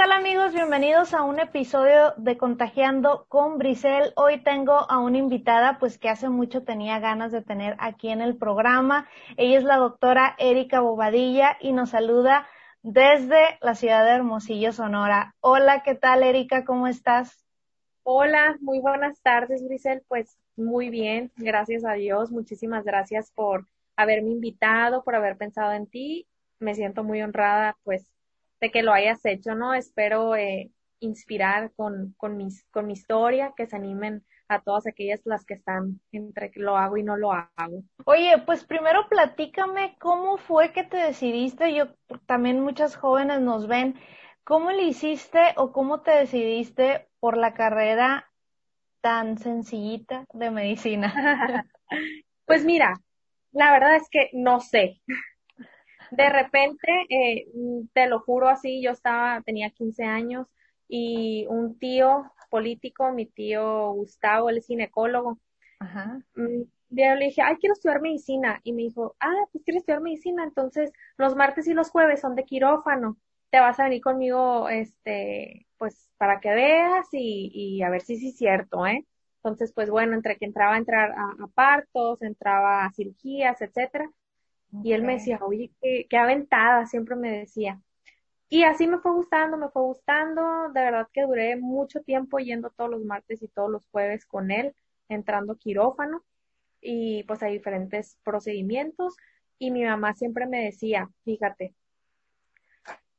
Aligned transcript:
tal 0.00 0.12
amigos? 0.12 0.54
Bienvenidos 0.54 1.12
a 1.12 1.24
un 1.24 1.40
episodio 1.40 2.14
de 2.16 2.38
Contagiando 2.38 3.26
con 3.28 3.58
Brisel. 3.58 4.14
Hoy 4.16 4.42
tengo 4.42 4.90
a 4.90 4.98
una 4.98 5.18
invitada 5.18 5.78
pues 5.78 5.98
que 5.98 6.08
hace 6.08 6.30
mucho 6.30 6.62
tenía 6.62 6.98
ganas 7.00 7.32
de 7.32 7.42
tener 7.42 7.76
aquí 7.78 8.08
en 8.08 8.22
el 8.22 8.38
programa. 8.38 9.10
Ella 9.36 9.58
es 9.58 9.64
la 9.64 9.76
doctora 9.76 10.36
Erika 10.38 10.80
Bobadilla 10.80 11.58
y 11.60 11.72
nos 11.72 11.90
saluda 11.90 12.46
desde 12.82 13.58
la 13.60 13.74
ciudad 13.74 14.06
de 14.06 14.12
Hermosillo, 14.12 14.72
Sonora. 14.72 15.34
Hola, 15.40 15.82
¿qué 15.82 15.94
tal 15.94 16.22
Erika? 16.22 16.64
¿Cómo 16.64 16.86
estás? 16.86 17.44
Hola, 18.02 18.56
muy 18.62 18.80
buenas 18.80 19.20
tardes 19.20 19.62
Brisel. 19.62 20.02
Pues 20.08 20.38
muy 20.56 20.88
bien, 20.88 21.30
gracias 21.36 21.84
a 21.84 21.92
Dios. 21.92 22.30
Muchísimas 22.30 22.84
gracias 22.84 23.32
por 23.32 23.66
haberme 23.96 24.30
invitado, 24.30 25.04
por 25.04 25.14
haber 25.14 25.36
pensado 25.36 25.72
en 25.72 25.86
ti. 25.86 26.26
Me 26.58 26.74
siento 26.74 27.04
muy 27.04 27.20
honrada 27.20 27.76
pues 27.84 28.10
de 28.60 28.70
que 28.70 28.82
lo 28.82 28.92
hayas 28.92 29.24
hecho, 29.24 29.54
¿no? 29.54 29.74
Espero 29.74 30.36
eh, 30.36 30.70
inspirar 31.00 31.72
con, 31.74 32.14
con, 32.16 32.36
mis, 32.36 32.64
con 32.70 32.86
mi 32.86 32.92
historia, 32.92 33.54
que 33.56 33.66
se 33.66 33.76
animen 33.76 34.24
a 34.48 34.60
todas 34.60 34.86
aquellas 34.86 35.20
las 35.24 35.44
que 35.44 35.54
están 35.54 36.00
entre 36.12 36.50
que 36.50 36.60
lo 36.60 36.76
hago 36.76 36.96
y 36.96 37.02
no 37.02 37.16
lo 37.16 37.32
hago. 37.32 37.84
Oye, 38.04 38.36
pues 38.44 38.64
primero 38.64 39.08
platícame 39.08 39.96
cómo 39.98 40.38
fue 40.38 40.72
que 40.72 40.82
te 40.82 40.96
decidiste, 40.96 41.72
yo 41.72 41.94
también 42.26 42.60
muchas 42.60 42.96
jóvenes 42.96 43.40
nos 43.40 43.68
ven, 43.68 43.98
¿cómo 44.44 44.72
le 44.72 44.82
hiciste 44.82 45.40
o 45.56 45.72
cómo 45.72 46.00
te 46.00 46.10
decidiste 46.10 47.08
por 47.20 47.36
la 47.36 47.54
carrera 47.54 48.28
tan 49.00 49.38
sencillita 49.38 50.24
de 50.32 50.50
medicina? 50.50 51.14
pues 52.44 52.64
mira, 52.64 53.00
la 53.52 53.70
verdad 53.70 53.96
es 53.96 54.08
que 54.10 54.30
no 54.32 54.60
sé 54.60 55.00
de 56.10 56.28
repente, 56.30 56.88
eh, 57.08 57.46
te 57.92 58.06
lo 58.08 58.20
juro 58.20 58.48
así, 58.48 58.82
yo 58.82 58.90
estaba, 58.92 59.42
tenía 59.42 59.70
15 59.70 60.04
años 60.04 60.46
y 60.88 61.46
un 61.48 61.78
tío 61.78 62.32
político, 62.50 63.12
mi 63.12 63.26
tío 63.26 63.92
Gustavo, 63.92 64.50
es 64.50 64.66
ginecólogo, 64.66 65.38
Ajá. 65.80 66.20
Mm, 66.34 66.62
yo 66.90 67.14
le 67.14 67.26
dije, 67.26 67.42
ay, 67.42 67.56
quiero 67.56 67.74
estudiar 67.74 68.00
medicina. 68.00 68.60
Y 68.64 68.72
me 68.72 68.82
dijo, 68.82 69.16
ah, 69.20 69.32
pues 69.52 69.64
quieres 69.64 69.82
estudiar 69.82 70.00
medicina. 70.02 70.44
Entonces, 70.44 70.92
los 71.16 71.36
martes 71.36 71.66
y 71.68 71.74
los 71.74 71.90
jueves 71.90 72.20
son 72.20 72.34
de 72.34 72.44
quirófano. 72.44 73.16
Te 73.50 73.60
vas 73.60 73.78
a 73.80 73.84
venir 73.84 74.02
conmigo, 74.02 74.68
este, 74.68 75.66
pues, 75.78 76.10
para 76.18 76.40
que 76.40 76.50
veas 76.50 77.06
y, 77.12 77.50
y 77.54 77.82
a 77.82 77.90
ver 77.90 78.02
si 78.02 78.16
sí 78.16 78.28
es 78.28 78.36
cierto, 78.36 78.86
¿eh? 78.86 79.06
Entonces, 79.36 79.72
pues 79.72 79.90
bueno, 79.90 80.14
entre 80.14 80.36
que 80.36 80.44
entraba 80.44 80.74
a 80.74 80.78
entrar 80.78 81.12
a, 81.12 81.44
a 81.44 81.46
partos, 81.54 82.20
entraba 82.22 82.84
a 82.84 82.92
cirugías, 82.92 83.60
etcétera. 83.62 84.10
Y 84.84 84.92
él 84.92 85.02
me 85.02 85.14
decía, 85.14 85.38
oye, 85.42 85.72
qué, 85.80 86.16
aventada, 86.16 86.86
siempre 86.86 87.16
me 87.16 87.30
decía. 87.30 87.80
Y 88.48 88.64
así 88.64 88.86
me 88.86 88.98
fue 88.98 89.12
gustando, 89.12 89.56
me 89.56 89.68
fue 89.68 89.82
gustando. 89.82 90.70
De 90.72 90.80
verdad 90.80 91.08
que 91.12 91.22
duré 91.22 91.56
mucho 91.56 92.02
tiempo 92.02 92.38
yendo 92.38 92.70
todos 92.70 92.90
los 92.90 93.04
martes 93.04 93.42
y 93.42 93.48
todos 93.48 93.70
los 93.70 93.86
jueves 93.88 94.26
con 94.26 94.50
él, 94.50 94.74
entrando 95.08 95.56
quirófano 95.56 96.24
y 96.80 97.24
pues 97.24 97.42
a 97.42 97.46
diferentes 97.46 98.18
procedimientos. 98.24 99.16
Y 99.58 99.70
mi 99.70 99.84
mamá 99.84 100.14
siempre 100.14 100.46
me 100.46 100.64
decía, 100.64 101.10
fíjate, 101.24 101.74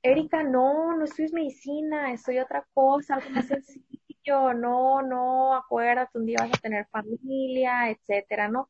Erika, 0.04 0.44
no, 0.44 0.98
no 0.98 1.06
estudies 1.06 1.34
medicina, 1.34 2.12
estoy 2.12 2.40
otra 2.40 2.66
cosa, 2.74 3.16
algo 3.16 3.30
más 3.30 3.46
sencillo, 3.48 4.54
no, 4.54 5.02
no, 5.04 5.56
acuérdate, 5.56 6.18
un 6.18 6.26
día 6.26 6.38
vas 6.40 6.54
a 6.54 6.62
tener 6.62 6.88
familia, 6.88 7.90
etcétera, 7.90 8.48
¿no? 8.48 8.70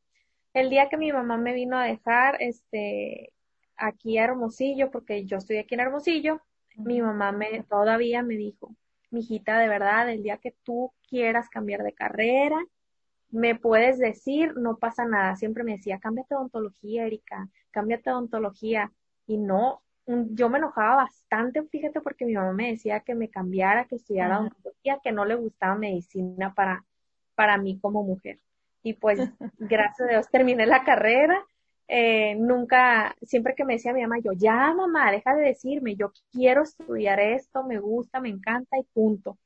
El 0.54 0.70
día 0.70 0.88
que 0.88 0.96
mi 0.96 1.12
mamá 1.12 1.36
me 1.36 1.54
vino 1.54 1.78
a 1.78 1.84
dejar, 1.84 2.36
este, 2.40 3.32
aquí 3.76 4.18
a 4.18 4.24
Hermosillo, 4.24 4.90
porque 4.90 5.24
yo 5.24 5.38
estoy 5.38 5.58
aquí 5.58 5.74
en 5.74 5.80
Hermosillo, 5.80 6.40
mi 6.76 7.00
mamá 7.02 7.32
me, 7.32 7.62
todavía 7.64 8.22
me 8.22 8.34
dijo, 8.34 8.74
mijita, 9.10 9.58
de 9.58 9.68
verdad, 9.68 10.10
el 10.10 10.22
día 10.22 10.38
que 10.38 10.54
tú 10.62 10.92
quieras 11.08 11.48
cambiar 11.48 11.82
de 11.82 11.92
carrera, 11.92 12.58
me 13.30 13.54
puedes 13.54 13.98
decir, 13.98 14.56
no 14.56 14.76
pasa 14.76 15.06
nada. 15.06 15.36
Siempre 15.36 15.64
me 15.64 15.72
decía, 15.72 15.98
cámbiate 15.98 16.34
de 16.34 16.38
odontología, 16.38 17.06
Erika, 17.06 17.48
cámbiate 17.70 18.10
de 18.10 18.14
odontología. 18.14 18.92
Y 19.26 19.38
no, 19.38 19.82
yo 20.06 20.50
me 20.50 20.58
enojaba 20.58 20.96
bastante, 20.96 21.62
fíjate, 21.62 22.00
porque 22.02 22.26
mi 22.26 22.34
mamá 22.34 22.52
me 22.52 22.72
decía 22.72 23.00
que 23.00 23.14
me 23.14 23.30
cambiara, 23.30 23.86
que 23.86 23.96
estudiara 23.96 24.40
odontología, 24.40 25.00
que 25.02 25.12
no 25.12 25.24
le 25.24 25.34
gustaba 25.34 25.76
medicina 25.76 26.54
para, 26.54 26.84
para 27.34 27.56
mí 27.56 27.78
como 27.80 28.02
mujer 28.02 28.38
y 28.82 28.94
pues 28.94 29.18
gracias 29.58 30.08
a 30.08 30.10
Dios 30.10 30.28
terminé 30.30 30.66
la 30.66 30.84
carrera. 30.84 31.44
Eh, 31.88 32.36
nunca, 32.36 33.14
siempre 33.22 33.54
que 33.54 33.64
me 33.64 33.74
decía 33.74 33.92
mi 33.92 34.02
mamá, 34.02 34.16
yo, 34.24 34.32
ya 34.32 34.72
mamá, 34.72 35.10
deja 35.10 35.34
de 35.34 35.42
decirme, 35.42 35.94
yo 35.94 36.12
quiero 36.32 36.62
estudiar 36.62 37.20
esto, 37.20 37.64
me 37.64 37.78
gusta, 37.78 38.20
me 38.20 38.30
encanta 38.30 38.78
y 38.78 38.84
punto. 38.94 39.36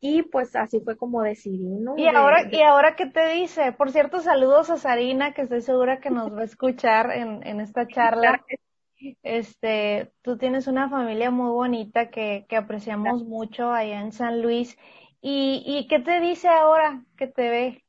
Y 0.00 0.22
pues 0.22 0.54
así 0.54 0.80
fue 0.80 0.96
como 0.96 1.22
decidí, 1.22 1.68
¿no? 1.80 1.96
Y 1.98 2.06
ahora, 2.06 2.48
¿y 2.50 2.62
ahora 2.62 2.94
qué 2.94 3.06
te 3.06 3.28
dice? 3.34 3.72
Por 3.72 3.90
cierto, 3.90 4.20
saludos 4.20 4.70
a 4.70 4.76
Sarina, 4.76 5.34
que 5.34 5.42
estoy 5.42 5.60
segura 5.60 6.00
que 6.00 6.10
nos 6.10 6.32
va 6.32 6.42
a 6.42 6.44
escuchar 6.44 7.10
en, 7.10 7.46
en 7.46 7.60
esta 7.60 7.86
charla. 7.86 8.44
Este, 9.22 10.12
tú 10.22 10.36
tienes 10.38 10.66
una 10.66 10.88
familia 10.88 11.30
muy 11.30 11.50
bonita 11.50 12.10
que, 12.10 12.46
que 12.48 12.56
apreciamos 12.56 13.24
mucho 13.24 13.72
allá 13.72 14.00
en 14.00 14.12
San 14.12 14.42
Luis. 14.42 14.76
¿Y, 15.20 15.64
¿Y 15.66 15.88
qué 15.88 15.98
te 15.98 16.20
dice 16.20 16.48
ahora 16.48 17.04
que 17.16 17.26
te 17.26 17.48
ve? 17.50 17.84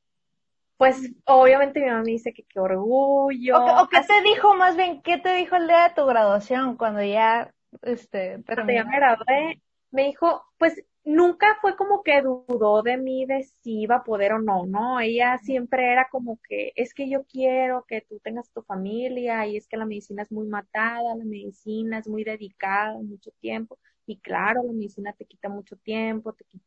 Pues 0.79 1.11
obviamente 1.25 1.81
mi 1.81 1.87
mamá 1.87 2.03
me 2.03 2.11
dice 2.11 2.31
que 2.31 2.43
qué 2.43 2.57
orgullo. 2.57 3.57
O, 3.57 3.89
qué 3.89 3.99
te 3.99 4.21
dijo 4.23 4.55
más 4.55 4.77
bien, 4.77 5.01
qué 5.01 5.17
te 5.17 5.33
dijo 5.33 5.57
el 5.57 5.67
día 5.67 5.89
de 5.89 5.93
tu 5.93 6.05
graduación 6.05 6.77
cuando 6.77 7.03
ya, 7.03 7.53
este, 7.81 8.41
cuando 8.45 8.71
ya 8.71 8.85
me 8.85 8.95
gradué, 8.95 9.61
me 9.91 10.05
dijo, 10.05 10.41
pues 10.57 10.81
nunca 11.03 11.57
fue 11.59 11.75
como 11.75 12.01
que 12.01 12.21
dudó 12.21 12.81
de 12.81 12.95
mí 12.95 13.25
de 13.25 13.43
si 13.43 13.81
iba 13.81 13.97
a 13.97 14.03
poder 14.05 14.31
o 14.31 14.39
no, 14.39 14.65
¿no? 14.67 15.01
Ella 15.01 15.37
siempre 15.39 15.91
era 15.91 16.07
como 16.09 16.39
que 16.47 16.71
es 16.77 16.93
que 16.93 17.09
yo 17.09 17.25
quiero 17.25 17.83
que 17.85 17.99
tú 17.99 18.21
tengas 18.23 18.49
tu 18.51 18.61
familia 18.61 19.45
y 19.47 19.57
es 19.57 19.67
que 19.67 19.75
la 19.75 19.85
medicina 19.85 20.21
es 20.21 20.31
muy 20.31 20.47
matada, 20.47 21.13
la 21.13 21.25
medicina 21.25 21.97
es 21.97 22.07
muy 22.07 22.23
dedicada, 22.23 22.93
mucho 23.01 23.31
tiempo. 23.41 23.77
Y 24.05 24.19
claro, 24.19 24.63
la 24.63 24.71
medicina 24.71 25.11
te 25.11 25.25
quita 25.25 25.49
mucho 25.49 25.75
tiempo, 25.75 26.31
te 26.31 26.45
quita 26.45 26.63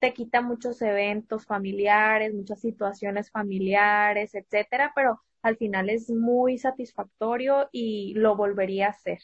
te 0.00 0.12
quita 0.14 0.40
muchos 0.42 0.80
eventos 0.82 1.46
familiares, 1.46 2.34
muchas 2.34 2.60
situaciones 2.60 3.30
familiares, 3.30 4.34
etcétera, 4.34 4.92
pero 4.94 5.20
al 5.42 5.56
final 5.56 5.90
es 5.90 6.10
muy 6.10 6.58
satisfactorio 6.58 7.68
y 7.72 8.14
lo 8.14 8.36
volvería 8.36 8.86
a 8.88 8.90
hacer. 8.90 9.18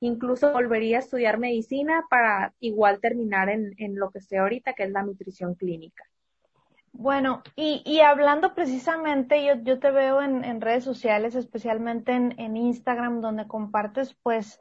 Incluso 0.00 0.52
volvería 0.52 0.96
a 0.96 1.00
estudiar 1.00 1.38
medicina 1.38 2.04
para 2.10 2.52
igual 2.58 3.00
terminar 3.00 3.48
en, 3.48 3.74
en 3.78 3.96
lo 3.96 4.10
que 4.10 4.18
estoy 4.18 4.38
ahorita, 4.38 4.72
que 4.72 4.84
es 4.84 4.90
la 4.90 5.04
nutrición 5.04 5.54
clínica. 5.54 6.04
Bueno, 6.92 7.42
y, 7.54 7.82
y 7.86 8.00
hablando 8.00 8.54
precisamente, 8.54 9.44
yo, 9.44 9.54
yo 9.62 9.78
te 9.78 9.90
veo 9.90 10.20
en, 10.22 10.44
en 10.44 10.60
redes 10.60 10.84
sociales, 10.84 11.34
especialmente 11.34 12.12
en, 12.12 12.34
en 12.40 12.56
Instagram, 12.56 13.20
donde 13.20 13.46
compartes 13.46 14.14
pues 14.22 14.60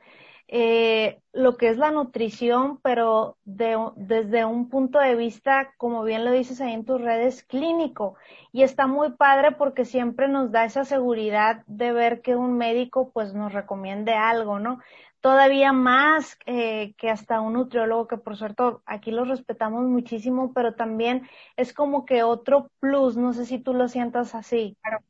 eh, 0.50 1.20
lo 1.34 1.58
que 1.58 1.70
es 1.70 1.78
la 1.78 1.92
nutrición, 1.92 2.80
pero 2.82 3.38
de, 3.44 3.78
desde 3.96 4.46
un 4.46 4.70
punto 4.70 5.00
de 5.00 5.16
vista, 5.16 5.74
como 5.78 6.04
bien 6.04 6.24
lo 6.24 6.32
dices 6.32 6.62
ahí 6.62 6.74
en 6.74 6.86
tus 6.86 7.02
redes, 7.02 7.44
clínico. 7.44 8.16
Y 8.52 8.64
está 8.64 8.88
muy 8.88 9.12
padre 9.14 9.52
porque 9.52 9.86
siempre 9.86 10.28
nos 10.30 10.52
da 10.52 10.66
esa 10.66 10.86
seguridad 10.86 11.64
de 11.68 11.92
ver 11.92 12.22
que 12.22 12.36
un 12.36 12.58
médico 12.58 13.12
pues 13.14 13.34
nos 13.34 13.54
recomiende 13.54 14.14
algo, 14.14 14.60
¿no? 14.60 14.80
Todavía 15.20 15.74
más 15.74 16.38
eh, 16.46 16.94
que 16.98 17.10
hasta 17.10 17.42
un 17.42 17.54
nutriólogo, 17.54 18.08
que 18.08 18.18
por 18.18 18.38
cierto 18.38 18.82
aquí 18.86 19.12
los 19.12 19.28
respetamos 19.28 19.84
muchísimo, 19.86 20.54
pero 20.54 20.76
también 20.76 21.28
es 21.58 21.74
como 21.74 22.06
que 22.06 22.24
otro 22.24 22.70
plus, 22.80 23.18
no 23.18 23.34
sé 23.34 23.46
si 23.46 23.60
tú 23.60 23.74
lo 23.74 23.88
sientas 23.90 24.36
así. 24.36 24.78
Claro. 24.82 25.04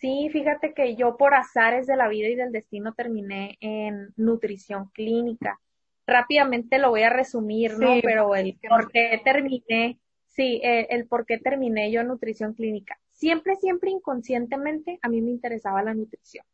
Sí, 0.00 0.28
fíjate 0.30 0.74
que 0.74 0.94
yo 0.94 1.16
por 1.16 1.34
azares 1.34 1.86
de 1.86 1.96
la 1.96 2.08
vida 2.08 2.28
y 2.28 2.34
del 2.34 2.52
destino 2.52 2.92
terminé 2.92 3.56
en 3.60 4.12
nutrición 4.16 4.90
clínica. 4.90 5.58
Rápidamente 6.06 6.78
lo 6.78 6.90
voy 6.90 7.02
a 7.02 7.10
resumir, 7.10 7.78
¿no? 7.78 7.94
Pero 8.02 8.34
el 8.34 8.58
por 8.68 8.90
qué 8.92 9.20
terminé, 9.24 9.98
sí, 10.28 10.60
el, 10.62 11.06
por 11.06 11.24
qué 11.24 11.38
terminé 11.38 11.90
yo 11.90 12.02
en 12.02 12.08
nutrición 12.08 12.52
clínica. 12.52 12.98
Siempre, 13.10 13.56
siempre 13.56 13.90
inconscientemente 13.90 14.98
a 15.02 15.08
mí 15.08 15.22
me 15.22 15.30
interesaba 15.30 15.82
la 15.82 15.94
nutrición. 15.94 16.44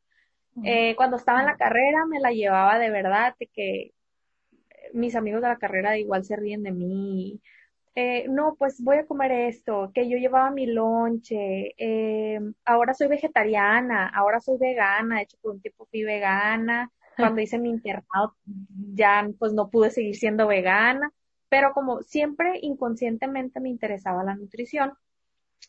Eh, 0.65 0.95
cuando 0.97 1.17
estaba 1.17 1.41
en 1.41 1.47
la 1.47 1.57
carrera 1.57 2.05
me 2.07 2.21
la 2.21 2.31
llevaba 2.31 2.79
de 2.79 2.91
verdad, 2.91 3.35
de 3.41 3.47
que 3.47 3.93
mis 4.93 5.17
amigos 5.17 5.43
de 5.43 5.49
la 5.49 5.57
carrera 5.57 5.99
igual 5.99 6.25
se 6.25 6.37
ríen 6.37 6.63
de 6.63 6.73
mí, 6.73 7.41
eh, 7.95 8.27
no, 8.29 8.57
pues 8.59 8.83
voy 8.83 8.99
a 8.99 9.07
comer 9.07 9.33
esto, 9.33 9.91
que 9.95 10.09
yo 10.09 10.17
llevaba 10.17 10.51
mi 10.51 10.67
lonche, 10.67 11.75
eh, 11.77 12.41
ahora 12.65 12.95
soy 12.95 13.09
vegetariana, 13.09 14.09
ahora 14.09 14.41
soy 14.41 14.57
vegana, 14.59 15.17
de 15.17 15.23
hecho 15.23 15.37
por 15.43 15.53
un 15.53 15.61
tiempo 15.61 15.87
fui 15.91 16.03
vegana, 16.03 16.91
cuando 17.37 17.43
hice 17.43 17.59
mi 17.59 17.71
internado 17.71 18.35
ya 18.95 19.29
pues 19.39 19.53
no 19.53 19.69
pude 19.69 19.91
seguir 19.91 20.17
siendo 20.17 20.47
vegana, 20.47 21.13
pero 21.49 21.73
como 21.75 22.03
siempre 22.03 22.59
inconscientemente 22.63 23.61
me 23.61 23.69
interesaba 23.69 24.25
la 24.25 24.35
nutrición. 24.37 24.95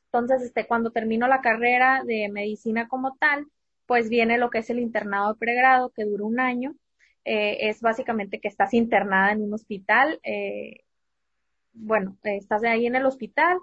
Entonces, 0.06 0.44
este, 0.44 0.68
cuando 0.68 0.92
termino 0.92 1.28
la 1.28 1.42
carrera 1.42 2.04
de 2.06 2.30
medicina 2.30 2.88
como 2.88 3.18
tal, 3.18 3.48
pues 3.86 4.10
viene 4.10 4.38
lo 4.38 4.50
que 4.50 4.60
es 4.60 4.70
el 4.70 4.80
internado 4.80 5.34
de 5.34 5.40
pregrado, 5.40 5.92
que 5.92 6.06
dura 6.06 6.24
un 6.26 6.40
año, 6.40 6.76
eh, 7.26 7.70
es 7.70 7.82
básicamente 7.82 8.40
que 8.40 8.48
estás 8.48 8.74
internada 8.74 9.32
en 9.32 9.42
un 9.44 9.54
hospital, 9.54 10.20
eh, 10.24 10.84
bueno, 11.74 12.18
estás 12.24 12.64
ahí 12.64 12.86
en 12.86 12.96
el 12.96 13.06
hospital, 13.06 13.60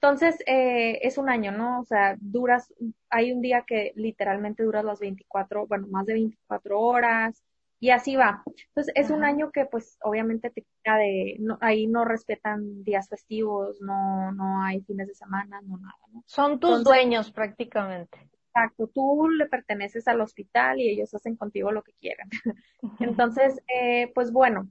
entonces 0.00 0.36
eh, 0.46 1.00
es 1.02 1.18
un 1.18 1.28
año, 1.28 1.52
¿no? 1.52 1.80
O 1.80 1.84
sea, 1.84 2.16
duras, 2.20 2.72
hay 3.10 3.32
un 3.32 3.40
día 3.40 3.64
que 3.66 3.92
literalmente 3.96 4.62
duras 4.62 4.84
las 4.84 5.00
24, 5.00 5.66
bueno, 5.66 5.86
más 5.88 6.06
de 6.06 6.14
24 6.14 6.78
horas, 6.78 7.42
y 7.80 7.90
así 7.90 8.16
va. 8.16 8.42
Entonces 8.68 8.92
es 8.94 9.10
un 9.10 9.24
año 9.24 9.50
que 9.50 9.66
pues 9.66 9.98
obviamente 10.02 10.50
te 10.50 10.64
queda 10.82 10.96
de, 10.96 11.36
no, 11.40 11.58
ahí 11.60 11.86
no 11.86 12.04
respetan 12.04 12.84
días 12.84 13.08
festivos, 13.08 13.80
no, 13.80 14.32
no 14.32 14.62
hay 14.62 14.80
fines 14.82 15.08
de 15.08 15.14
semana, 15.14 15.60
no 15.62 15.76
nada, 15.76 15.98
¿no? 16.12 16.22
Son 16.26 16.58
tus 16.58 16.84
dueños 16.84 17.30
prácticamente. 17.30 18.30
Exacto, 18.48 18.88
tú 18.88 19.28
le 19.28 19.46
perteneces 19.46 20.08
al 20.08 20.20
hospital 20.22 20.80
y 20.80 20.90
ellos 20.90 21.12
hacen 21.12 21.36
contigo 21.36 21.70
lo 21.72 21.82
que 21.82 21.92
quieran. 22.00 22.28
Entonces, 23.00 23.60
eh, 23.68 24.10
pues 24.14 24.32
bueno, 24.32 24.68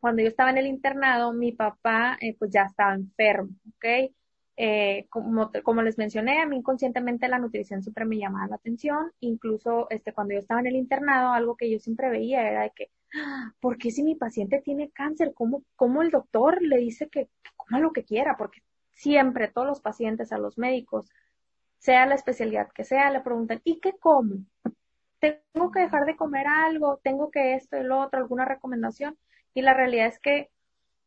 cuando 0.00 0.22
yo 0.22 0.28
estaba 0.28 0.50
en 0.50 0.58
el 0.58 0.66
internado, 0.66 1.32
mi 1.32 1.52
papá 1.52 2.16
eh, 2.20 2.36
pues 2.38 2.50
ya 2.50 2.62
estaba 2.62 2.94
enfermo, 2.94 3.50
¿ok? 3.76 4.12
Eh, 4.56 5.06
como, 5.08 5.50
como 5.64 5.82
les 5.82 5.96
mencioné, 5.98 6.42
a 6.42 6.46
mí 6.46 6.56
inconscientemente 6.58 7.26
la 7.28 7.38
nutrición 7.38 7.82
siempre 7.82 8.04
me 8.04 8.18
llamaba 8.18 8.48
la 8.48 8.56
atención, 8.56 9.12
incluso 9.20 9.88
este, 9.90 10.12
cuando 10.12 10.34
yo 10.34 10.40
estaba 10.40 10.60
en 10.60 10.66
el 10.66 10.76
internado, 10.76 11.32
algo 11.32 11.56
que 11.56 11.70
yo 11.70 11.78
siempre 11.78 12.10
veía 12.10 12.46
era 12.48 12.62
de 12.62 12.70
que, 12.74 12.90
ah, 13.14 13.52
¿por 13.60 13.78
qué 13.78 13.90
si 13.90 14.02
mi 14.02 14.14
paciente 14.14 14.60
tiene 14.62 14.90
cáncer? 14.90 15.32
¿Cómo, 15.34 15.64
cómo 15.76 16.02
el 16.02 16.10
doctor 16.10 16.60
le 16.62 16.78
dice 16.78 17.08
que, 17.08 17.26
que 17.26 17.50
coma 17.56 17.80
lo 17.80 17.92
que 17.92 18.04
quiera? 18.04 18.36
Porque 18.36 18.60
siempre 18.92 19.48
todos 19.48 19.66
los 19.66 19.80
pacientes, 19.80 20.32
a 20.32 20.38
los 20.38 20.58
médicos, 20.58 21.08
sea 21.78 22.06
la 22.06 22.14
especialidad 22.14 22.68
que 22.72 22.84
sea, 22.84 23.10
le 23.10 23.20
preguntan, 23.20 23.60
¿y 23.64 23.80
qué 23.80 23.94
como? 23.98 24.36
¿Tengo 25.18 25.70
que 25.72 25.80
dejar 25.80 26.04
de 26.04 26.16
comer 26.16 26.46
algo? 26.46 27.00
¿Tengo 27.02 27.30
que 27.30 27.54
esto 27.54 27.76
y 27.76 27.86
otro? 27.86 28.20
¿Alguna 28.20 28.44
recomendación? 28.44 29.16
Y 29.54 29.62
la 29.62 29.74
realidad 29.74 30.06
es 30.06 30.18
que, 30.20 30.50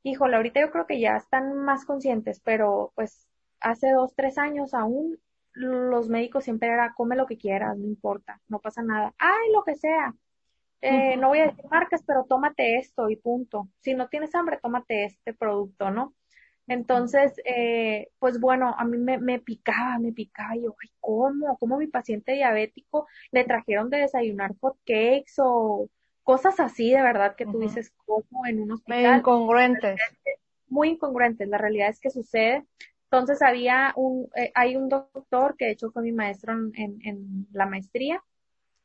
híjole, 0.03 0.35
ahorita 0.35 0.61
yo 0.61 0.71
creo 0.71 0.87
que 0.87 0.99
ya 0.99 1.15
están 1.17 1.55
más 1.55 1.85
conscientes, 1.85 2.39
pero 2.41 2.91
pues 2.95 3.27
hace 3.59 3.91
dos, 3.91 4.13
tres 4.15 4.37
años 4.37 4.73
aún 4.73 5.19
los 5.53 6.09
médicos 6.09 6.43
siempre 6.43 6.69
era 6.69 6.93
come 6.93 7.15
lo 7.15 7.25
que 7.25 7.37
quieras, 7.37 7.77
no 7.77 7.85
importa, 7.85 8.41
no 8.47 8.59
pasa 8.59 8.83
nada. 8.83 9.13
Ay, 9.17 9.51
lo 9.53 9.63
que 9.63 9.75
sea. 9.75 10.13
Eh, 10.81 11.17
no 11.17 11.29
voy 11.29 11.39
a 11.39 11.47
decir 11.47 11.65
marcas, 11.71 12.03
pero 12.05 12.25
tómate 12.25 12.77
esto 12.77 13.09
y 13.09 13.15
punto. 13.15 13.69
Si 13.79 13.93
no 13.95 14.07
tienes 14.09 14.35
hambre, 14.35 14.59
tómate 14.61 15.05
este 15.05 15.33
producto, 15.33 15.89
¿no? 15.91 16.13
Entonces, 16.67 17.33
eh, 17.45 18.09
pues 18.19 18.39
bueno, 18.39 18.75
a 18.77 18.85
mí 18.85 18.97
me, 18.97 19.17
me 19.19 19.39
picaba, 19.39 19.99
me 19.99 20.11
picaba. 20.13 20.55
Y 20.55 20.63
yo, 20.63 20.75
ay, 20.81 20.89
¿cómo? 20.99 21.57
¿Cómo 21.57 21.77
mi 21.77 21.87
paciente 21.87 22.33
diabético 22.33 23.07
le 23.31 23.45
trajeron 23.45 23.89
de 23.89 23.99
desayunar 23.99 24.51
hot 24.59 24.77
cakes 24.85 25.33
o 25.39 25.89
cosas 26.25 26.59
así, 26.59 26.91
de 26.91 27.03
verdad, 27.03 27.35
que 27.35 27.45
tú 27.45 27.59
dices, 27.59 27.93
¿cómo 28.05 28.45
en 28.47 28.59
un 28.59 28.71
hospital? 28.71 29.03
Muy 29.03 29.19
incongruentes. 29.19 30.01
Muy 30.67 30.89
incongruentes. 30.89 31.47
La 31.47 31.59
realidad 31.59 31.89
es 31.89 31.99
que 31.99 32.09
sucede. 32.09 32.65
Entonces 33.03 33.43
había 33.43 33.93
un, 33.95 34.27
eh, 34.35 34.51
hay 34.55 34.75
un 34.75 34.89
doctor 34.89 35.55
que 35.55 35.65
de 35.65 35.71
hecho 35.71 35.91
fue 35.91 36.01
mi 36.01 36.11
maestro 36.11 36.53
en, 36.53 36.73
en, 36.73 37.47
la 37.53 37.67
maestría, 37.67 38.23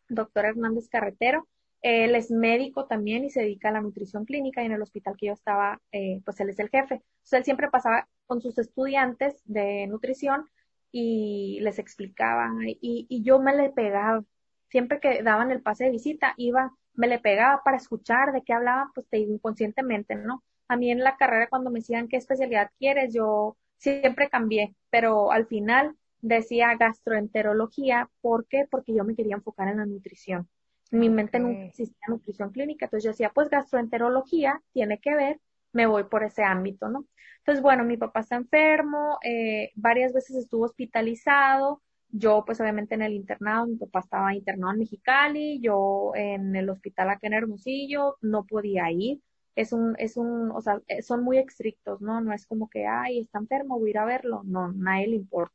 doctor 0.09 0.45
Hernández 0.45 0.89
Carretero. 0.91 1.49
Él 1.81 2.15
es 2.15 2.31
médico 2.31 2.85
también 2.85 3.25
y 3.25 3.31
se 3.31 3.41
dedica 3.41 3.71
a 3.71 3.73
la 3.73 3.81
nutrición 3.81 4.27
clínica 4.27 4.63
y 4.63 4.67
en 4.67 4.73
el 4.73 4.83
hospital 4.83 5.17
que 5.19 5.29
yo 5.29 5.33
estaba, 5.33 5.81
eh, 5.93 6.21
pues 6.27 6.39
él 6.41 6.51
es 6.51 6.59
el 6.59 6.69
jefe. 6.69 6.97
Entonces 6.97 7.33
él 7.33 7.45
siempre 7.45 7.71
pasaba 7.71 8.07
con 8.27 8.43
sus 8.43 8.59
estudiantes 8.59 9.41
de 9.47 9.87
nutrición 9.87 10.45
y 10.93 11.59
les 11.63 11.79
explicaba 11.79 12.53
y, 12.67 13.07
y 13.09 13.23
yo 13.23 13.39
me 13.39 13.57
le 13.57 13.71
pegaba. 13.71 14.23
Siempre 14.69 15.01
que 15.01 15.23
daban 15.23 15.51
el 15.51 15.63
pase 15.63 15.85
de 15.85 15.91
visita, 15.91 16.35
iba, 16.37 16.77
me 16.95 17.09
le 17.09 17.19
pegaba 17.19 17.63
para 17.65 17.77
escuchar 17.77 18.33
de 18.33 18.43
qué 18.43 18.53
hablaban, 18.53 18.89
pues 18.95 19.09
te 19.09 19.19
inconscientemente, 19.19 20.15
¿no? 20.15 20.43
A 20.69 20.77
mí 20.77 20.91
en 20.91 21.01
la 21.01 21.17
carrera 21.17 21.49
cuando 21.49 21.71
me 21.71 21.81
decían 21.81 22.09
qué 22.09 22.17
especialidad 22.17 22.71
quieres, 22.79 23.13
yo 23.13 23.57
siempre 23.77 24.29
cambié, 24.29 24.75
pero 24.91 25.33
al 25.33 25.47
final 25.47 25.97
decía 26.21 26.77
gastroenterología. 26.77 28.11
¿Por 28.21 28.47
qué? 28.47 28.67
Porque 28.71 28.95
yo 28.95 29.05
me 29.05 29.15
quería 29.15 29.37
enfocar 29.37 29.69
en 29.69 29.79
la 29.79 29.87
nutrición. 29.87 30.49
En 30.93 31.01
mi 31.01 31.09
mente 31.09 31.39
nunca 31.39 31.65
existía 31.67 32.07
nutrición 32.09 32.51
clínica, 32.51 32.87
entonces 32.87 33.05
yo 33.05 33.11
decía, 33.11 33.31
pues 33.33 33.49
gastroenterología 33.49 34.61
tiene 34.73 34.99
que 34.99 35.15
ver, 35.15 35.41
me 35.73 35.87
voy 35.87 36.05
por 36.05 36.25
ese 36.25 36.43
ámbito, 36.43 36.89
¿no? 36.89 37.07
Entonces, 37.39 37.63
bueno, 37.63 37.85
mi 37.85 37.97
papá 37.97 38.21
está 38.21 38.37
enfermo, 38.37 39.19
eh, 39.23 39.71
varias 39.77 40.13
veces 40.13 40.37
estuvo 40.37 40.65
hospitalizado, 40.65 41.81
yo 42.13 42.45
pues 42.47 42.61
obviamente 42.61 42.95
en 42.95 43.03
el 43.03 43.13
internado, 43.15 43.67
mi 43.67 43.77
papá 43.77 44.01
estaba 44.01 44.35
internado 44.35 44.73
en 44.73 44.79
Mexicali, 44.81 45.61
yo 45.61 46.13
en 46.15 46.55
el 46.57 46.69
hospital 46.71 47.11
acá 47.11 47.27
en 47.27 47.35
Hermosillo, 47.35 48.17
no 48.21 48.45
podía 48.47 48.91
ir, 48.91 49.21
es 49.57 49.73
un, 49.73 49.95
es 49.99 50.17
un, 50.17 50.51
o 50.53 50.61
sea, 50.61 50.81
eh, 50.89 51.03
son 51.03 51.23
muy 51.25 51.39
estrictos, 51.39 52.01
¿no? 52.01 52.21
No 52.21 52.33
es 52.33 52.47
como 52.47 52.69
que, 52.71 52.87
ay, 52.87 53.21
está 53.21 53.39
enfermo, 53.39 53.79
voy 53.79 53.91
a 53.91 53.93
ir 53.93 53.99
a 53.99 54.05
verlo. 54.05 54.43
No, 54.45 54.73
nadie 54.73 55.09
le 55.09 55.17
importa. 55.17 55.55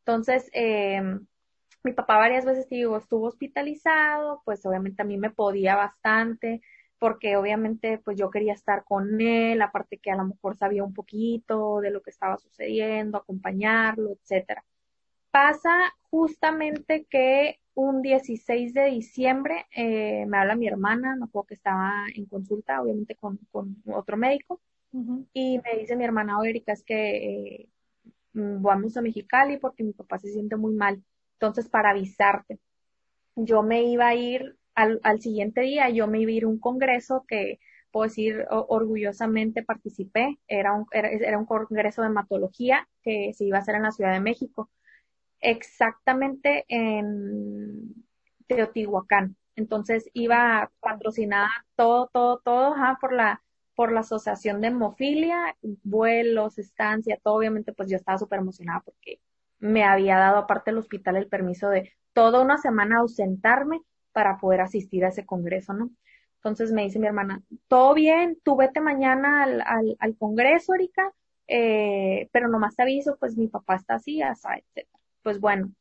Entonces, 0.00 0.50
eh, 0.52 1.02
mi 1.84 1.92
papá 1.92 2.16
varias 2.18 2.44
veces, 2.44 2.68
digo, 2.68 2.96
estuvo 2.96 3.26
hospitalizado, 3.26 4.42
pues 4.44 4.64
obviamente 4.66 5.02
a 5.02 5.04
mí 5.04 5.18
me 5.18 5.30
podía 5.30 5.76
bastante, 5.76 6.62
porque 6.98 7.36
obviamente 7.36 7.98
pues 7.98 8.16
yo 8.18 8.30
quería 8.30 8.54
estar 8.54 8.84
con 8.84 9.20
él, 9.20 9.60
aparte 9.62 9.98
que 9.98 10.10
a 10.10 10.16
lo 10.16 10.24
mejor 10.26 10.56
sabía 10.56 10.84
un 10.84 10.94
poquito 10.94 11.80
de 11.80 11.90
lo 11.90 12.02
que 12.02 12.10
estaba 12.10 12.38
sucediendo, 12.38 13.18
acompañarlo, 13.18 14.12
etcétera. 14.12 14.64
Pasa 15.34 15.92
justamente 16.10 17.08
que 17.10 17.58
un 17.74 18.02
16 18.02 18.72
de 18.72 18.84
diciembre 18.84 19.66
eh, 19.74 20.26
me 20.26 20.38
habla 20.38 20.54
mi 20.54 20.68
hermana, 20.68 21.16
me 21.16 21.24
acuerdo 21.24 21.48
que 21.48 21.54
estaba 21.54 22.04
en 22.14 22.26
consulta, 22.26 22.80
obviamente 22.80 23.16
con, 23.16 23.40
con 23.50 23.82
otro 23.92 24.16
médico, 24.16 24.60
y 25.32 25.58
me 25.58 25.80
dice 25.80 25.96
mi 25.96 26.04
hermana, 26.04 26.38
Erika, 26.44 26.72
es 26.72 26.84
que 26.84 27.16
eh, 27.16 27.68
vamos 28.32 28.96
a 28.96 29.02
Mexicali 29.02 29.56
porque 29.58 29.82
mi 29.82 29.92
papá 29.92 30.20
se 30.20 30.28
siente 30.28 30.54
muy 30.54 30.72
mal. 30.72 31.02
Entonces, 31.32 31.68
para 31.68 31.90
avisarte, 31.90 32.60
yo 33.34 33.64
me 33.64 33.82
iba 33.82 34.06
a 34.06 34.14
ir 34.14 34.56
al, 34.76 35.00
al 35.02 35.20
siguiente 35.20 35.62
día, 35.62 35.90
yo 35.90 36.06
me 36.06 36.20
iba 36.20 36.30
a 36.30 36.34
ir 36.34 36.44
a 36.44 36.48
un 36.48 36.60
congreso 36.60 37.24
que, 37.26 37.58
puedo 37.90 38.04
decir, 38.04 38.46
orgullosamente 38.50 39.64
participé, 39.64 40.38
era 40.46 40.74
un, 40.74 40.86
era, 40.92 41.08
era 41.08 41.38
un 41.38 41.46
congreso 41.46 42.02
de 42.02 42.08
hematología 42.08 42.88
que 43.02 43.32
se 43.32 43.46
iba 43.46 43.58
a 43.58 43.62
hacer 43.62 43.74
en 43.74 43.82
la 43.82 43.90
Ciudad 43.90 44.12
de 44.12 44.20
México 44.20 44.70
exactamente 45.44 46.64
en 46.68 47.94
Teotihuacán. 48.48 49.36
Entonces 49.56 50.10
iba 50.14 50.70
patrocinada 50.80 51.48
todo, 51.76 52.08
todo, 52.12 52.40
todo 52.44 52.74
por 53.00 53.12
la 53.12 53.40
por 53.76 53.92
la 53.92 54.00
asociación 54.00 54.60
de 54.60 54.68
hemofilia, 54.68 55.56
vuelos, 55.82 56.58
estancia, 56.58 57.18
todo. 57.22 57.34
Obviamente, 57.34 57.72
pues 57.72 57.90
yo 57.90 57.96
estaba 57.96 58.18
súper 58.18 58.38
emocionada 58.40 58.82
porque 58.84 59.20
me 59.58 59.82
había 59.84 60.16
dado 60.16 60.38
aparte 60.38 60.70
el 60.70 60.78
hospital 60.78 61.16
el 61.16 61.28
permiso 61.28 61.68
de 61.70 61.92
toda 62.12 62.40
una 62.42 62.58
semana 62.58 63.00
ausentarme 63.00 63.80
para 64.12 64.38
poder 64.38 64.60
asistir 64.60 65.04
a 65.04 65.08
ese 65.08 65.26
congreso, 65.26 65.72
¿no? 65.74 65.90
Entonces 66.36 66.72
me 66.72 66.82
dice 66.84 66.98
mi 67.00 67.06
hermana, 67.08 67.42
todo 67.68 67.94
bien, 67.94 68.38
tú 68.44 68.56
vete 68.56 68.80
mañana 68.80 69.42
al, 69.42 69.60
al, 69.62 69.96
al 69.98 70.16
congreso, 70.16 70.74
Erika, 70.74 71.12
eh, 71.48 72.28
pero 72.32 72.48
nomás 72.48 72.76
te 72.76 72.82
aviso, 72.82 73.16
pues 73.18 73.36
mi 73.36 73.48
papá 73.48 73.76
está 73.76 73.94
así, 73.94 74.22
etc 74.22 74.86
pues 75.24 75.40
bueno, 75.40 75.72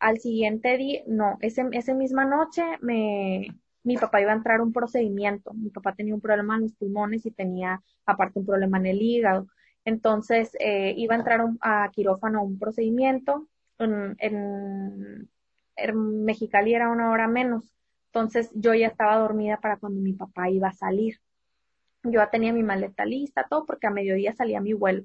al 0.00 0.18
siguiente 0.20 0.78
día, 0.78 1.02
no, 1.06 1.36
ese, 1.40 1.66
esa 1.72 1.92
misma 1.92 2.24
noche 2.24 2.62
me, 2.80 3.48
mi 3.82 3.96
papá 3.96 4.20
iba 4.20 4.32
a 4.32 4.36
entrar 4.36 4.60
a 4.60 4.62
un 4.62 4.72
procedimiento. 4.72 5.52
Mi 5.54 5.70
papá 5.70 5.94
tenía 5.94 6.14
un 6.14 6.20
problema 6.20 6.56
en 6.56 6.62
los 6.62 6.72
pulmones 6.74 7.26
y 7.26 7.30
tenía 7.32 7.82
aparte 8.06 8.38
un 8.38 8.46
problema 8.46 8.78
en 8.78 8.86
el 8.86 9.02
hígado. 9.02 9.48
Entonces 9.84 10.50
eh, 10.60 10.94
iba 10.96 11.14
a 11.14 11.18
entrar 11.18 11.40
a 11.60 11.90
quirófano 11.92 12.42
un 12.44 12.58
procedimiento. 12.58 13.48
En, 13.78 14.14
en, 14.18 15.28
en, 15.76 16.24
Mexicali 16.24 16.74
era 16.74 16.90
una 16.90 17.10
hora 17.10 17.28
menos. 17.28 17.72
Entonces 18.06 18.50
yo 18.54 18.74
ya 18.74 18.86
estaba 18.86 19.16
dormida 19.16 19.58
para 19.60 19.78
cuando 19.78 20.00
mi 20.00 20.12
papá 20.12 20.48
iba 20.50 20.68
a 20.68 20.72
salir. 20.72 21.20
Yo 22.04 22.20
ya 22.20 22.30
tenía 22.30 22.52
mi 22.52 22.62
maleta 22.62 23.04
lista, 23.04 23.46
todo, 23.50 23.66
porque 23.66 23.88
a 23.88 23.90
mediodía 23.90 24.32
salía 24.32 24.60
mi 24.60 24.72
vuelo. 24.72 25.04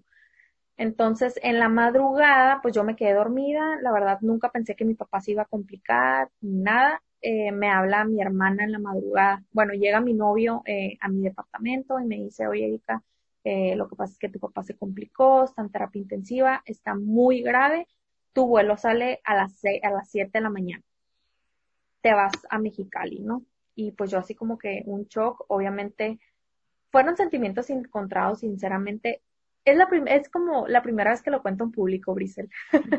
Entonces, 0.77 1.39
en 1.43 1.59
la 1.59 1.69
madrugada, 1.69 2.59
pues 2.61 2.73
yo 2.73 2.83
me 2.83 2.95
quedé 2.95 3.13
dormida. 3.13 3.77
La 3.81 3.91
verdad, 3.91 4.19
nunca 4.21 4.51
pensé 4.51 4.75
que 4.75 4.85
mi 4.85 4.95
papá 4.95 5.21
se 5.21 5.31
iba 5.31 5.43
a 5.43 5.45
complicar, 5.45 6.29
ni 6.41 6.57
nada. 6.57 7.01
Eh, 7.21 7.51
me 7.51 7.69
habla 7.69 8.03
mi 8.05 8.21
hermana 8.21 8.63
en 8.63 8.71
la 8.73 8.79
madrugada. 8.79 9.43
Bueno, 9.51 9.73
llega 9.73 10.01
mi 10.01 10.13
novio 10.13 10.61
eh, 10.65 10.97
a 10.99 11.07
mi 11.09 11.21
departamento 11.21 11.99
y 11.99 12.05
me 12.05 12.17
dice, 12.17 12.47
oye, 12.47 12.65
Erika, 12.65 13.03
eh, 13.43 13.75
lo 13.75 13.87
que 13.87 13.95
pasa 13.95 14.13
es 14.13 14.19
que 14.19 14.29
tu 14.29 14.39
papá 14.39 14.63
se 14.63 14.75
complicó, 14.75 15.43
está 15.43 15.61
en 15.61 15.71
terapia 15.71 16.01
intensiva, 16.01 16.61
está 16.65 16.95
muy 16.95 17.41
grave. 17.41 17.87
Tu 18.33 18.45
vuelo 18.47 18.77
sale 18.77 19.21
a 19.23 19.35
las, 19.35 19.61
a 19.83 19.89
las 19.91 20.09
7 20.09 20.31
de 20.33 20.41
la 20.41 20.49
mañana. 20.49 20.83
Te 22.01 22.13
vas 22.13 22.33
a 22.49 22.59
Mexicali, 22.59 23.19
¿no? 23.19 23.45
Y 23.75 23.91
pues 23.91 24.11
yo 24.11 24.17
así 24.19 24.35
como 24.35 24.57
que 24.57 24.83
un 24.85 25.05
shock, 25.05 25.45
obviamente, 25.47 26.19
fueron 26.91 27.15
sentimientos 27.15 27.69
encontrados, 27.69 28.39
sinceramente 28.41 29.21
es, 29.65 29.77
la 29.77 29.87
es 30.07 30.29
como 30.29 30.67
la 30.67 30.81
primera 30.81 31.11
vez 31.11 31.21
que 31.21 31.31
lo 31.31 31.41
cuento 31.41 31.63
en 31.63 31.71
público, 31.71 32.13
Brisel. 32.13 32.49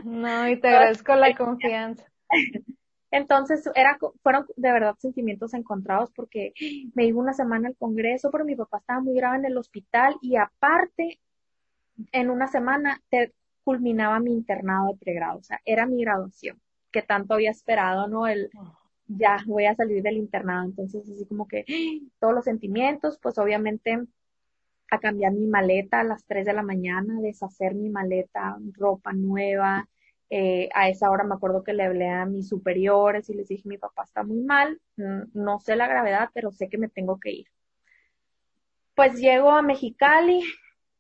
No, 0.04 0.48
y 0.48 0.60
te 0.60 0.68
agradezco 0.68 1.14
la 1.14 1.34
confianza. 1.34 2.04
Entonces, 3.10 3.70
era, 3.76 3.96
fueron 4.22 4.44
de 4.56 4.72
verdad 4.72 4.96
sentimientos 4.98 5.54
encontrados 5.54 6.10
porque 6.16 6.52
me 6.94 7.06
iba 7.06 7.20
una 7.20 7.32
semana 7.32 7.68
al 7.68 7.76
Congreso, 7.76 8.28
pero 8.32 8.44
mi 8.44 8.56
papá 8.56 8.78
estaba 8.78 9.00
muy 9.00 9.14
grave 9.14 9.36
en 9.36 9.44
el 9.44 9.56
hospital 9.56 10.16
y 10.20 10.34
aparte, 10.36 11.20
en 12.10 12.28
una 12.28 12.48
semana 12.48 13.00
te 13.10 13.32
culminaba 13.62 14.18
mi 14.18 14.32
internado 14.32 14.88
de 14.88 14.98
pregrado, 14.98 15.38
o 15.38 15.42
sea, 15.44 15.60
era 15.64 15.86
mi 15.86 16.02
graduación, 16.02 16.60
que 16.90 17.02
tanto 17.02 17.34
había 17.34 17.52
esperado, 17.52 18.08
¿no? 18.08 18.26
El, 18.26 18.50
ya 19.06 19.38
voy 19.46 19.66
a 19.66 19.76
salir 19.76 20.02
del 20.02 20.16
internado, 20.16 20.64
entonces 20.64 21.08
así 21.08 21.24
como 21.26 21.46
que 21.46 21.64
todos 22.18 22.34
los 22.34 22.44
sentimientos, 22.44 23.18
pues 23.22 23.38
obviamente 23.38 24.06
a 24.90 24.98
cambiar 25.00 25.32
mi 25.32 25.46
maleta 25.46 26.00
a 26.00 26.04
las 26.04 26.24
3 26.26 26.46
de 26.46 26.52
la 26.52 26.62
mañana, 26.62 27.20
deshacer 27.20 27.74
mi 27.74 27.88
maleta, 27.90 28.56
ropa 28.72 29.12
nueva. 29.12 29.88
Eh, 30.30 30.68
a 30.74 30.88
esa 30.88 31.10
hora 31.10 31.24
me 31.24 31.34
acuerdo 31.34 31.62
que 31.62 31.74
le 31.74 31.84
hablé 31.84 32.08
a 32.08 32.26
mis 32.26 32.48
superiores 32.48 33.28
y 33.30 33.34
les 33.34 33.48
dije, 33.48 33.68
mi 33.68 33.78
papá 33.78 34.04
está 34.04 34.24
muy 34.24 34.40
mal, 34.40 34.80
no 34.96 35.60
sé 35.60 35.76
la 35.76 35.86
gravedad, 35.86 36.30
pero 36.34 36.50
sé 36.50 36.68
que 36.68 36.78
me 36.78 36.88
tengo 36.88 37.20
que 37.20 37.30
ir. 37.30 37.46
Pues 38.94 39.18
llego 39.18 39.50
a 39.50 39.62
Mexicali, 39.62 40.42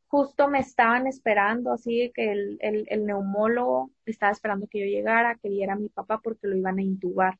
justo 0.08 0.48
me 0.48 0.60
estaban 0.60 1.06
esperando, 1.06 1.72
así 1.72 2.12
que 2.14 2.32
el, 2.32 2.58
el, 2.60 2.86
el 2.88 3.06
neumólogo 3.06 3.90
estaba 4.06 4.32
esperando 4.32 4.66
que 4.68 4.80
yo 4.80 4.86
llegara, 4.86 5.36
que 5.36 5.48
viera 5.48 5.72
a 5.74 5.76
mi 5.76 5.88
papá 5.88 6.20
porque 6.22 6.46
lo 6.46 6.56
iban 6.56 6.78
a 6.78 6.82
intubar. 6.82 7.38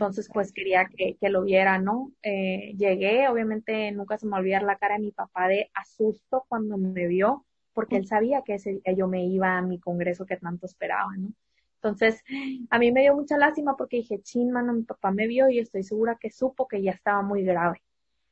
Entonces, 0.00 0.30
pues 0.32 0.50
quería 0.50 0.86
que, 0.86 1.18
que 1.20 1.28
lo 1.28 1.42
viera, 1.42 1.78
¿no? 1.78 2.10
Eh, 2.22 2.74
llegué, 2.78 3.28
obviamente 3.28 3.92
nunca 3.92 4.16
se 4.16 4.26
me 4.26 4.38
olvidar 4.38 4.62
la 4.62 4.78
cara 4.78 4.94
de 4.94 5.02
mi 5.02 5.12
papá 5.12 5.46
de 5.46 5.70
asusto 5.74 6.46
cuando 6.48 6.78
me 6.78 7.06
vio, 7.06 7.44
porque 7.74 7.96
él 7.96 8.06
sabía 8.06 8.40
que 8.40 8.54
ese 8.54 8.80
yo 8.96 9.08
me 9.08 9.26
iba 9.26 9.58
a 9.58 9.60
mi 9.60 9.78
congreso 9.78 10.24
que 10.24 10.38
tanto 10.38 10.64
esperaba, 10.64 11.14
¿no? 11.18 11.34
Entonces, 11.74 12.24
a 12.70 12.78
mí 12.78 12.92
me 12.92 13.02
dio 13.02 13.14
mucha 13.14 13.36
lástima 13.36 13.76
porque 13.76 13.98
dije, 13.98 14.22
chin, 14.22 14.50
mano, 14.50 14.72
mi 14.72 14.84
papá 14.84 15.10
me 15.10 15.26
vio 15.26 15.50
y 15.50 15.58
estoy 15.58 15.82
segura 15.82 16.16
que 16.18 16.30
supo 16.30 16.66
que 16.66 16.80
ya 16.80 16.92
estaba 16.92 17.20
muy 17.20 17.44
grave, 17.44 17.82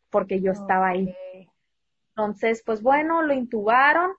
porque 0.08 0.40
yo 0.40 0.52
estaba 0.52 0.88
ahí. 0.88 1.14
Entonces, 2.16 2.62
pues 2.64 2.80
bueno, 2.80 3.20
lo 3.20 3.34
intubaron. 3.34 4.12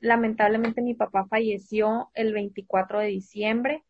Lamentablemente 0.00 0.82
mi 0.82 0.94
papá 0.94 1.26
falleció 1.26 2.10
el 2.14 2.32
24 2.32 2.98
de 2.98 3.06
diciembre 3.06 3.84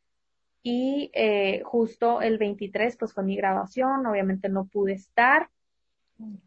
y 0.62 1.10
eh, 1.14 1.62
justo 1.64 2.20
el 2.20 2.38
23 2.38 2.96
pues 2.96 3.12
fue 3.12 3.24
mi 3.24 3.36
grabación, 3.36 4.06
obviamente 4.06 4.48
no 4.48 4.66
pude 4.66 4.92
estar. 4.94 5.48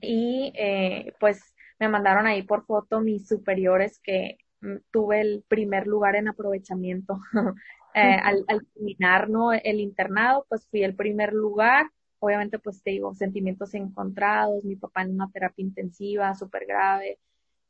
Y 0.01 0.51
eh, 0.55 1.13
pues 1.19 1.55
me 1.79 1.87
mandaron 1.87 2.27
ahí 2.27 2.43
por 2.43 2.65
foto 2.65 2.99
mis 2.99 3.27
superiores 3.27 3.99
que 4.03 4.37
mm, 4.61 4.75
tuve 4.91 5.21
el 5.21 5.43
primer 5.47 5.87
lugar 5.87 6.15
en 6.15 6.27
aprovechamiento 6.27 7.19
eh, 7.95 8.17
al, 8.21 8.43
al, 8.47 8.67
terminar 8.73 9.29
¿no? 9.29 9.53
el 9.53 9.79
internado 9.79 10.45
pues 10.49 10.67
fui 10.67 10.83
el 10.83 10.95
primer 10.95 11.33
lugar. 11.33 11.89
Obviamente 12.19 12.59
pues 12.59 12.83
te 12.83 12.91
digo 12.91 13.15
sentimientos 13.15 13.73
encontrados 13.73 14.63
mi 14.63 14.75
papá 14.75 15.03
en 15.03 15.15
una 15.15 15.31
terapia 15.31 15.63
intensiva 15.63 16.35
súper 16.35 16.65
grave. 16.65 17.17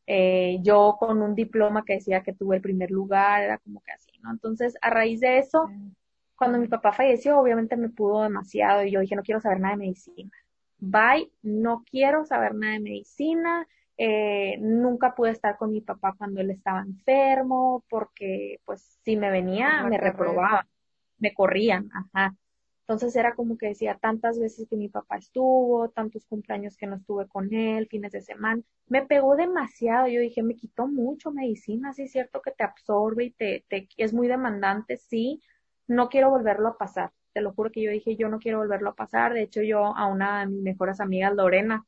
Eh, 0.07 0.57
yo 0.63 0.97
con 0.99 1.21
un 1.21 1.35
diploma 1.35 1.85
que 1.85 1.93
decía 1.93 2.23
que 2.23 2.33
tuve 2.33 2.55
el 2.55 2.61
primer 2.61 2.89
lugar 2.89 3.43
era 3.43 3.59
como 3.59 3.81
que 3.81 3.91
así 3.91 4.11
no 4.23 4.31
entonces 4.31 4.75
a 4.81 4.89
raíz 4.89 5.19
de 5.19 5.37
eso 5.37 5.69
cuando 6.41 6.57
mi 6.57 6.67
papá 6.67 6.91
falleció, 6.91 7.37
obviamente 7.37 7.77
me 7.77 7.89
pudo 7.89 8.23
demasiado 8.23 8.83
y 8.83 8.89
yo 8.89 8.99
dije, 8.99 9.15
no 9.15 9.21
quiero 9.21 9.39
saber 9.39 9.59
nada 9.59 9.75
de 9.75 9.81
medicina. 9.81 10.31
Bye, 10.79 11.31
no 11.43 11.83
quiero 11.87 12.25
saber 12.25 12.55
nada 12.55 12.73
de 12.73 12.79
medicina. 12.79 13.67
Eh, 13.95 14.57
nunca 14.59 15.13
pude 15.13 15.29
estar 15.29 15.55
con 15.55 15.71
mi 15.71 15.81
papá 15.81 16.15
cuando 16.17 16.41
él 16.41 16.49
estaba 16.49 16.81
enfermo, 16.81 17.83
porque 17.87 18.59
pues 18.65 18.97
si 19.03 19.17
me 19.17 19.29
venía, 19.29 19.83
me 19.83 19.99
reprobaba, 19.99 20.67
me 21.19 21.31
corrían, 21.31 21.91
ajá. 21.93 22.35
Entonces 22.87 23.15
era 23.15 23.35
como 23.35 23.55
que 23.55 23.67
decía 23.67 23.99
tantas 24.01 24.39
veces 24.39 24.67
que 24.67 24.77
mi 24.77 24.89
papá 24.89 25.17
estuvo, 25.17 25.89
tantos 25.89 26.25
cumpleaños 26.25 26.75
que 26.75 26.87
no 26.87 26.95
estuve 26.95 27.27
con 27.27 27.53
él, 27.53 27.87
fines 27.87 28.13
de 28.13 28.21
semana, 28.21 28.63
me 28.87 29.03
pegó 29.05 29.35
demasiado. 29.35 30.07
Yo 30.07 30.19
dije, 30.19 30.41
me 30.41 30.55
quitó 30.55 30.87
mucho 30.87 31.29
medicina, 31.29 31.93
sí 31.93 32.01
es 32.01 32.11
cierto 32.11 32.41
que 32.41 32.49
te 32.49 32.63
absorbe 32.63 33.25
y 33.25 33.29
te, 33.29 33.63
te 33.69 33.87
es 33.97 34.11
muy 34.11 34.27
demandante, 34.27 34.97
sí, 34.97 35.39
no 35.91 36.07
quiero 36.07 36.29
volverlo 36.29 36.69
a 36.69 36.77
pasar. 36.77 37.11
Te 37.33 37.41
lo 37.41 37.53
juro 37.53 37.69
que 37.69 37.81
yo 37.81 37.91
dije, 37.91 38.15
yo 38.15 38.29
no 38.29 38.39
quiero 38.39 38.59
volverlo 38.59 38.91
a 38.91 38.95
pasar. 38.95 39.33
De 39.33 39.43
hecho, 39.43 39.61
yo 39.61 39.85
a 39.85 40.07
una 40.07 40.41
de 40.41 40.47
mis 40.47 40.61
mejores 40.61 41.01
amigas, 41.01 41.35
Lorena, 41.35 41.85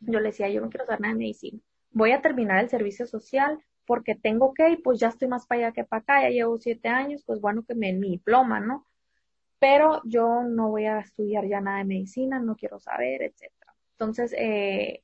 yo 0.00 0.18
le 0.20 0.30
decía, 0.30 0.48
yo 0.48 0.60
no 0.60 0.70
quiero 0.70 0.86
saber 0.86 1.00
nada 1.00 1.14
de 1.14 1.18
medicina. 1.18 1.60
Voy 1.92 2.10
a 2.12 2.20
terminar 2.20 2.62
el 2.62 2.68
servicio 2.68 3.06
social 3.06 3.58
porque 3.86 4.16
tengo 4.16 4.52
que, 4.54 4.70
y 4.70 4.76
pues 4.76 4.98
ya 4.98 5.08
estoy 5.08 5.28
más 5.28 5.46
para 5.46 5.66
allá 5.66 5.72
que 5.72 5.84
para 5.84 6.02
acá, 6.02 6.22
ya 6.22 6.30
llevo 6.30 6.58
siete 6.58 6.88
años, 6.88 7.22
pues 7.24 7.40
bueno 7.40 7.64
que 7.64 7.74
me 7.74 7.92
mi 7.92 8.10
diploma, 8.10 8.60
¿no? 8.60 8.86
Pero 9.60 10.02
yo 10.04 10.42
no 10.42 10.68
voy 10.70 10.86
a 10.86 10.98
estudiar 11.00 11.46
ya 11.46 11.60
nada 11.60 11.78
de 11.78 11.84
medicina, 11.84 12.38
no 12.38 12.56
quiero 12.56 12.80
saber, 12.80 13.22
etcétera. 13.22 13.74
Entonces, 13.92 14.34
eh, 14.36 15.02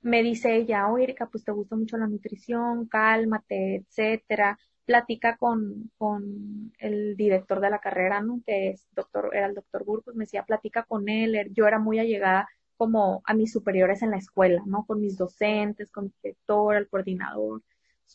me 0.00 0.22
dice 0.22 0.56
ella, 0.56 0.88
oye, 0.88 1.04
Erika, 1.04 1.26
pues 1.26 1.44
te 1.44 1.52
gusta 1.52 1.76
mucho 1.76 1.96
la 1.96 2.06
nutrición, 2.06 2.86
cálmate, 2.86 3.76
etcétera 3.76 4.58
platica 4.86 5.36
con, 5.36 5.90
con 5.98 6.72
el 6.78 7.16
director 7.16 7.60
de 7.60 7.70
la 7.70 7.80
carrera, 7.80 8.20
¿no? 8.22 8.40
Que 8.46 8.70
es 8.70 8.86
doctor, 8.92 9.30
era 9.34 9.46
el 9.46 9.54
doctor 9.54 9.84
Burgos, 9.84 10.14
me 10.16 10.24
decía, 10.24 10.44
platica 10.44 10.84
con 10.84 11.08
él, 11.08 11.50
yo 11.52 11.66
era 11.66 11.78
muy 11.78 11.98
allegada 11.98 12.48
como 12.76 13.22
a 13.26 13.34
mis 13.34 13.52
superiores 13.52 14.02
en 14.02 14.10
la 14.12 14.18
escuela, 14.18 14.62
¿no? 14.66 14.84
Con 14.86 15.00
mis 15.00 15.16
docentes, 15.18 15.90
con 15.90 16.04
mi 16.06 16.12
director, 16.22 16.76
el 16.76 16.88
coordinador. 16.88 17.62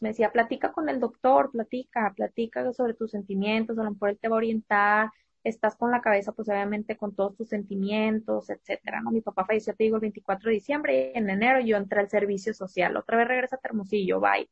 Me 0.01 0.09
decía, 0.09 0.31
platica 0.31 0.71
con 0.71 0.89
el 0.89 0.99
doctor, 0.99 1.51
platica, 1.51 2.13
platica 2.15 2.71
sobre 2.73 2.93
tus 2.93 3.11
sentimientos, 3.11 3.77
a 3.77 3.83
lo 3.83 3.91
mejor 3.91 4.09
él 4.09 4.19
te 4.19 4.29
va 4.29 4.35
a 4.35 4.37
orientar, 4.37 5.09
estás 5.43 5.75
con 5.75 5.91
la 5.91 6.01
cabeza, 6.01 6.31
pues 6.31 6.47
obviamente 6.49 6.97
con 6.97 7.13
todos 7.15 7.35
tus 7.35 7.49
sentimientos, 7.49 8.49
etcétera, 8.49 9.01
¿no? 9.01 9.11
Mi 9.11 9.21
papá 9.21 9.45
falleció, 9.45 9.75
te 9.75 9.83
digo, 9.83 9.97
el 9.97 10.01
24 10.01 10.49
de 10.49 10.55
diciembre 10.55 11.11
y 11.13 11.17
en 11.17 11.29
enero 11.29 11.59
yo 11.61 11.77
entré 11.77 11.99
al 11.99 12.09
servicio 12.09 12.53
social. 12.53 12.95
Otra 12.97 13.17
vez 13.17 13.27
regresa 13.27 13.57
a 13.57 13.59
Hermosillo, 13.63 14.19
bye. 14.19 14.49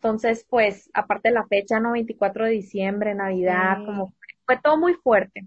Entonces, 0.00 0.46
pues, 0.48 0.90
aparte 0.94 1.28
de 1.28 1.34
la 1.34 1.46
fecha, 1.46 1.80
¿no? 1.80 1.92
24 1.92 2.44
de 2.44 2.52
diciembre, 2.52 3.14
Navidad, 3.14 3.84
como 3.84 4.14
fue 4.46 4.56
todo 4.62 4.78
muy 4.78 4.94
fuerte. 4.94 5.46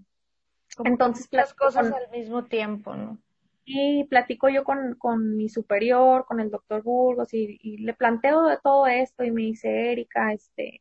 Entonces, 0.84 1.26
las 1.30 1.54
cosas 1.54 1.90
al 1.90 2.10
mismo 2.10 2.44
tiempo, 2.44 2.94
¿no? 2.94 3.18
Y 3.64 4.04
platico 4.04 4.50
yo 4.50 4.64
con, 4.64 4.96
con 4.96 5.36
mi 5.36 5.48
superior, 5.48 6.26
con 6.26 6.40
el 6.40 6.50
doctor 6.50 6.82
Burgos, 6.82 7.32
y, 7.32 7.58
y, 7.62 7.78
le 7.78 7.94
planteo 7.94 8.42
de 8.42 8.58
todo 8.62 8.86
esto, 8.86 9.24
y 9.24 9.30
me 9.30 9.42
dice, 9.42 9.92
Erika, 9.92 10.32
este, 10.32 10.80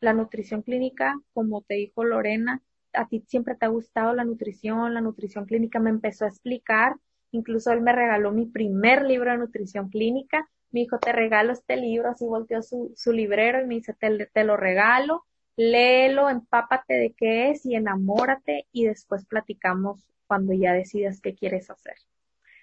la 0.00 0.12
nutrición 0.12 0.62
clínica, 0.62 1.18
como 1.32 1.62
te 1.62 1.74
dijo 1.74 2.04
Lorena, 2.04 2.62
a 2.92 3.08
ti 3.08 3.24
siempre 3.26 3.56
te 3.56 3.66
ha 3.66 3.70
gustado 3.70 4.14
la 4.14 4.24
nutrición, 4.24 4.94
la 4.94 5.00
nutrición 5.00 5.46
clínica 5.46 5.80
me 5.80 5.90
empezó 5.90 6.24
a 6.24 6.28
explicar, 6.28 6.96
incluso 7.32 7.72
él 7.72 7.80
me 7.80 7.92
regaló 7.92 8.32
mi 8.32 8.46
primer 8.46 9.04
libro 9.04 9.30
de 9.30 9.38
nutrición 9.38 9.88
clínica, 9.88 10.48
me 10.72 10.80
dijo, 10.80 10.98
te 10.98 11.12
regalo 11.12 11.52
este 11.52 11.76
libro, 11.76 12.10
así 12.10 12.26
volteó 12.26 12.62
su, 12.62 12.92
su 12.96 13.12
librero 13.12 13.60
y 13.60 13.66
me 13.66 13.76
dice, 13.76 13.94
te, 13.94 14.26
te 14.26 14.44
lo 14.44 14.56
regalo, 14.56 15.24
léelo, 15.56 16.28
empápate 16.30 16.94
de 16.94 17.14
qué 17.16 17.50
es 17.50 17.66
y 17.66 17.74
enamórate 17.74 18.66
y 18.72 18.86
después 18.86 19.26
platicamos 19.26 20.06
cuando 20.26 20.52
ya 20.52 20.72
decidas 20.72 21.20
qué 21.20 21.34
quieres 21.34 21.70
hacer. 21.70 21.94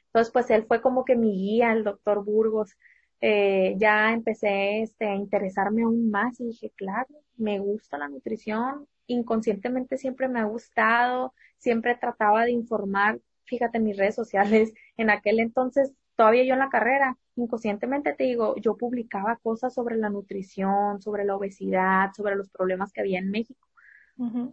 Entonces, 0.07 0.31
pues 0.31 0.49
él 0.49 0.65
fue 0.67 0.81
como 0.81 1.05
que 1.05 1.15
mi 1.15 1.31
guía, 1.33 1.73
el 1.73 1.83
doctor 1.83 2.23
Burgos. 2.23 2.75
Eh, 3.19 3.75
ya 3.77 4.13
empecé 4.13 4.81
este, 4.81 5.07
a 5.07 5.15
interesarme 5.15 5.83
aún 5.83 6.09
más 6.11 6.39
y 6.39 6.45
dije, 6.45 6.71
claro, 6.75 7.07
me 7.35 7.59
gusta 7.59 7.97
la 7.97 8.07
nutrición, 8.09 8.87
inconscientemente 9.07 9.97
siempre 9.97 10.27
me 10.27 10.39
ha 10.39 10.43
gustado, 10.45 11.33
siempre 11.57 11.95
trataba 11.95 12.45
de 12.45 12.51
informar, 12.51 13.19
fíjate, 13.45 13.79
mis 13.79 13.97
redes 13.97 14.15
sociales, 14.15 14.73
en 14.97 15.09
aquel 15.09 15.39
entonces, 15.39 15.93
todavía 16.15 16.43
yo 16.43 16.53
en 16.53 16.59
la 16.59 16.69
carrera, 16.69 17.17
inconscientemente 17.37 18.13
te 18.13 18.25
digo, 18.25 18.55
yo 18.57 18.77
publicaba 18.77 19.37
cosas 19.37 19.73
sobre 19.73 19.97
la 19.97 20.09
nutrición, 20.09 21.01
sobre 21.01 21.25
la 21.25 21.35
obesidad, 21.35 22.11
sobre 22.15 22.35
los 22.35 22.49
problemas 22.49 22.91
que 22.91 23.01
había 23.01 23.19
en 23.19 23.31
México. 23.31 23.67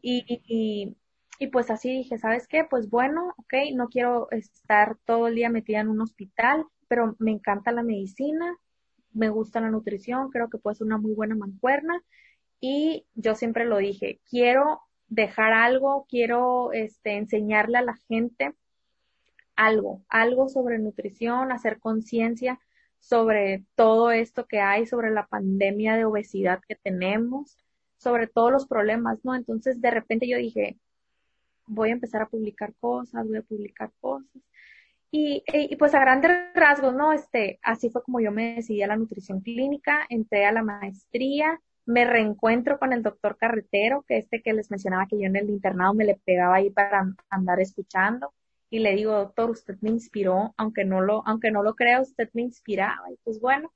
y, 0.02 0.24
y, 0.28 0.96
y, 1.38 1.46
pues 1.48 1.70
así 1.70 1.90
dije, 1.90 2.18
¿sabes 2.18 2.46
qué? 2.46 2.64
Pues 2.68 2.90
bueno, 2.90 3.34
ok, 3.38 3.54
no 3.74 3.88
quiero 3.88 4.30
estar 4.30 4.96
todo 5.04 5.28
el 5.28 5.36
día 5.36 5.48
metida 5.48 5.80
en 5.80 5.88
un 5.88 6.00
hospital, 6.02 6.66
pero 6.86 7.16
me 7.18 7.32
encanta 7.32 7.72
la 7.72 7.82
medicina, 7.82 8.56
me 9.12 9.30
gusta 9.30 9.60
la 9.60 9.70
nutrición, 9.70 10.30
creo 10.30 10.50
que 10.50 10.58
puede 10.58 10.76
ser 10.76 10.86
una 10.86 10.98
muy 10.98 11.14
buena 11.14 11.34
mancuerna. 11.34 12.02
Y 12.60 13.06
yo 13.14 13.34
siempre 13.34 13.64
lo 13.64 13.78
dije, 13.78 14.20
quiero 14.28 14.80
dejar 15.08 15.52
algo, 15.52 16.06
quiero 16.08 16.72
este, 16.72 17.16
enseñarle 17.16 17.78
a 17.78 17.82
la 17.82 17.96
gente 18.08 18.54
algo, 19.56 20.02
algo 20.08 20.48
sobre 20.48 20.78
nutrición, 20.78 21.52
hacer 21.52 21.78
conciencia, 21.78 22.60
sobre 23.04 23.64
todo 23.74 24.10
esto 24.12 24.46
que 24.46 24.60
hay, 24.60 24.86
sobre 24.86 25.10
la 25.10 25.26
pandemia 25.26 25.94
de 25.94 26.06
obesidad 26.06 26.60
que 26.66 26.74
tenemos, 26.74 27.58
sobre 27.98 28.26
todos 28.26 28.50
los 28.50 28.66
problemas, 28.66 29.18
¿no? 29.24 29.34
Entonces, 29.34 29.80
de 29.82 29.90
repente 29.90 30.26
yo 30.26 30.38
dije, 30.38 30.78
voy 31.66 31.90
a 31.90 31.92
empezar 31.92 32.22
a 32.22 32.28
publicar 32.28 32.72
cosas, 32.80 33.28
voy 33.28 33.36
a 33.36 33.42
publicar 33.42 33.92
cosas. 34.00 34.30
Y, 35.10 35.44
y, 35.46 35.76
pues 35.76 35.94
a 35.94 36.00
grandes 36.00 36.32
rasgos, 36.54 36.94
¿no? 36.94 37.12
Este, 37.12 37.58
así 37.62 37.90
fue 37.90 38.02
como 38.02 38.20
yo 38.20 38.32
me 38.32 38.54
decidí 38.56 38.82
a 38.82 38.86
la 38.86 38.96
nutrición 38.96 39.40
clínica, 39.40 40.06
entré 40.08 40.46
a 40.46 40.52
la 40.52 40.62
maestría, 40.62 41.60
me 41.84 42.06
reencuentro 42.06 42.78
con 42.78 42.94
el 42.94 43.02
doctor 43.02 43.36
carretero, 43.36 44.02
que 44.08 44.16
este 44.16 44.40
que 44.42 44.54
les 44.54 44.70
mencionaba 44.70 45.06
que 45.06 45.18
yo 45.18 45.26
en 45.26 45.36
el 45.36 45.50
internado 45.50 45.92
me 45.92 46.06
le 46.06 46.16
pegaba 46.24 46.56
ahí 46.56 46.70
para 46.70 47.14
andar 47.28 47.60
escuchando. 47.60 48.32
Y 48.74 48.80
le 48.80 48.96
digo, 48.96 49.12
doctor, 49.12 49.50
usted 49.50 49.76
me 49.82 49.90
inspiró, 49.90 50.52
aunque 50.56 50.84
no 50.84 51.00
lo, 51.00 51.22
aunque 51.28 51.52
no 51.52 51.62
lo 51.62 51.76
crea, 51.76 52.00
usted 52.00 52.28
me 52.32 52.42
inspiraba. 52.42 53.08
Y 53.12 53.16
pues 53.22 53.38
bueno, 53.38 53.72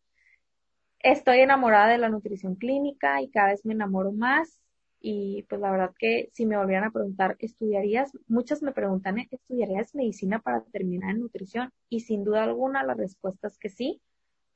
estoy 0.98 1.38
enamorada 1.38 1.86
de 1.86 1.98
la 1.98 2.08
nutrición 2.08 2.56
clínica 2.56 3.22
y 3.22 3.30
cada 3.30 3.50
vez 3.50 3.64
me 3.64 3.74
enamoro 3.74 4.10
más. 4.10 4.60
Y 5.00 5.44
pues 5.48 5.60
la 5.60 5.70
verdad 5.70 5.94
que 5.96 6.30
si 6.32 6.46
me 6.46 6.56
volvieran 6.56 6.82
a 6.88 6.90
preguntar, 6.90 7.36
¿estudiarías? 7.38 8.10
Muchas 8.26 8.60
me 8.60 8.72
preguntan, 8.72 9.18
¿estudiarías 9.30 9.94
medicina 9.94 10.40
para 10.40 10.64
terminar 10.64 11.12
en 11.12 11.20
nutrición? 11.20 11.70
Y 11.88 12.00
sin 12.00 12.24
duda 12.24 12.42
alguna 12.42 12.82
la 12.82 12.94
respuesta 12.94 13.46
es 13.46 13.56
que 13.56 13.68
sí. 13.68 14.02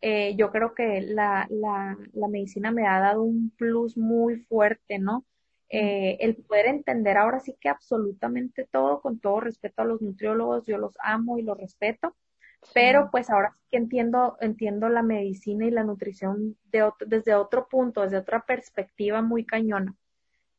Eh, 0.01 0.35
yo 0.37 0.51
creo 0.51 0.75
que 0.75 1.03
la, 1.03 1.47
la, 1.51 1.97
la, 2.15 2.27
medicina 2.27 2.73
me 2.73 2.89
ha 2.89 2.99
dado 2.99 3.23
un 3.23 3.51
plus 3.51 3.97
muy 3.97 4.39
fuerte, 4.41 4.99
¿no? 4.99 5.25
Eh, 5.73 6.19
el 6.21 6.37
poder 6.37 6.67
entender 6.69 7.19
ahora 7.19 7.41
sí 7.41 7.57
que 7.61 7.71
absolutamente 7.71 8.69
todo, 8.71 9.03
con 9.03 9.21
todo 9.21 9.41
respeto 9.41 9.83
a 9.83 9.87
los 9.87 10.03
nutriólogos, 10.03 10.67
yo 10.67 10.79
los 10.79 10.95
amo 11.03 11.39
y 11.39 11.43
los 11.43 11.59
respeto, 11.59 12.17
pero 12.75 13.11
pues 13.11 13.31
ahora 13.31 13.53
sí 13.57 13.61
que 13.73 13.79
entiendo, 13.79 14.37
entiendo 14.41 14.89
la 14.91 15.03
medicina 15.03 15.67
y 15.67 15.71
la 15.73 15.85
nutrición 15.85 16.59
de 16.73 16.91
desde 17.07 17.35
otro 17.35 17.69
punto, 17.69 18.03
desde 18.03 18.19
otra 18.19 18.45
perspectiva 18.47 19.23
muy 19.23 19.45
cañona. 19.47 19.97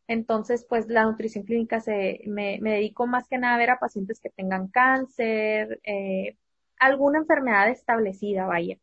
Entonces, 0.07 0.65
pues 0.69 0.87
la 0.89 1.05
nutrición 1.05 1.45
clínica 1.45 1.79
se, 1.81 2.21
me, 2.27 2.59
me 2.61 2.73
dedico 2.73 3.07
más 3.07 3.27
que 3.29 3.37
nada 3.37 3.55
a 3.55 3.57
ver 3.59 3.71
a 3.71 3.79
pacientes 3.79 4.19
que 4.19 4.29
tengan 4.29 4.67
cáncer, 4.69 5.79
eh, 5.85 6.37
alguna 6.79 7.19
enfermedad 7.19 7.69
establecida, 7.69 8.45
vaya. 8.45 8.77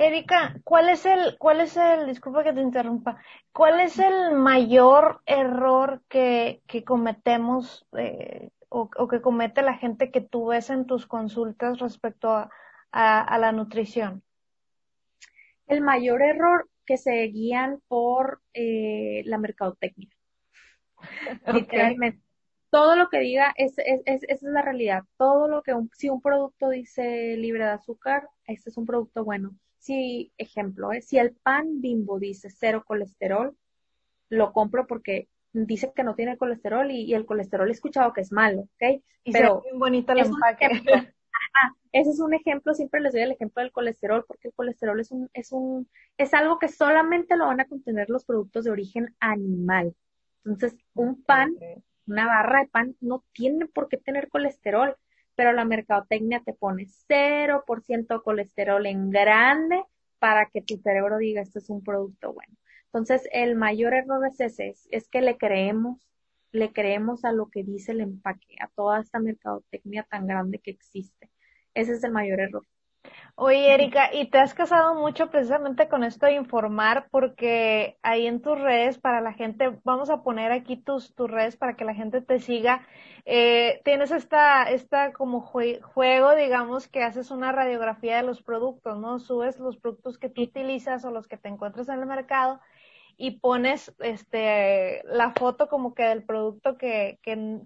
Erika, 0.00 0.58
¿cuál 0.64 0.88
es 0.88 1.04
el, 1.04 1.36
cuál 1.36 1.60
es 1.60 1.76
el, 1.76 2.06
disculpa 2.06 2.42
que 2.42 2.54
te 2.54 2.62
interrumpa, 2.62 3.22
cuál 3.52 3.80
es 3.80 3.98
el 3.98 4.32
mayor 4.32 5.20
error 5.26 6.00
que, 6.08 6.62
que 6.66 6.84
cometemos 6.84 7.86
eh, 7.98 8.48
o, 8.70 8.88
que 8.88 9.20
comete 9.20 9.60
la 9.60 9.74
gente 9.74 10.10
que 10.10 10.22
tú 10.22 10.46
ves 10.46 10.70
en 10.70 10.86
tus 10.86 11.06
consultas 11.06 11.80
respecto 11.80 12.30
a, 12.30 12.50
a, 12.90 13.38
la 13.38 13.52
nutrición? 13.52 14.22
El 15.66 15.82
mayor 15.82 16.22
error 16.22 16.70
que 16.86 16.96
se 16.96 17.20
guían 17.24 17.82
por 17.86 18.40
eh, 18.54 19.20
la 19.26 19.36
mercadotecnia. 19.36 20.08
Literalmente. 21.52 22.22
Todo 22.70 22.96
lo 22.96 23.10
que 23.10 23.18
diga, 23.18 23.52
es, 23.54 23.76
es, 23.76 24.00
es, 24.06 24.22
esa 24.22 24.46
es 24.46 24.52
la 24.52 24.62
realidad. 24.62 25.02
Todo 25.18 25.46
lo 25.46 25.62
que, 25.62 25.74
un, 25.74 25.90
si 25.92 26.08
un 26.08 26.22
producto 26.22 26.70
dice 26.70 27.36
libre 27.36 27.64
de 27.64 27.72
azúcar, 27.72 28.30
este 28.46 28.70
es 28.70 28.78
un 28.78 28.86
producto 28.86 29.24
bueno 29.24 29.54
si, 29.80 30.32
ejemplo, 30.36 30.92
¿eh? 30.92 31.00
si 31.00 31.18
el 31.18 31.34
pan 31.34 31.80
bimbo 31.80 32.18
dice 32.18 32.50
cero 32.50 32.84
colesterol, 32.86 33.56
lo 34.28 34.52
compro 34.52 34.86
porque 34.86 35.28
dice 35.52 35.92
que 35.96 36.04
no 36.04 36.14
tiene 36.14 36.36
colesterol 36.36 36.90
y, 36.90 37.12
el 37.14 37.26
colesterol 37.26 37.68
he 37.68 37.72
escuchado 37.72 38.12
que 38.12 38.20
es 38.20 38.30
malo, 38.30 38.60
¿ok? 38.60 39.02
Pero 39.32 39.62
bonito 39.74 40.12
el 40.12 40.20
empaque. 40.20 40.68
ese 41.92 42.10
es 42.10 42.20
un 42.20 42.34
ejemplo, 42.34 42.74
siempre 42.74 43.00
les 43.00 43.14
doy 43.14 43.22
el 43.22 43.32
ejemplo 43.32 43.62
del 43.62 43.72
colesterol, 43.72 44.24
porque 44.28 44.48
el 44.48 44.54
colesterol 44.54 45.00
es 45.00 45.10
un, 45.10 45.30
es 45.32 45.50
un, 45.50 45.88
es 46.18 46.34
algo 46.34 46.58
que 46.58 46.68
solamente 46.68 47.36
lo 47.36 47.46
van 47.46 47.60
a 47.60 47.66
contener 47.66 48.10
los 48.10 48.26
productos 48.26 48.64
de 48.64 48.70
origen 48.70 49.16
animal. 49.18 49.94
Entonces, 50.44 50.78
un 50.94 51.22
pan, 51.24 51.56
una 52.06 52.26
barra 52.26 52.60
de 52.60 52.68
pan, 52.68 52.96
no 53.00 53.24
tiene 53.32 53.66
por 53.66 53.88
qué 53.88 53.96
tener 53.96 54.28
colesterol 54.28 54.94
pero 55.40 55.54
la 55.54 55.64
mercadotecnia 55.64 56.42
te 56.44 56.52
pone 56.52 56.84
0% 57.08 58.22
colesterol 58.22 58.84
en 58.84 59.08
grande 59.08 59.82
para 60.18 60.50
que 60.50 60.60
tu 60.60 60.76
cerebro 60.76 61.16
diga 61.16 61.40
esto 61.40 61.60
es 61.60 61.70
un 61.70 61.82
producto 61.82 62.34
bueno. 62.34 62.54
Entonces, 62.84 63.26
el 63.32 63.56
mayor 63.56 63.94
error 63.94 64.20
es 64.26 64.38
ese, 64.38 64.74
es, 64.90 65.08
que 65.08 65.22
le 65.22 65.38
creemos, 65.38 66.06
le 66.52 66.74
creemos 66.74 67.24
a 67.24 67.32
lo 67.32 67.48
que 67.48 67.64
dice 67.64 67.92
el 67.92 68.02
empaque, 68.02 68.56
a 68.60 68.68
toda 68.68 69.00
esta 69.00 69.18
mercadotecnia 69.18 70.02
tan 70.10 70.26
grande 70.26 70.58
que 70.58 70.72
existe. 70.72 71.30
Ese 71.72 71.92
es 71.92 72.04
el 72.04 72.12
mayor 72.12 72.40
error. 72.40 72.66
Oye, 73.34 73.72
Erika, 73.72 74.14
¿y 74.14 74.28
te 74.30 74.38
has 74.38 74.54
casado 74.54 74.94
mucho 74.94 75.30
precisamente 75.30 75.88
con 75.88 76.04
esto 76.04 76.26
de 76.26 76.34
informar? 76.34 77.08
Porque 77.10 77.96
ahí 78.02 78.26
en 78.26 78.42
tus 78.42 78.58
redes, 78.60 78.98
para 78.98 79.20
la 79.20 79.32
gente, 79.32 79.78
vamos 79.84 80.10
a 80.10 80.22
poner 80.22 80.52
aquí 80.52 80.76
tus, 80.76 81.14
tus 81.14 81.30
redes 81.30 81.56
para 81.56 81.74
que 81.74 81.84
la 81.84 81.94
gente 81.94 82.20
te 82.20 82.38
siga. 82.38 82.86
Eh, 83.24 83.80
tienes 83.84 84.10
esta, 84.10 84.64
esta 84.70 85.12
como 85.12 85.40
juego, 85.40 86.34
digamos, 86.34 86.88
que 86.88 87.02
haces 87.02 87.30
una 87.30 87.52
radiografía 87.52 88.16
de 88.16 88.24
los 88.24 88.42
productos, 88.42 88.98
¿no? 88.98 89.18
Subes 89.18 89.58
los 89.58 89.78
productos 89.78 90.18
que 90.18 90.28
tú 90.28 90.42
utilizas 90.42 91.04
o 91.04 91.10
los 91.10 91.26
que 91.26 91.38
te 91.38 91.48
encuentras 91.48 91.88
en 91.88 92.00
el 92.00 92.06
mercado 92.06 92.60
y 93.16 93.32
pones 93.40 93.94
este 93.98 95.02
la 95.04 95.32
foto 95.32 95.68
como 95.68 95.94
que 95.94 96.04
del 96.04 96.24
producto 96.24 96.78
que, 96.78 97.18
que, 97.22 97.60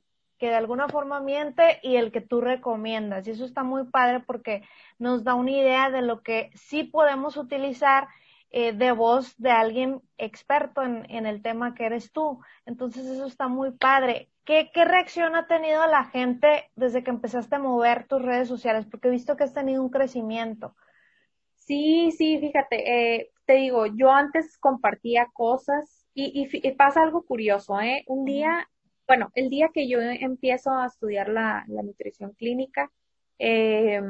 que 0.45 0.51
de 0.51 0.57
alguna 0.57 0.91
forma 0.91 1.21
miente 1.21 1.79
y 1.83 1.97
el 1.97 2.13
que 2.13 2.21
tú 2.21 2.43
recomiendas. 2.43 3.27
Y 3.27 3.31
eso 3.31 3.47
está 3.47 3.63
muy 3.63 3.87
padre 3.87 4.21
porque 4.21 4.61
nos 4.99 5.25
da 5.25 5.33
una 5.33 5.53
idea 5.53 5.89
de 5.89 6.03
lo 6.03 6.21
que 6.21 6.51
sí 6.55 6.85
podemos 6.85 7.39
utilizar 7.39 8.09
eh, 8.51 8.75
de 8.75 8.93
voz 8.93 9.35
de 9.39 9.51
alguien 9.51 10.03
experto 10.19 10.83
en, 10.83 11.07
en, 11.09 11.25
el 11.25 11.41
tema 11.41 11.75
que 11.75 11.87
eres 11.87 12.13
tú. 12.13 12.41
Entonces 12.67 13.07
eso 13.07 13.25
está 13.25 13.49
muy 13.49 13.71
padre. 13.71 14.29
¿Qué, 14.45 14.71
¿Qué 14.75 14.85
reacción 14.85 15.35
ha 15.35 15.47
tenido 15.47 15.87
la 15.87 16.05
gente 16.05 16.71
desde 16.77 17.03
que 17.03 17.09
empezaste 17.09 17.55
a 17.55 17.59
mover 17.59 18.07
tus 18.07 18.21
redes 18.21 18.47
sociales? 18.47 18.85
Porque 18.85 19.09
he 19.09 19.13
visto 19.13 19.39
que 19.39 19.45
has 19.45 19.55
tenido 19.55 19.83
un 19.83 19.89
crecimiento. 19.89 20.77
Sí, 21.55 22.11
sí, 22.13 22.39
fíjate, 22.39 23.17
eh, 23.17 23.31
te 23.47 23.55
digo, 23.55 23.87
yo 23.87 24.11
antes 24.11 24.59
compartía 24.59 25.27
cosas 25.33 26.07
y, 26.13 26.47
y, 26.53 26.73
pasa 26.73 27.03
algo 27.03 27.25
curioso, 27.25 27.81
¿eh? 27.81 28.05
Un 28.09 28.27
día 28.27 28.69
bueno, 29.07 29.31
el 29.35 29.51
día 29.51 29.71
que 29.73 29.89
yo 29.89 30.01
empiezo 30.01 30.73
a 30.73 30.87
estudiar 30.87 31.29
la, 31.29 31.65
nutrición 31.69 32.33
clínica, 32.33 32.91
eh, 33.39 34.01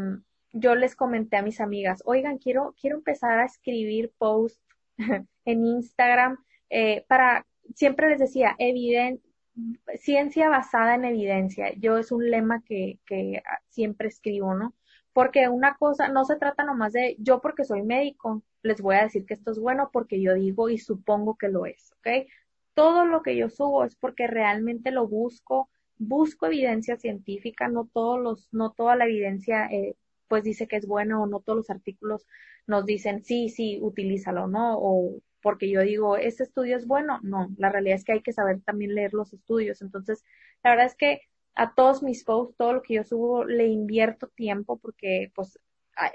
yo 0.52 0.74
les 0.76 0.94
comenté 0.94 1.36
a 1.36 1.42
mis 1.42 1.60
amigas, 1.60 2.02
oigan, 2.06 2.38
quiero, 2.38 2.74
quiero 2.80 2.96
empezar 2.96 3.38
a 3.40 3.44
escribir 3.44 4.12
posts 4.18 4.60
en 5.44 5.66
Instagram 5.66 6.38
eh, 6.70 7.04
para, 7.08 7.46
siempre 7.74 8.08
les 8.08 8.20
decía, 8.20 8.56
ciencia 9.98 10.48
basada 10.48 10.94
en 10.94 11.04
evidencia. 11.04 11.72
Yo 11.74 11.98
es 11.98 12.12
un 12.12 12.30
lema 12.30 12.62
que, 12.64 12.98
que 13.06 13.42
siempre 13.68 14.08
escribo, 14.08 14.54
¿no? 14.54 14.74
Porque 15.12 15.48
una 15.48 15.76
cosa, 15.76 16.08
no 16.08 16.24
se 16.24 16.36
trata 16.36 16.64
nomás 16.64 16.92
de 16.92 17.16
yo 17.18 17.40
porque 17.40 17.64
soy 17.64 17.82
médico, 17.82 18.42
les 18.62 18.80
voy 18.80 18.96
a 18.96 19.04
decir 19.04 19.26
que 19.26 19.34
esto 19.34 19.52
es 19.52 19.58
bueno 19.58 19.90
porque 19.92 20.20
yo 20.20 20.34
digo 20.34 20.68
y 20.68 20.78
supongo 20.78 21.36
que 21.36 21.48
lo 21.48 21.66
es, 21.66 21.92
¿ok? 21.98 22.26
Todo 22.74 23.04
lo 23.04 23.22
que 23.22 23.36
yo 23.36 23.48
subo 23.48 23.84
es 23.84 23.96
porque 23.96 24.26
realmente 24.26 24.90
lo 24.90 25.08
busco, 25.08 25.70
busco 25.98 26.46
evidencia 26.46 26.96
científica, 26.96 27.68
no 27.68 27.88
todos 27.92 28.20
los, 28.20 28.48
no 28.52 28.72
toda 28.72 28.96
la 28.96 29.06
evidencia 29.06 29.66
eh, 29.66 29.96
pues 30.28 30.44
dice 30.44 30.66
que 30.68 30.76
es 30.76 30.86
bueno 30.86 31.22
o 31.22 31.26
no 31.26 31.40
todos 31.40 31.56
los 31.58 31.70
artículos 31.70 32.26
nos 32.66 32.86
dicen 32.86 33.22
sí, 33.24 33.48
sí, 33.48 33.78
utilízalo, 33.80 34.46
¿no? 34.48 34.78
O 34.78 35.20
porque 35.42 35.70
yo 35.70 35.82
digo, 35.82 36.16
este 36.16 36.42
estudio 36.44 36.76
es 36.76 36.86
bueno, 36.86 37.20
no, 37.22 37.50
la 37.58 37.68
realidad 37.70 37.96
es 37.96 38.04
que 38.04 38.12
hay 38.12 38.22
que 38.22 38.32
saber 38.32 38.62
también 38.62 38.94
leer 38.94 39.12
los 39.12 39.32
estudios. 39.34 39.82
Entonces, 39.82 40.24
la 40.62 40.70
verdad 40.70 40.86
es 40.86 40.96
que 40.96 41.20
a 41.54 41.74
todos 41.74 42.02
mis 42.02 42.24
posts, 42.24 42.56
todo 42.56 42.72
lo 42.72 42.82
que 42.82 42.94
yo 42.94 43.04
subo, 43.04 43.44
le 43.44 43.66
invierto 43.66 44.28
tiempo 44.28 44.78
porque 44.78 45.30
pues 45.34 45.58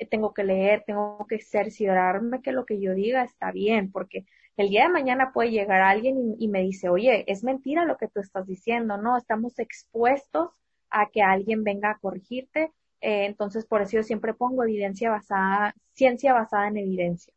tengo 0.10 0.34
que 0.34 0.44
leer, 0.44 0.84
tengo 0.86 1.26
que 1.28 1.40
cerciorarme 1.40 2.42
que 2.42 2.52
lo 2.52 2.66
que 2.66 2.82
yo 2.82 2.94
diga 2.94 3.24
está 3.24 3.52
bien, 3.52 3.92
porque 3.92 4.26
el 4.60 4.70
día 4.70 4.84
de 4.84 4.90
mañana 4.90 5.32
puede 5.32 5.52
llegar 5.52 5.82
alguien 5.82 6.36
y, 6.38 6.50
me 6.50 6.62
dice, 6.62 6.90
oye, 6.90 7.24
es 7.32 7.46
mentira 7.46 7.86
lo 7.86 7.96
que 7.96 8.10
tú 8.10 8.20
estás 8.20 8.46
diciendo, 8.46 8.98
¿no? 8.98 9.16
Estamos 9.16 9.58
expuestos 9.58 10.50
a 10.90 11.10
que 11.10 11.22
alguien 11.22 11.64
venga 11.64 11.92
a 11.92 11.98
corregirte. 11.98 12.74
Eh, 13.00 13.26
entonces, 13.26 13.66
por 13.66 13.82
eso 13.82 13.94
yo 13.94 14.04
siempre 14.04 14.34
pongo 14.34 14.64
evidencia 14.64 15.12
basada, 15.12 15.76
ciencia 15.94 16.34
basada 16.34 16.68
en 16.68 16.76
evidencia. 16.76 17.34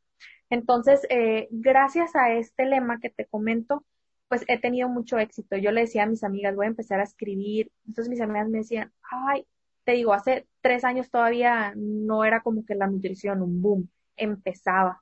Entonces, 0.50 1.06
eh, 1.11 1.46
gracias 1.52 2.16
a 2.16 2.32
este 2.32 2.66
lema 2.66 2.98
que 2.98 3.11
te 3.11 3.26
comento, 3.26 3.85
pues 4.26 4.44
he 4.48 4.58
tenido 4.58 4.88
mucho 4.88 5.18
éxito. 5.18 5.56
Yo 5.56 5.70
le 5.70 5.82
decía 5.82 6.02
a 6.02 6.06
mis 6.06 6.24
amigas, 6.24 6.56
voy 6.56 6.66
a 6.66 6.70
empezar 6.70 6.98
a 6.98 7.04
escribir. 7.04 7.70
Entonces 7.87 8.11
mis 8.11 8.20
amigas 8.20 8.48
me 8.48 8.58
decían, 8.58 8.92
ay, 9.28 9.46
te 9.85 9.92
digo, 9.92 10.12
hace 10.12 10.48
tres 10.61 10.85
años 10.85 11.08
todavía 11.08 11.72
no 11.76 12.24
era 12.24 12.42
como 12.42 12.64
que 12.64 12.74
la 12.74 12.88
nutrición, 12.88 13.42
un 13.42 13.62
boom, 13.62 13.90
empezaba 14.16 15.02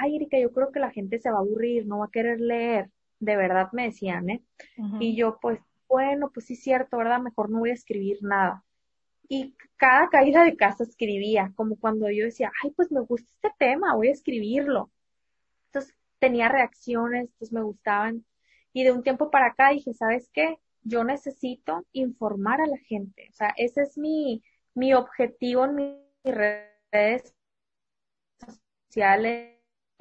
ay, 0.00 0.16
Erika, 0.16 0.38
yo 0.38 0.52
creo 0.52 0.72
que 0.72 0.80
la 0.80 0.90
gente 0.90 1.18
se 1.18 1.30
va 1.30 1.38
a 1.38 1.40
aburrir, 1.40 1.86
no 1.86 1.98
va 1.98 2.06
a 2.06 2.10
querer 2.10 2.40
leer. 2.40 2.90
De 3.18 3.36
verdad 3.36 3.68
me 3.72 3.84
decían, 3.84 4.30
¿eh? 4.30 4.42
Y 4.98 5.16
yo, 5.16 5.38
pues, 5.40 5.60
bueno, 5.88 6.30
pues 6.32 6.46
sí, 6.46 6.56
cierto, 6.56 6.96
¿verdad? 6.96 7.20
Mejor 7.20 7.50
no 7.50 7.60
voy 7.60 7.70
a 7.70 7.74
escribir 7.74 8.18
nada. 8.22 8.64
Y 9.28 9.54
cada 9.76 10.08
caída 10.08 10.44
de 10.44 10.56
casa 10.56 10.84
escribía, 10.84 11.52
como 11.54 11.76
cuando 11.76 12.10
yo 12.10 12.24
decía, 12.24 12.50
ay, 12.62 12.70
pues 12.72 12.90
me 12.90 13.00
gusta 13.00 13.30
este 13.34 13.50
tema, 13.58 13.94
voy 13.94 14.08
a 14.08 14.12
escribirlo. 14.12 14.90
Entonces 15.66 15.94
tenía 16.18 16.48
reacciones, 16.48 17.22
entonces 17.22 17.52
me 17.52 17.62
gustaban. 17.62 18.24
Y 18.72 18.84
de 18.84 18.92
un 18.92 19.02
tiempo 19.02 19.30
para 19.30 19.48
acá 19.48 19.70
dije, 19.70 19.92
¿sabes 19.94 20.30
qué? 20.32 20.58
Yo 20.82 21.04
necesito 21.04 21.86
informar 21.92 22.60
a 22.60 22.66
la 22.66 22.78
gente. 22.78 23.28
O 23.30 23.34
sea, 23.34 23.54
ese 23.56 23.82
es 23.82 23.96
mi, 23.96 24.42
mi 24.74 24.94
objetivo 24.94 25.64
en 25.64 25.74
mis 25.76 25.96
redes 26.24 27.34
sociales 28.88 29.51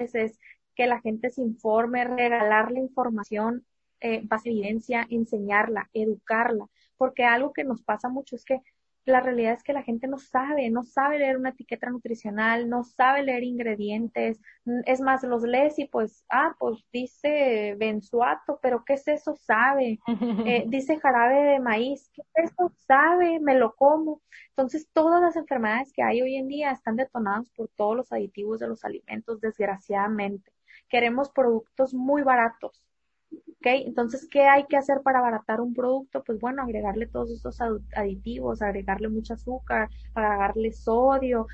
es 0.02 0.40
que 0.76 0.88
la 0.88 1.02
gente 1.02 1.30
se 1.30 1.42
informe, 1.42 2.04
regalarle 2.06 2.80
información, 2.80 3.66
eh, 4.00 4.22
base 4.24 4.50
evidencia, 4.50 5.06
enseñarla, 5.10 5.90
educarla, 5.94 6.68
porque 6.98 7.24
algo 7.24 7.54
que 7.54 7.64
nos 7.64 7.82
pasa 7.84 8.10
mucho 8.10 8.36
es 8.36 8.46
que 8.46 8.62
la 9.06 9.20
realidad 9.20 9.54
es 9.54 9.64
que 9.64 9.74
la 9.74 9.84
gente 9.84 10.08
no 10.08 10.18
sabe, 10.18 10.70
no 10.70 10.84
sabe 10.84 11.20
leer 11.20 11.38
una 11.38 11.50
etiqueta 11.50 11.90
nutricional, 11.90 12.70
no 12.70 12.84
sabe 12.84 13.24
leer 13.24 13.44
ingredientes, 13.44 14.40
es 14.86 15.02
más, 15.02 15.24
los 15.24 15.44
lees 15.44 15.80
y 15.80 15.86
pues, 15.86 16.24
ah, 16.30 16.56
pues 16.60 16.84
dice 16.92 17.76
benzuato, 17.80 18.60
pero 18.62 18.84
¿qué 18.86 18.94
es 18.94 19.08
eso? 19.08 19.36
Sabe, 19.36 20.00
eh, 20.46 20.66
dice 20.68 21.00
jarabe 21.00 21.52
de 21.54 21.60
maíz, 21.60 22.10
¿qué 22.14 22.22
es 22.36 22.52
eso? 22.52 22.72
Sabe, 22.76 23.40
me 23.40 23.56
lo 23.56 23.76
como. 23.76 24.22
Entonces, 24.50 24.88
todas 24.94 25.22
las 25.22 25.36
enfermedades 25.36 25.92
que 25.94 26.04
hay 26.04 26.22
hoy 26.22 26.36
en 26.36 26.48
día 26.48 26.72
están 26.72 26.96
detonadas 26.96 27.50
por 27.52 27.70
todos 27.70 27.96
los 27.96 28.12
aditivos 28.12 28.60
de 28.60 28.68
los 28.68 28.84
alimentos, 28.84 29.42
desgraciadamente. 29.42 30.52
Queremos 30.90 31.30
productos 31.32 31.94
muy 31.94 32.22
baratos, 32.22 32.84
¿ok? 33.32 33.68
Entonces, 33.86 34.28
¿qué 34.30 34.42
hay 34.44 34.66
que 34.66 34.78
hacer 34.78 35.02
para 35.04 35.20
abaratar 35.20 35.62
un 35.62 35.74
producto? 35.74 36.24
Pues 36.24 36.40
bueno, 36.40 36.64
agregarle 36.64 37.08
todos 37.08 37.32
estos 37.32 37.60
aditivos, 37.96 38.62
agregarle 38.62 39.10
mucho 39.10 39.36
azúcar, 39.36 39.90
agregarle 40.16 40.72
sodio, 40.74 41.48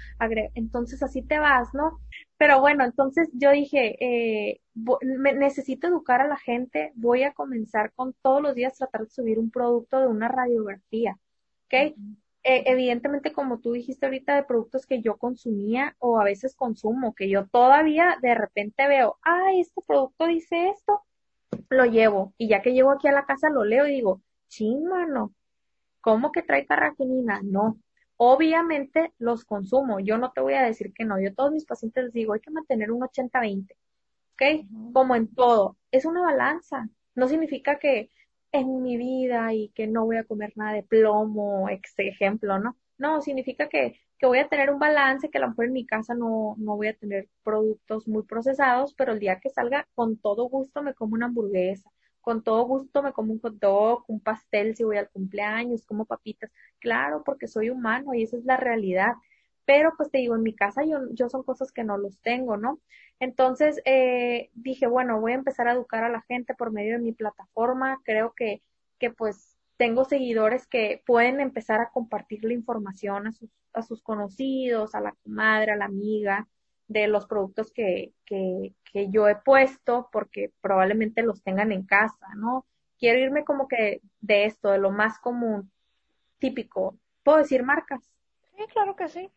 entonces 0.56 1.04
así 1.04 1.22
te 1.22 1.40
vas, 1.40 1.74
¿no? 1.74 2.00
Pero 2.38 2.60
bueno, 2.62 2.86
entonces 2.86 3.30
yo 3.34 3.52
dije, 3.52 3.98
eh, 4.00 4.62
necesito 5.36 5.88
educar 5.88 6.22
a 6.22 6.28
la 6.28 6.38
gente, 6.38 6.92
voy 6.96 7.24
a 7.24 7.34
comenzar 7.34 7.92
con 7.94 8.14
todos 8.22 8.42
los 8.42 8.56
días 8.56 8.78
tratar 8.78 9.02
de 9.02 9.10
subir 9.10 9.40
un 9.40 9.52
producto 9.52 10.00
de 10.00 10.08
una 10.08 10.28
radiografía, 10.30 11.18
¿ok? 11.66 11.96
Eh, 12.50 12.64
evidentemente, 12.68 13.34
como 13.34 13.60
tú 13.60 13.74
dijiste 13.74 14.06
ahorita, 14.06 14.36
de 14.36 14.44
productos 14.44 14.86
que 14.86 15.02
yo 15.02 15.18
consumía 15.18 15.96
o 16.00 16.18
a 16.20 16.24
veces 16.24 16.56
consumo, 16.56 17.14
que 17.14 17.30
yo 17.30 17.46
todavía 17.48 18.18
de 18.22 18.36
repente 18.36 18.88
veo, 18.88 19.18
ah, 19.24 19.52
este 19.58 19.82
producto 19.86 20.28
dice 20.28 20.70
esto, 20.70 21.02
lo 21.70 21.86
llevo. 21.86 22.34
Y 22.38 22.48
ya 22.50 22.62
que 22.62 22.74
llego 22.74 22.92
aquí 22.92 23.08
a 23.08 23.12
la 23.12 23.26
casa, 23.26 23.50
lo 23.50 23.64
leo 23.64 23.88
y 23.88 23.92
digo, 23.92 24.22
ching, 24.50 24.86
mano, 24.86 25.34
¿cómo 26.02 26.32
que 26.32 26.42
trae 26.42 26.66
carraquinina? 26.66 27.42
No. 27.44 27.80
Obviamente 28.18 29.14
los 29.20 29.46
consumo. 29.46 30.00
Yo 30.00 30.18
no 30.18 30.32
te 30.32 30.42
voy 30.42 30.56
a 30.56 30.64
decir 30.64 30.94
que 30.94 31.06
no. 31.06 31.20
Yo 31.20 31.30
a 31.30 31.34
todos 31.34 31.52
mis 31.52 31.66
pacientes 31.66 32.06
les 32.06 32.14
digo, 32.14 32.34
hay 32.34 32.40
que 32.40 32.52
mantener 32.52 32.92
un 32.92 33.02
80-20. 33.02 33.76
¿Ok? 34.34 34.94
Como 34.94 35.16
en 35.16 35.34
todo. 35.34 35.78
Es 35.92 36.06
una 36.06 36.22
balanza. 36.22 36.90
No 37.16 37.28
significa 37.28 37.80
que 37.80 38.10
en 38.52 38.82
mi 38.82 38.98
vida 38.98 39.54
y 39.54 39.70
que 39.70 39.88
no 39.88 40.06
voy 40.06 40.18
a 40.18 40.24
comer 40.24 40.54
nada 40.56 40.74
de 40.74 40.84
plomo, 40.84 41.70
ex 41.70 41.94
ejemplo, 41.98 42.60
¿no? 42.60 42.78
No, 42.98 43.22
significa 43.22 43.70
que 43.70 44.00
que 44.20 44.26
voy 44.28 44.40
a 44.40 44.48
tener 44.50 44.70
un 44.72 44.80
balance, 44.80 45.30
que 45.30 45.38
a 45.38 45.42
lo 45.42 45.50
mejor 45.50 45.66
en 45.66 45.74
mi 45.74 45.86
casa 45.86 46.14
no, 46.16 46.56
no 46.58 46.76
voy 46.76 46.88
a 46.88 46.98
tener 46.98 47.30
productos 47.44 48.08
muy 48.08 48.24
procesados, 48.24 48.94
pero 48.96 49.14
el 49.14 49.20
día 49.20 49.40
que 49.40 49.50
salga, 49.50 49.88
con 49.96 50.18
todo 50.18 50.50
gusto 50.50 50.82
me 50.84 50.94
como 50.94 51.14
una 51.16 51.28
hamburguesa, 51.28 51.90
con 52.22 52.44
todo 52.44 52.66
gusto 52.66 53.04
me 53.04 53.14
como 53.14 53.34
un 53.34 53.40
hot 53.42 53.56
dog, 53.60 54.04
un 54.08 54.20
pastel 54.22 54.76
si 54.76 54.84
voy 54.84 54.98
al 54.98 55.10
cumpleaños, 55.10 55.86
como 55.86 56.06
papitas. 56.06 56.52
Claro, 56.80 57.24
porque 57.26 57.48
soy 57.48 57.70
humano 57.70 58.14
y 58.14 58.24
esa 58.24 58.38
es 58.38 58.46
la 58.46 58.58
realidad. 58.58 59.14
Pero 59.66 59.92
pues 59.98 60.10
te 60.12 60.20
digo, 60.20 60.36
en 60.36 60.44
mi 60.44 60.56
casa 60.56 60.84
yo, 60.86 61.00
yo 61.12 61.30
son 61.30 61.44
cosas 61.44 61.72
que 61.74 61.84
no 61.84 61.98
los 61.98 62.20
tengo, 62.22 62.56
¿no? 62.58 62.80
Entonces 63.20 63.82
eh, 63.86 64.50
dije, 64.54 64.88
bueno, 64.88 65.20
voy 65.20 65.34
a 65.34 65.36
empezar 65.36 65.68
a 65.68 65.74
educar 65.74 66.04
a 66.06 66.10
la 66.10 66.22
gente 66.28 66.54
por 66.56 66.72
medio 66.72 66.94
de 66.94 67.04
mi 67.04 67.12
plataforma. 67.14 68.00
Creo 68.06 68.34
que, 68.36 68.62
que 69.00 69.12
pues 69.12 69.57
tengo 69.78 70.06
seguidores 70.06 70.68
que 70.68 71.04
pueden 71.06 71.40
empezar 71.40 71.80
a 71.80 71.92
compartir 71.92 72.44
la 72.44 72.54
información 72.54 73.28
a 73.28 73.32
sus, 73.32 73.50
a 73.74 73.84
sus 73.84 74.02
conocidos, 74.02 74.96
a 74.96 75.02
la 75.02 75.16
comadre, 75.24 75.72
a 75.72 75.78
la 75.78 75.86
amiga, 75.86 76.48
de 76.88 77.08
los 77.08 77.28
productos 77.28 77.72
que, 77.72 78.14
que, 78.26 78.74
que 78.92 79.10
yo 79.10 79.28
he 79.28 79.36
puesto, 79.36 80.10
porque 80.12 80.52
probablemente 80.62 81.22
los 81.22 81.44
tengan 81.44 81.72
en 81.72 81.86
casa, 81.86 82.28
¿no? 82.36 82.66
Quiero 82.98 83.20
irme 83.20 83.44
como 83.44 83.68
que 83.68 84.02
de 84.22 84.46
esto, 84.46 84.72
de 84.72 84.80
lo 84.80 84.92
más 84.92 85.20
común, 85.20 85.72
típico. 86.40 86.98
¿Puedo 87.24 87.40
decir 87.40 87.64
marcas? 87.64 88.02
Sí, 88.56 88.64
claro 88.72 88.96
que 88.96 89.08
sí. 89.10 89.30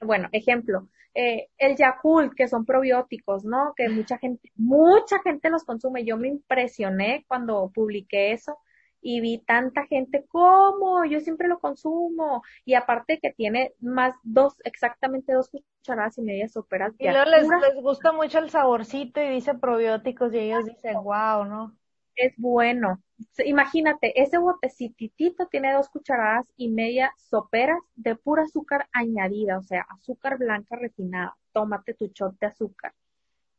Bueno, 0.00 0.28
ejemplo, 0.32 0.88
eh, 1.14 1.48
el 1.58 1.76
Yakult, 1.76 2.34
que 2.34 2.46
son 2.46 2.64
probióticos, 2.64 3.44
¿no? 3.44 3.72
Que 3.74 3.88
mucha 3.88 4.18
gente, 4.18 4.52
mucha 4.54 5.18
gente 5.20 5.50
los 5.50 5.64
consume. 5.64 6.04
Yo 6.04 6.16
me 6.16 6.28
impresioné 6.28 7.24
cuando 7.26 7.72
publiqué 7.74 8.32
eso 8.32 8.58
y 9.02 9.20
vi 9.20 9.38
tanta 9.38 9.84
gente 9.86 10.24
como 10.28 11.04
yo 11.04 11.20
siempre 11.20 11.48
lo 11.48 11.58
consumo. 11.58 12.42
Y 12.64 12.74
aparte 12.74 13.18
que 13.20 13.32
tiene 13.32 13.74
más 13.80 14.14
dos 14.22 14.54
exactamente 14.64 15.32
dos 15.32 15.50
cucharadas 15.50 16.16
y 16.18 16.22
media 16.22 16.48
soperas 16.48 16.94
y 16.98 17.08
luego 17.08 17.30
les, 17.30 17.48
les, 17.48 17.82
gusta 17.82 18.12
mucho 18.12 18.38
el 18.38 18.50
saborcito 18.50 19.20
y 19.20 19.30
dice 19.30 19.54
probióticos 19.54 20.32
y 20.32 20.38
ellos 20.38 20.64
dicen 20.64 20.94
wow 21.02 21.44
no 21.44 21.76
es 22.14 22.34
bueno. 22.36 23.02
Imagínate 23.44 24.20
ese 24.20 24.36
botecitito 24.38 25.46
tiene 25.46 25.72
dos 25.72 25.88
cucharadas 25.88 26.46
y 26.56 26.68
media 26.68 27.12
soperas 27.16 27.80
de 27.96 28.16
pura 28.16 28.42
azúcar 28.44 28.86
añadida 28.92 29.58
o 29.58 29.62
sea 29.62 29.86
azúcar 29.90 30.38
blanca 30.38 30.76
refinada. 30.76 31.36
Tómate 31.52 31.94
tu 31.94 32.06
shot 32.14 32.38
de 32.38 32.46
azúcar 32.46 32.94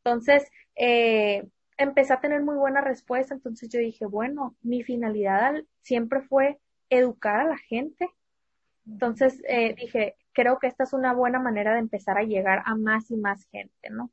entonces 0.04 0.50
eh, 0.76 1.48
empecé 1.78 2.14
a 2.14 2.20
tener 2.20 2.42
muy 2.42 2.56
buena 2.56 2.82
respuesta, 2.82 3.34
entonces 3.34 3.70
yo 3.70 3.80
dije, 3.80 4.06
bueno, 4.06 4.56
mi 4.62 4.84
finalidad 4.84 5.56
siempre 5.82 6.22
fue 6.22 6.60
educar 6.90 7.40
a 7.40 7.46
la 7.46 7.58
gente. 7.58 8.10
Entonces 8.86 9.42
eh, 9.48 9.76
dije, 9.76 10.16
creo 10.34 10.60
que 10.60 10.68
esta 10.68 10.84
es 10.84 10.94
una 10.94 11.14
buena 11.14 11.40
manera 11.40 11.74
de 11.74 11.80
empezar 11.80 12.18
a 12.18 12.24
llegar 12.24 12.64
a 12.66 12.76
más 12.76 13.10
y 13.12 13.16
más 13.16 13.46
gente, 13.46 13.90
¿no? 13.90 14.12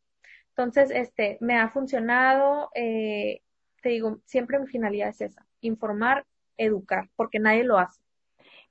Entonces, 0.51 0.91
este, 0.91 1.39
me 1.41 1.59
ha 1.59 1.71
funcionado, 1.71 2.71
eh, 2.75 3.41
te 3.83 3.89
digo, 3.89 4.21
siempre 4.27 4.59
mi 4.59 4.67
finalidad 4.67 5.09
es 5.09 5.21
esa, 5.23 5.47
informar, 5.61 6.27
educar, 6.59 7.09
porque 7.17 7.39
nadie 7.39 7.65
lo 7.65 7.79
hace. 7.79 8.03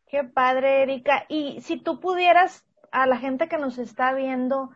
Qué 0.07 0.23
padre, 0.23 0.83
Erika. 0.83 1.25
Y 1.29 1.61
si 1.61 1.77
tú 1.77 1.99
pudieras 1.99 2.65
a 2.91 3.07
la 3.07 3.17
gente 3.17 3.47
que 3.47 3.57
nos 3.57 3.79
está 3.79 4.13
viendo, 4.13 4.69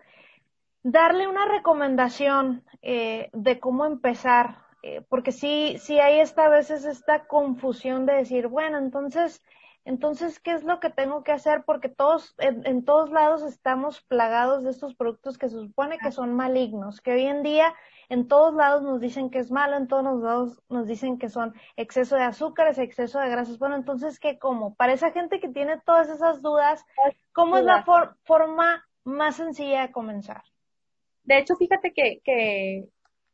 darle 0.84 1.28
una 1.28 1.46
recomendación 1.46 2.64
eh, 2.82 3.30
de 3.34 3.60
cómo 3.60 3.86
empezar, 3.86 4.58
eh, 4.84 5.02
porque 5.10 5.32
sí, 5.32 5.78
sí 5.80 6.00
hay 6.00 6.20
esta 6.20 6.46
a 6.46 6.50
veces 6.50 6.86
esta 6.86 7.26
confusión 7.26 8.06
de 8.06 8.14
decir, 8.14 8.48
bueno, 8.48 8.78
entonces, 8.78 9.42
entonces, 9.86 10.40
¿qué 10.40 10.52
es 10.52 10.64
lo 10.64 10.80
que 10.80 10.90
tengo 10.90 11.24
que 11.24 11.32
hacer? 11.32 11.64
Porque 11.66 11.90
todos, 11.90 12.36
en, 12.38 12.66
en, 12.66 12.86
todos 12.86 13.10
lados 13.10 13.44
estamos 13.44 14.02
plagados 14.02 14.64
de 14.64 14.72
estos 14.72 14.96
productos 14.96 15.38
que 15.38 15.50
se 15.50 15.60
supone 15.60 15.98
que 15.98 16.12
son 16.12 16.34
malignos, 16.34 17.02
que 17.02 17.14
hoy 17.14 17.24
en 17.24 17.44
día 17.44 17.74
en 18.10 18.28
todos 18.28 18.54
lados 18.54 18.84
nos 18.84 19.00
dicen 19.00 19.30
que 19.30 19.40
es 19.40 19.52
malo, 19.52 19.78
en 19.78 19.88
todos 19.88 20.22
lados 20.22 20.62
nos 20.70 20.88
dicen 20.88 21.18
que 21.18 21.30
son 21.30 21.54
exceso 21.78 22.16
de 22.16 22.24
azúcares, 22.24 22.78
exceso 22.78 23.20
de 23.20 23.30
grasas. 23.30 23.58
Bueno, 23.58 23.76
entonces, 23.76 24.20
¿qué 24.20 24.38
como? 24.38 24.76
Para 24.76 24.94
esa 24.94 25.12
gente 25.12 25.40
que 25.40 25.50
tiene 25.50 25.80
todas 25.82 26.10
esas 26.10 26.42
dudas, 26.42 26.86
¿cómo 27.32 27.58
es 27.58 27.64
la 27.64 27.84
forma 28.24 28.86
más 29.04 29.38
sencilla 29.38 29.82
de 29.82 29.92
comenzar? 29.92 30.44
De 31.24 31.38
hecho, 31.38 31.56
fíjate 31.56 31.94
que, 31.94 32.20
que, 32.24 32.86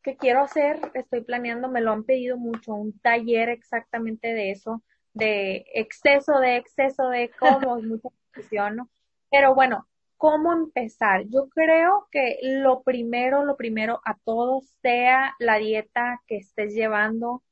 que 0.03 0.17
quiero 0.17 0.41
hacer, 0.41 0.79
estoy 0.93 1.21
planeando, 1.21 1.69
me 1.69 1.81
lo 1.81 1.91
han 1.91 2.03
pedido 2.03 2.37
mucho, 2.37 2.73
un 2.75 2.97
taller 2.99 3.49
exactamente 3.49 4.33
de 4.33 4.51
eso, 4.51 4.83
de 5.13 5.65
exceso 5.73 6.39
de 6.39 6.57
exceso 6.57 7.09
de 7.09 7.31
cómo, 7.39 7.81
mucha 7.81 8.09
confusión, 8.33 8.75
¿no? 8.77 8.89
Pero 9.31 9.55
bueno, 9.55 9.87
¿cómo 10.17 10.53
empezar? 10.53 11.23
Yo 11.27 11.49
creo 11.49 12.07
que 12.11 12.37
lo 12.41 12.83
primero, 12.83 13.43
lo 13.43 13.57
primero 13.57 14.01
a 14.05 14.17
todos 14.23 14.65
sea 14.81 15.35
la 15.39 15.57
dieta 15.57 16.21
que 16.27 16.37
estés 16.37 16.73
llevando, 16.73 17.43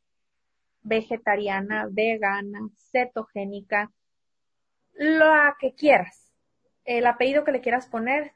vegetariana, 0.82 1.88
vegana, 1.89 2.69
cetogénica, 2.91 3.91
la 4.93 5.56
que 5.60 5.73
quieras. 5.73 6.34
El 6.86 7.06
apellido 7.06 7.43
que 7.43 7.52
le 7.52 7.62
quieras 7.62 7.88
poner, 7.88 8.32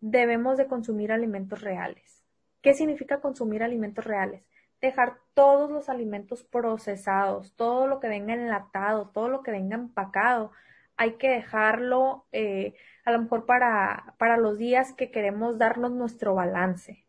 debemos 0.00 0.56
de 0.56 0.66
consumir 0.66 1.12
alimentos 1.12 1.62
reales. 1.62 2.24
¿Qué 2.62 2.74
significa 2.74 3.20
consumir 3.20 3.62
alimentos 3.62 4.04
reales? 4.04 4.42
Dejar 4.80 5.18
todos 5.34 5.70
los 5.70 5.88
alimentos 5.88 6.44
procesados, 6.44 7.54
todo 7.54 7.86
lo 7.86 8.00
que 8.00 8.08
venga 8.08 8.34
enlatado, 8.34 9.08
todo 9.08 9.28
lo 9.28 9.42
que 9.42 9.50
venga 9.50 9.76
empacado, 9.76 10.52
hay 10.96 11.12
que 11.12 11.30
dejarlo 11.30 12.26
eh, 12.32 12.74
a 13.04 13.12
lo 13.12 13.20
mejor 13.20 13.46
para, 13.46 14.14
para 14.18 14.36
los 14.36 14.58
días 14.58 14.92
que 14.92 15.10
queremos 15.10 15.58
darnos 15.58 15.92
nuestro 15.92 16.34
balance. 16.34 17.06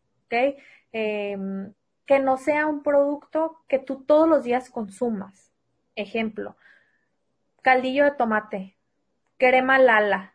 Em, 0.92 1.72
que 2.06 2.18
no 2.18 2.38
sea 2.38 2.66
un 2.66 2.82
producto 2.82 3.62
que 3.68 3.78
tú 3.78 4.02
todos 4.04 4.28
los 4.28 4.44
días 4.44 4.70
consumas. 4.70 5.52
Ejemplo, 5.94 6.56
caldillo 7.62 8.04
de 8.04 8.12
tomate, 8.12 8.76
crema 9.36 9.78
lala, 9.78 10.32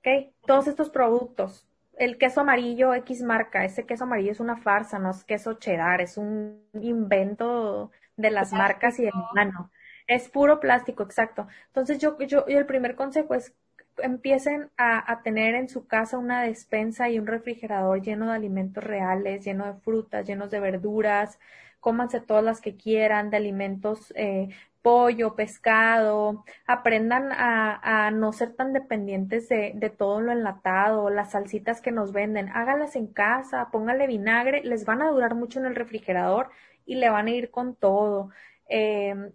¿ok? 0.00 0.34
Todos 0.46 0.66
estos 0.66 0.90
productos 0.90 1.66
el 1.96 2.18
queso 2.18 2.42
amarillo 2.42 2.94
X 2.94 3.22
marca, 3.22 3.64
ese 3.64 3.86
queso 3.86 4.04
amarillo 4.04 4.32
es 4.32 4.40
una 4.40 4.56
farsa, 4.56 4.98
no 4.98 5.10
es 5.10 5.24
queso 5.24 5.54
cheddar, 5.54 6.00
es 6.00 6.16
un 6.18 6.62
invento 6.74 7.90
de 8.16 8.30
las 8.30 8.52
marcas 8.52 8.98
y 8.98 9.04
del 9.04 9.14
humano. 9.14 9.70
Es 10.06 10.28
puro 10.28 10.60
plástico, 10.60 11.02
exacto. 11.02 11.48
Entonces 11.68 11.98
yo, 11.98 12.18
yo, 12.20 12.44
el 12.46 12.66
primer 12.66 12.94
consejo 12.96 13.34
es 13.34 13.54
empiecen 13.98 14.70
a, 14.76 15.10
a, 15.10 15.22
tener 15.22 15.54
en 15.54 15.68
su 15.70 15.86
casa 15.86 16.18
una 16.18 16.42
despensa 16.42 17.08
y 17.08 17.18
un 17.18 17.26
refrigerador 17.26 18.02
lleno 18.02 18.26
de 18.26 18.32
alimentos 18.32 18.84
reales, 18.84 19.42
lleno 19.44 19.66
de 19.66 19.80
frutas, 19.80 20.26
llenos 20.26 20.50
de 20.50 20.60
verduras, 20.60 21.38
cómanse 21.80 22.20
todas 22.20 22.44
las 22.44 22.60
que 22.60 22.76
quieran, 22.76 23.30
de 23.30 23.36
alimentos, 23.38 24.12
eh, 24.16 24.48
pollo, 24.86 25.34
pescado, 25.34 26.44
aprendan 26.64 27.32
a, 27.32 28.12
no 28.12 28.32
ser 28.32 28.52
tan 28.54 28.72
dependientes 28.72 29.48
de, 29.48 29.92
todo 29.98 30.20
lo 30.20 30.30
enlatado, 30.30 31.10
las 31.10 31.32
salsitas 31.32 31.80
que 31.80 31.90
nos 31.90 32.12
venden, 32.12 32.50
háganlas 32.50 32.94
en 32.94 33.08
casa, 33.08 33.70
pónganle 33.72 34.06
vinagre, 34.06 34.62
les 34.62 34.84
van 34.84 35.02
a 35.02 35.10
durar 35.10 35.34
mucho 35.34 35.58
en 35.58 35.66
el 35.66 35.74
refrigerador 35.74 36.50
y 36.84 36.94
le 36.94 37.10
van 37.10 37.26
a 37.26 37.30
ir 37.32 37.50
con 37.50 37.74
todo. 37.74 38.30
Eh, 38.68 39.32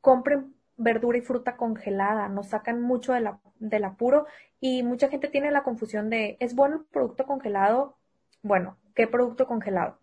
compren 0.00 0.52
verdura 0.76 1.18
y 1.18 1.20
fruta 1.20 1.56
congelada, 1.56 2.28
nos 2.28 2.48
sacan 2.48 2.82
mucho 2.82 3.12
de 3.12 3.20
la, 3.20 3.38
del 3.60 3.84
apuro 3.84 4.26
y 4.58 4.82
mucha 4.82 5.08
gente 5.08 5.28
tiene 5.28 5.52
la 5.52 5.62
confusión 5.62 6.10
de, 6.10 6.36
¿es 6.40 6.56
bueno 6.56 6.78
el 6.78 6.84
producto 6.86 7.24
congelado? 7.24 7.96
Bueno, 8.42 8.76
¿qué 8.96 9.06
producto 9.06 9.46
congelado? 9.46 9.96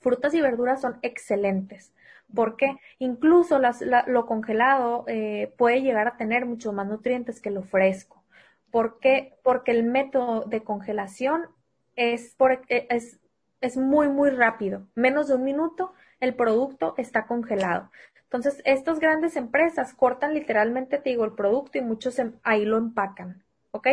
Frutas 0.00 0.34
y 0.34 0.40
verduras 0.40 0.80
son 0.80 0.98
excelentes 1.02 1.92
porque 2.34 2.76
incluso 2.98 3.58
las, 3.58 3.80
la, 3.80 4.04
lo 4.06 4.26
congelado 4.26 5.04
eh, 5.08 5.52
puede 5.56 5.82
llegar 5.82 6.08
a 6.08 6.16
tener 6.16 6.46
muchos 6.46 6.74
más 6.74 6.86
nutrientes 6.86 7.40
que 7.40 7.50
lo 7.50 7.62
fresco. 7.62 8.24
¿Por 8.70 8.98
qué? 9.00 9.38
Porque 9.42 9.70
el 9.72 9.84
método 9.84 10.44
de 10.44 10.62
congelación 10.62 11.46
es, 11.94 12.34
por, 12.36 12.52
e, 12.52 12.86
es, 12.90 13.20
es 13.60 13.76
muy, 13.76 14.08
muy 14.08 14.30
rápido. 14.30 14.86
Menos 14.94 15.28
de 15.28 15.34
un 15.34 15.44
minuto 15.44 15.92
el 16.20 16.34
producto 16.34 16.94
está 16.98 17.26
congelado. 17.26 17.90
Entonces, 18.24 18.60
estas 18.64 18.98
grandes 18.98 19.36
empresas 19.36 19.94
cortan 19.94 20.34
literalmente, 20.34 20.98
te 20.98 21.10
digo, 21.10 21.24
el 21.24 21.32
producto 21.32 21.78
y 21.78 21.82
muchos 21.82 22.18
em, 22.18 22.34
ahí 22.42 22.64
lo 22.64 22.76
empacan. 22.76 23.45
¿Ok? 23.76 23.88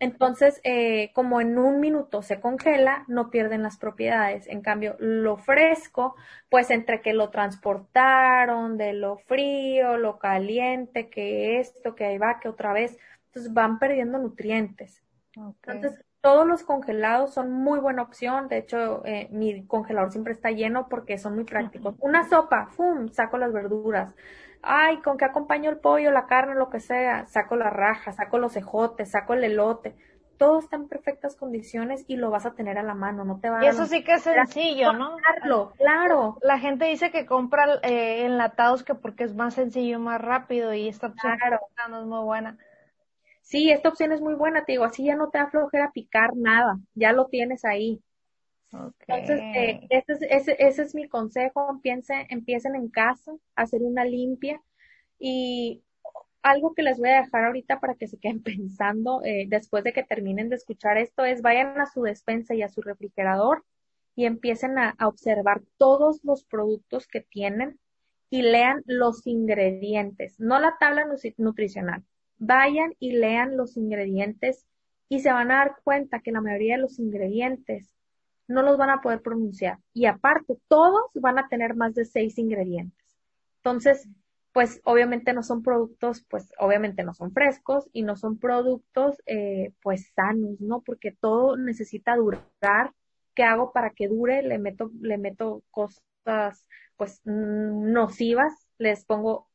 Entonces, 0.00 0.60
eh, 0.64 1.10
como 1.14 1.40
en 1.40 1.58
un 1.58 1.80
minuto 1.80 2.22
se 2.22 2.40
congela, 2.40 3.04
no 3.08 3.30
pierden 3.30 3.62
las 3.62 3.78
propiedades. 3.78 4.46
En 4.46 4.60
cambio, 4.60 4.96
lo 4.98 5.36
fresco, 5.36 6.14
pues 6.48 6.70
entre 6.70 7.00
que 7.00 7.12
lo 7.12 7.30
transportaron, 7.30 8.76
de 8.76 8.92
lo 8.92 9.18
frío, 9.18 9.96
lo 9.96 10.18
caliente, 10.18 11.08
que 11.08 11.58
esto, 11.58 11.94
que 11.94 12.04
ahí 12.04 12.18
va, 12.18 12.40
que 12.40 12.48
otra 12.48 12.72
vez, 12.72 12.98
entonces 13.26 13.52
van 13.52 13.78
perdiendo 13.78 14.18
nutrientes. 14.18 15.02
Entonces, 15.34 16.04
todos 16.20 16.46
los 16.46 16.62
congelados 16.62 17.34
son 17.34 17.50
muy 17.52 17.80
buena 17.80 18.02
opción. 18.02 18.48
De 18.48 18.58
hecho, 18.58 19.04
eh, 19.04 19.28
mi 19.32 19.66
congelador 19.66 20.12
siempre 20.12 20.32
está 20.32 20.50
lleno 20.50 20.88
porque 20.88 21.18
son 21.18 21.34
muy 21.34 21.44
prácticos. 21.44 21.96
Una 21.98 22.28
sopa, 22.28 22.66
¡fum! 22.66 23.08
Saco 23.08 23.38
las 23.38 23.52
verduras. 23.52 24.14
Ay, 24.62 24.98
¿con 24.98 25.18
qué 25.18 25.24
acompaño 25.24 25.70
el 25.70 25.78
pollo, 25.78 26.10
la 26.10 26.26
carne, 26.26 26.54
lo 26.54 26.70
que 26.70 26.80
sea? 26.80 27.26
Saco 27.26 27.56
la 27.56 27.70
raja, 27.70 28.12
saco 28.12 28.38
los 28.38 28.56
ejotes, 28.56 29.10
saco 29.10 29.34
el 29.34 29.44
elote. 29.44 29.94
Todo 30.38 30.58
está 30.58 30.76
en 30.76 30.88
perfectas 30.88 31.36
condiciones 31.36 32.04
y 32.08 32.16
lo 32.16 32.30
vas 32.30 32.46
a 32.46 32.54
tener 32.54 32.78
a 32.78 32.82
la 32.82 32.94
mano, 32.94 33.24
no 33.24 33.38
te 33.40 33.50
va 33.50 33.60
a... 33.60 33.64
Y 33.64 33.68
eso 33.68 33.86
sí 33.86 34.02
que 34.02 34.14
es 34.14 34.22
sencillo, 34.22 34.92
¿no? 34.92 35.16
Claro. 35.76 36.38
La 36.42 36.58
gente 36.58 36.86
dice 36.86 37.10
que 37.10 37.26
compra 37.26 37.80
eh, 37.82 38.24
enlatados 38.24 38.82
que 38.82 38.94
porque 38.94 39.24
es 39.24 39.34
más 39.34 39.54
sencillo, 39.54 39.98
más 39.98 40.20
rápido 40.20 40.72
y 40.74 40.88
esta 40.88 41.08
opción 41.08 41.36
claro. 41.38 41.60
no 41.88 42.00
es 42.00 42.06
muy 42.06 42.24
buena 42.24 42.56
sí, 43.52 43.70
esta 43.70 43.90
opción 43.90 44.12
es 44.12 44.20
muy 44.22 44.34
buena, 44.34 44.64
te 44.64 44.72
digo, 44.72 44.84
así 44.84 45.04
ya 45.04 45.14
no 45.14 45.28
te 45.28 45.38
da 45.38 45.50
flojera 45.50 45.92
picar 45.92 46.34
nada, 46.34 46.78
ya 46.94 47.12
lo 47.12 47.26
tienes 47.26 47.64
ahí. 47.66 48.02
Entonces, 48.72 49.40
eh, 49.54 49.86
ese, 49.90 50.12
es, 50.12 50.22
ese, 50.22 50.56
ese, 50.58 50.82
es 50.82 50.94
mi 50.94 51.08
consejo, 51.08 51.68
empiecen, 51.70 52.26
empiecen 52.30 52.74
en 52.74 52.88
casa 52.88 53.32
a 53.54 53.62
hacer 53.62 53.82
una 53.82 54.04
limpia 54.04 54.62
y 55.18 55.82
algo 56.42 56.74
que 56.74 56.82
les 56.82 56.98
voy 56.98 57.10
a 57.10 57.22
dejar 57.22 57.44
ahorita 57.44 57.80
para 57.80 57.94
que 57.94 58.08
se 58.08 58.18
queden 58.18 58.42
pensando 58.42 59.22
eh, 59.24 59.46
después 59.48 59.84
de 59.84 59.92
que 59.92 60.02
terminen 60.02 60.48
de 60.48 60.56
escuchar 60.56 60.96
esto 60.96 61.24
es 61.24 61.42
vayan 61.42 61.78
a 61.80 61.86
su 61.86 62.02
despensa 62.02 62.54
y 62.54 62.62
a 62.62 62.68
su 62.68 62.80
refrigerador 62.80 63.64
y 64.14 64.24
empiecen 64.24 64.78
a, 64.78 64.94
a 64.98 65.08
observar 65.08 65.62
todos 65.76 66.20
los 66.24 66.44
productos 66.44 67.06
que 67.06 67.20
tienen 67.20 67.78
y 68.30 68.40
lean 68.40 68.82
los 68.86 69.26
ingredientes, 69.26 70.40
no 70.40 70.58
la 70.58 70.76
tabla 70.80 71.06
nutricional, 71.36 72.02
vayan 72.38 72.94
y 72.98 73.12
lean 73.12 73.58
los 73.58 73.76
ingredientes 73.76 74.66
y 75.10 75.20
se 75.20 75.30
van 75.30 75.50
a 75.50 75.56
dar 75.56 75.76
cuenta 75.84 76.20
que 76.20 76.32
la 76.32 76.40
mayoría 76.40 76.76
de 76.76 76.82
los 76.82 76.98
ingredientes 76.98 77.92
no 78.48 78.62
los 78.62 78.76
van 78.76 78.90
a 78.90 79.00
poder 79.00 79.22
pronunciar. 79.22 79.78
Y 79.92 80.06
aparte, 80.06 80.58
todos 80.68 81.02
van 81.14 81.38
a 81.38 81.48
tener 81.48 81.74
más 81.74 81.94
de 81.94 82.04
seis 82.04 82.38
ingredientes. 82.38 82.98
Entonces, 83.58 84.08
pues 84.52 84.80
obviamente 84.84 85.32
no 85.32 85.42
son 85.42 85.62
productos, 85.62 86.24
pues 86.28 86.52
obviamente 86.58 87.04
no 87.04 87.14
son 87.14 87.32
frescos 87.32 87.88
y 87.92 88.02
no 88.02 88.16
son 88.16 88.38
productos 88.38 89.16
eh, 89.26 89.72
pues 89.82 90.12
sanos, 90.14 90.60
¿no? 90.60 90.82
Porque 90.82 91.12
todo 91.12 91.56
necesita 91.56 92.16
durar. 92.16 92.92
¿Qué 93.34 93.44
hago 93.44 93.72
para 93.72 93.90
que 93.90 94.08
dure? 94.08 94.42
Le 94.42 94.58
meto, 94.58 94.90
le 95.00 95.16
meto 95.16 95.62
cosas 95.70 96.02
pues 96.96 97.20
nocivas, 97.24 98.68
les 98.78 99.04
pongo 99.04 99.48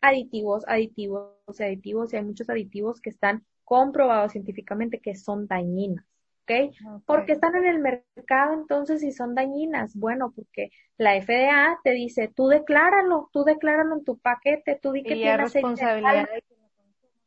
aditivos, 0.00 0.64
aditivos, 0.68 1.60
aditivos, 1.60 2.12
y 2.12 2.16
hay 2.16 2.24
muchos 2.24 2.50
aditivos 2.50 3.00
que 3.00 3.10
están 3.10 3.44
comprobados 3.64 4.32
científicamente 4.32 5.00
que 5.00 5.14
son 5.16 5.46
dañinas. 5.46 6.04
¿Ok? 6.44 6.74
Porque 7.06 7.32
están 7.32 7.56
en 7.56 7.66
el 7.66 7.78
mercado 7.78 8.54
entonces 8.54 9.02
y 9.02 9.12
son 9.12 9.34
dañinas. 9.34 9.96
Bueno, 9.96 10.32
porque 10.34 10.70
la 10.96 11.20
FDA 11.20 11.78
te 11.82 11.90
dice, 11.90 12.30
tú 12.34 12.48
decláralo, 12.48 13.30
tú 13.32 13.44
decláralo 13.44 13.96
en 13.96 14.04
tu 14.04 14.18
paquete, 14.18 14.78
tú 14.80 14.92
di 14.92 15.02
que 15.02 15.14
tienes 15.14 15.52
responsabilidad. 15.52 16.28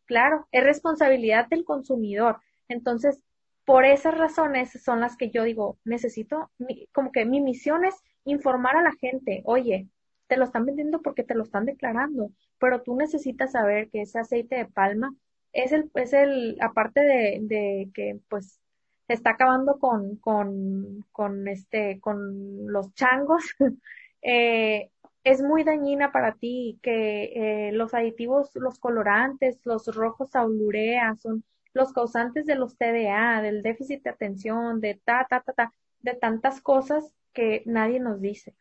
Claro, 0.06 0.48
es 0.52 0.64
responsabilidad 0.64 1.48
del 1.48 1.66
consumidor. 1.66 2.40
Entonces, 2.70 3.22
por 3.66 3.86
esas 3.86 4.18
razones 4.18 4.72
son 4.82 5.02
las 5.02 5.18
que 5.18 5.30
yo 5.30 5.44
digo, 5.44 5.78
necesito, 5.84 6.52
como 6.94 7.12
que 7.12 7.26
mi 7.26 7.42
misión 7.42 7.84
es 7.84 7.96
informar 8.24 8.78
a 8.78 8.82
la 8.82 8.94
gente, 8.94 9.42
oye, 9.46 9.90
te 10.28 10.38
lo 10.38 10.46
están 10.46 10.66
vendiendo 10.66 11.02
porque 11.02 11.24
te 11.24 11.36
lo 11.36 11.44
están 11.44 11.66
declarando, 11.66 12.32
pero 12.60 12.82
tú 12.82 12.96
necesitas 12.96 13.52
saber 13.54 13.90
que 13.90 14.02
ese 14.02 14.20
aceite 14.20 14.56
de 14.56 14.66
palma 14.66 15.14
es 15.52 15.72
el, 15.74 15.90
es 15.96 16.14
el, 16.14 16.58
aparte 16.62 17.02
de, 17.02 17.40
de 17.42 17.90
que 17.94 18.20
pues 18.30 18.62
está 19.14 19.32
acabando 19.32 19.80
con, 19.80 20.18
con, 20.18 21.06
con 21.12 21.48
este, 21.48 22.00
con 22.00 22.68
los 22.72 22.94
changos, 22.94 23.44
eh, 24.22 24.92
es 25.24 25.42
muy 25.42 25.64
dañina 25.64 26.12
para 26.12 26.34
ti, 26.34 26.80
que 26.82 27.68
eh, 27.70 27.72
los 27.74 27.94
aditivos, 27.94 28.52
los 28.56 28.80
colorantes, 28.80 29.60
los 29.66 29.88
rojos 29.94 30.36
aulurea 30.36 31.16
son 31.16 31.44
los 31.74 31.92
causantes 31.94 32.46
de 32.46 32.56
los 32.56 32.78
TDA, 32.78 33.42
del 33.42 33.62
déficit 33.62 34.04
de 34.04 34.10
atención, 34.10 34.80
de 34.80 35.00
ta, 35.04 35.28
ta, 35.30 35.42
ta, 35.42 35.54
ta, 35.54 35.74
de 36.00 36.14
tantas 36.14 36.62
cosas 36.62 37.14
que 37.34 37.62
nadie 37.66 38.00
nos 38.00 38.22
dice. 38.22 38.56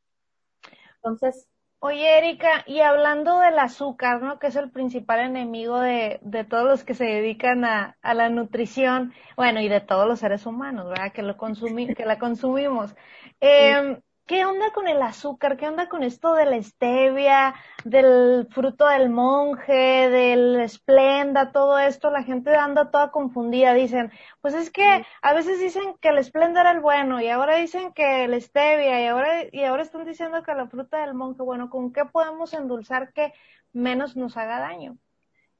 Entonces, 0.97 1.49
Oye, 1.79 2.19
Erika, 2.19 2.65
y 2.67 2.81
hablando 2.81 3.39
del 3.39 3.59
azúcar, 3.59 4.21
¿no? 4.23 4.39
Que 4.39 4.49
es 4.49 4.57
el 4.57 4.71
principal 4.71 5.21
enemigo 5.21 5.79
de, 5.79 6.19
de 6.23 6.45
todos 6.45 6.65
los 6.67 6.85
que 6.85 6.95
se 6.95 7.05
dedican 7.05 7.65
a, 7.65 7.97
a, 8.03 8.15
la 8.15 8.29
nutrición, 8.29 9.13
bueno, 9.37 9.61
y 9.61 9.69
de 9.69 9.81
todos 9.81 10.09
los 10.09 10.19
seres 10.19 10.47
humanos, 10.47 10.89
¿verdad? 10.89 11.13
Que 11.13 11.23
lo 11.23 11.37
consumi 11.37 11.95
que 11.95 12.07
la 12.07 12.19
consumimos. 12.19 12.95
Eh, 13.41 14.01
¿Qué 14.27 14.45
onda 14.45 14.73
con 14.73 14.89
el 14.89 15.01
azúcar? 15.03 15.57
¿Qué 15.57 15.69
onda 15.69 15.89
con 15.89 16.03
esto 16.03 16.35
de 16.35 16.47
la 16.47 16.61
stevia, 16.61 17.55
del 17.85 18.49
fruto 18.51 18.89
del 18.89 19.09
monje, 19.09 19.73
del 19.73 20.59
esplenda, 20.59 21.53
todo 21.53 21.79
esto? 21.79 22.11
La 22.11 22.25
gente 22.25 22.53
anda 22.57 22.91
toda 22.91 23.13
confundida. 23.13 23.73
Dicen, 23.73 24.11
pues 24.41 24.55
es 24.55 24.73
que 24.73 25.07
a 25.23 25.33
veces 25.33 25.61
dicen 25.61 25.97
que 26.01 26.09
el 26.09 26.19
esplenda 26.19 26.63
era 26.63 26.73
el 26.73 26.81
bueno 26.81 27.21
y 27.21 27.29
ahora 27.29 27.55
dicen 27.55 27.93
que 27.93 28.25
el 28.25 28.43
stevia 28.43 29.01
y 29.01 29.07
ahora, 29.07 29.45
y 29.53 29.63
ahora 29.63 29.83
están 29.83 30.05
diciendo 30.05 30.43
que 30.43 30.55
la 30.55 30.67
fruta 30.67 31.03
del 31.03 31.15
monje, 31.15 31.45
bueno, 31.45 31.71
¿con 31.71 31.93
qué 31.93 32.05
podemos 32.05 32.53
endulzar 32.53 33.13
que 33.13 33.33
menos 33.73 34.17
nos 34.17 34.37
haga 34.37 34.59
daño? 34.59 34.99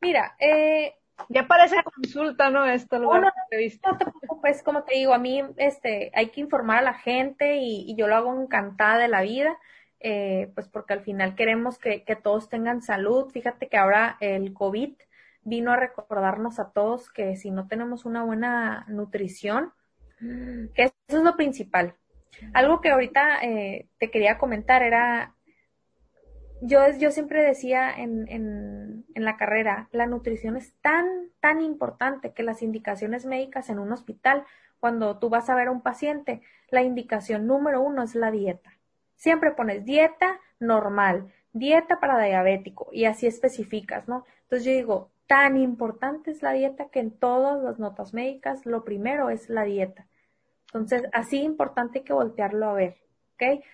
Mira, 0.01 0.35
eh, 0.41 0.97
ya 1.29 1.47
parece 1.47 1.83
consulta, 1.83 2.51
¿no? 2.51 2.67
Esto, 2.67 2.99
lo 2.99 3.15
no, 3.15 3.21
no, 3.21 3.27
no, 3.27 3.99
te 3.99 4.05
preocupes, 4.05 4.63
como 4.63 4.85
te 4.85 4.95
digo, 4.95 5.15
a 5.15 5.19
mí 5.19 5.43
este, 5.57 6.11
hay 6.15 6.29
que 6.29 6.41
informar 6.41 6.79
a 6.79 6.83
la 6.83 6.95
gente 6.95 7.57
y, 7.57 7.91
y 7.91 7.97
yo 7.97 8.07
lo 8.07 8.17
hago 8.17 8.41
encantada 8.41 8.99
de 8.99 9.09
la 9.09 9.23
vida, 9.23 9.59
eh, 10.01 10.51
pues 10.55 10.69
porque 10.69 10.93
al 10.93 11.01
final 11.01 11.35
queremos 11.35 11.79
que, 11.79 12.05
que, 12.05 12.17
todos 12.17 12.49
tengan 12.49 12.83
salud. 12.83 13.31
Fíjate 13.31 13.69
que 13.69 13.77
ahora 13.77 14.17
el 14.21 14.53
COVID 14.53 14.95
vino 15.43 15.73
a 15.73 15.77
recordarnos 15.77 16.59
a 16.59 16.73
todos 16.73 17.09
que 17.11 17.37
si 17.37 17.51
no 17.51 17.69
tenemos 17.69 18.05
una 18.05 18.25
buena 18.25 18.85
nutrición, 18.89 19.73
que 20.19 20.83
eso 20.83 20.95
es 21.09 21.23
lo 21.23 21.37
principal. 21.37 21.95
Algo 22.53 22.81
que 22.81 22.91
ahorita 22.91 23.43
eh, 23.43 23.89
te 23.99 24.11
quería 24.11 24.39
comentar 24.39 24.83
era 24.83 25.36
yo, 26.67 26.81
yo 26.99 27.11
siempre 27.11 27.43
decía 27.43 27.91
en, 27.91 28.27
en, 28.29 29.05
la 29.15 29.37
carrera, 29.37 29.89
la 29.93 30.07
nutrición 30.07 30.57
es 30.57 30.73
tan, 30.81 31.07
tan 31.41 31.61
importante 31.61 32.33
que 32.33 32.43
las 32.43 32.63
indicaciones 32.63 33.27
médicas 33.27 33.71
en 33.71 33.79
un 33.79 33.93
hospital, 33.93 34.45
cuando 34.79 35.19
tú 35.19 35.29
vas 35.29 35.49
a 35.49 35.55
ver 35.55 35.69
a 35.69 35.73
un 35.73 35.81
paciente, 35.81 36.43
la 36.71 36.83
indicación 36.83 37.47
número 37.47 37.81
uno 37.81 38.03
es 38.03 38.15
la 38.15 38.31
dieta. 38.31 38.79
Siempre 39.17 39.53
pones 39.53 39.85
dieta 39.85 40.39
normal, 40.61 41.33
dieta 41.53 41.99
para 42.01 42.23
diabético 42.23 42.89
y 42.93 43.07
así 43.07 43.27
especificas, 43.27 44.07
¿no? 44.07 44.25
Entonces 44.43 44.65
yo 44.67 44.73
digo, 44.73 45.11
tan 45.27 45.57
importante 45.57 46.31
es 46.31 46.43
la 46.43 46.53
dieta 46.53 46.89
que 46.89 47.01
en 47.01 47.11
todas 47.11 47.63
las 47.63 47.79
notas 47.79 48.15
médicas 48.15 48.65
lo 48.67 48.85
primero 48.85 49.31
es 49.31 49.49
la 49.49 49.65
dieta. 49.65 50.07
Entonces, 50.67 51.05
así 51.13 51.39
importante 51.39 52.03
que 52.03 52.13
voltearlo 52.13 52.67
a 52.69 52.75
ver, 52.75 52.97
¿ok? 53.35 53.65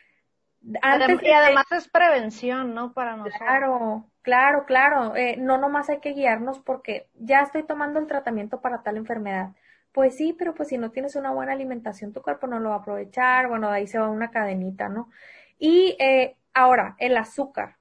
Y 0.62 1.30
además 1.30 1.66
es 1.72 1.88
prevención, 1.88 2.74
¿no? 2.74 2.92
Para 2.92 3.16
nosotros. 3.16 3.38
Claro, 3.38 4.06
claro, 4.22 4.64
claro. 4.64 5.16
Eh, 5.16 5.36
no 5.38 5.58
nomás 5.58 5.90
hay 5.90 6.00
que 6.00 6.12
guiarnos 6.12 6.58
porque 6.60 7.08
ya 7.14 7.40
estoy 7.40 7.64
tomando 7.64 7.98
el 7.98 8.06
tratamiento 8.06 8.60
para 8.60 8.82
tal 8.82 8.96
enfermedad. 8.96 9.50
Pues 9.92 10.16
sí, 10.16 10.32
pero 10.32 10.54
pues 10.54 10.68
si 10.68 10.78
no 10.78 10.90
tienes 10.90 11.16
una 11.16 11.32
buena 11.32 11.52
alimentación, 11.52 12.12
tu 12.12 12.22
cuerpo 12.22 12.46
no 12.46 12.60
lo 12.60 12.70
va 12.70 12.76
a 12.76 12.78
aprovechar. 12.78 13.48
Bueno, 13.48 13.70
de 13.70 13.76
ahí 13.76 13.86
se 13.86 13.98
va 13.98 14.08
una 14.08 14.30
cadenita, 14.30 14.88
¿no? 14.88 15.10
Y 15.58 15.96
eh, 15.98 16.36
ahora, 16.54 16.96
el 16.98 17.16
azúcar 17.16 17.76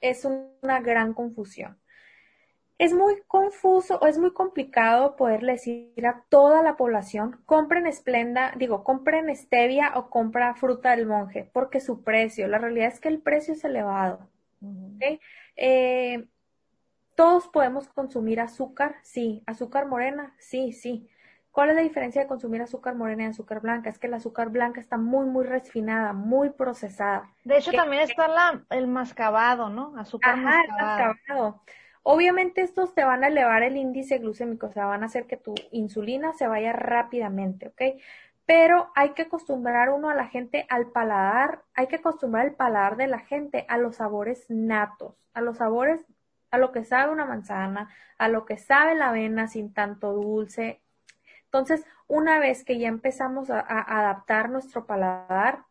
es 0.00 0.24
una 0.24 0.80
gran 0.80 1.14
confusión 1.14 1.78
es 2.78 2.94
muy 2.94 3.20
confuso 3.26 3.98
o 4.00 4.06
es 4.06 4.18
muy 4.18 4.32
complicado 4.32 5.16
poderle 5.16 5.52
decir 5.52 6.06
a 6.06 6.24
toda 6.28 6.62
la 6.62 6.76
población, 6.76 7.40
compren 7.44 7.86
esplenda, 7.88 8.54
digo, 8.56 8.84
compren 8.84 9.34
stevia 9.34 9.92
o 9.96 10.10
compra 10.10 10.54
fruta 10.54 10.90
del 10.94 11.06
monje, 11.06 11.50
porque 11.52 11.80
su 11.80 12.04
precio, 12.04 12.46
la 12.46 12.58
realidad 12.58 12.88
es 12.88 13.00
que 13.00 13.08
el 13.08 13.20
precio 13.20 13.54
es 13.54 13.64
elevado. 13.64 14.28
Eh, 15.56 16.24
todos 17.16 17.48
podemos 17.48 17.88
consumir 17.88 18.40
azúcar, 18.40 18.96
sí, 19.02 19.42
azúcar 19.46 19.86
morena, 19.86 20.34
sí, 20.38 20.72
sí. 20.72 21.10
¿Cuál 21.50 21.70
es 21.70 21.74
la 21.74 21.82
diferencia 21.82 22.22
de 22.22 22.28
consumir 22.28 22.62
azúcar 22.62 22.94
morena 22.94 23.24
y 23.24 23.26
azúcar 23.26 23.60
blanca? 23.60 23.90
Es 23.90 23.98
que 23.98 24.06
el 24.06 24.14
azúcar 24.14 24.50
blanca 24.50 24.80
está 24.80 24.96
muy, 24.96 25.26
muy 25.26 25.44
refinada, 25.44 26.12
muy 26.12 26.50
procesada. 26.50 27.28
De 27.42 27.58
hecho, 27.58 27.72
también 27.72 28.02
está 28.02 28.28
la, 28.28 28.64
el 28.70 28.86
mascabado, 28.86 29.68
¿no? 29.68 29.96
Azúcar 29.98 30.38
Ajá, 30.38 30.60
El 30.62 30.70
mascabado. 30.70 31.62
Obviamente 32.10 32.62
estos 32.62 32.94
te 32.94 33.04
van 33.04 33.22
a 33.22 33.26
elevar 33.26 33.62
el 33.62 33.76
índice 33.76 34.16
glucémico, 34.16 34.68
o 34.68 34.72
sea, 34.72 34.86
van 34.86 35.02
a 35.02 35.06
hacer 35.06 35.26
que 35.26 35.36
tu 35.36 35.54
insulina 35.72 36.32
se 36.32 36.46
vaya 36.46 36.72
rápidamente, 36.72 37.68
¿ok? 37.68 38.00
Pero 38.46 38.90
hay 38.94 39.10
que 39.10 39.22
acostumbrar 39.22 39.90
uno 39.90 40.08
a 40.08 40.14
la 40.14 40.26
gente 40.26 40.64
al 40.70 40.90
paladar, 40.90 41.64
hay 41.74 41.86
que 41.86 41.96
acostumbrar 41.96 42.46
el 42.46 42.54
paladar 42.54 42.96
de 42.96 43.08
la 43.08 43.18
gente 43.18 43.66
a 43.68 43.76
los 43.76 43.96
sabores 43.96 44.46
natos, 44.48 45.16
a 45.34 45.42
los 45.42 45.58
sabores, 45.58 46.00
a 46.50 46.56
lo 46.56 46.72
que 46.72 46.82
sabe 46.82 47.12
una 47.12 47.26
manzana, 47.26 47.90
a 48.16 48.28
lo 48.28 48.46
que 48.46 48.56
sabe 48.56 48.94
la 48.94 49.10
avena 49.10 49.46
sin 49.46 49.74
tanto 49.74 50.14
dulce. 50.14 50.80
Entonces, 51.44 51.84
una 52.06 52.38
vez 52.38 52.64
que 52.64 52.78
ya 52.78 52.88
empezamos 52.88 53.50
a, 53.50 53.60
a 53.60 54.00
adaptar 54.00 54.48
nuestro 54.48 54.86
paladar, 54.86 55.64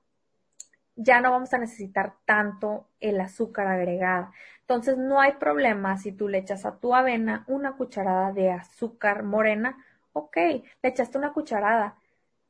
ya 0.96 1.20
no 1.20 1.32
vamos 1.32 1.52
a 1.54 1.58
necesitar 1.58 2.14
tanto 2.26 2.88
el 3.00 3.20
azúcar 3.22 3.66
agregada. 3.66 4.32
Entonces 4.68 4.98
no 4.98 5.22
hay 5.22 5.34
problema 5.34 5.98
si 5.98 6.12
tú 6.12 6.28
le 6.28 6.40
echas 6.40 6.66
a 6.66 6.78
tu 6.78 6.94
avena 6.94 7.46
una 7.48 7.78
cucharada 7.78 8.34
de 8.34 8.52
azúcar 8.52 9.24
morena, 9.24 9.78
ok, 10.12 10.36
le 10.36 10.90
echaste 10.90 11.18
una 11.18 11.32
cucharada, 11.32 11.96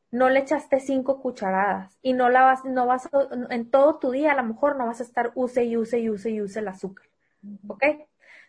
no 0.10 0.30
le 0.30 0.40
echaste 0.40 0.80
cinco 0.80 1.22
cucharadas 1.22 2.00
y 2.02 2.14
no 2.14 2.30
la 2.30 2.42
vas, 2.42 2.66
no 2.66 2.88
vas, 2.88 3.08
en 3.52 3.70
todo 3.70 4.00
tu 4.00 4.10
día 4.12 4.32
a 4.32 4.36
lo 4.36 4.44
mejor 4.44 4.78
no 4.78 4.88
vas 4.88 5.00
a 5.00 5.04
estar 5.04 5.32
use 5.36 5.66
y 5.66 5.78
use 5.78 6.00
y 6.00 6.10
use 6.10 6.32
y 6.32 6.42
use 6.42 6.60
el 6.60 6.68
azúcar, 6.68 7.06
ok. 7.68 7.84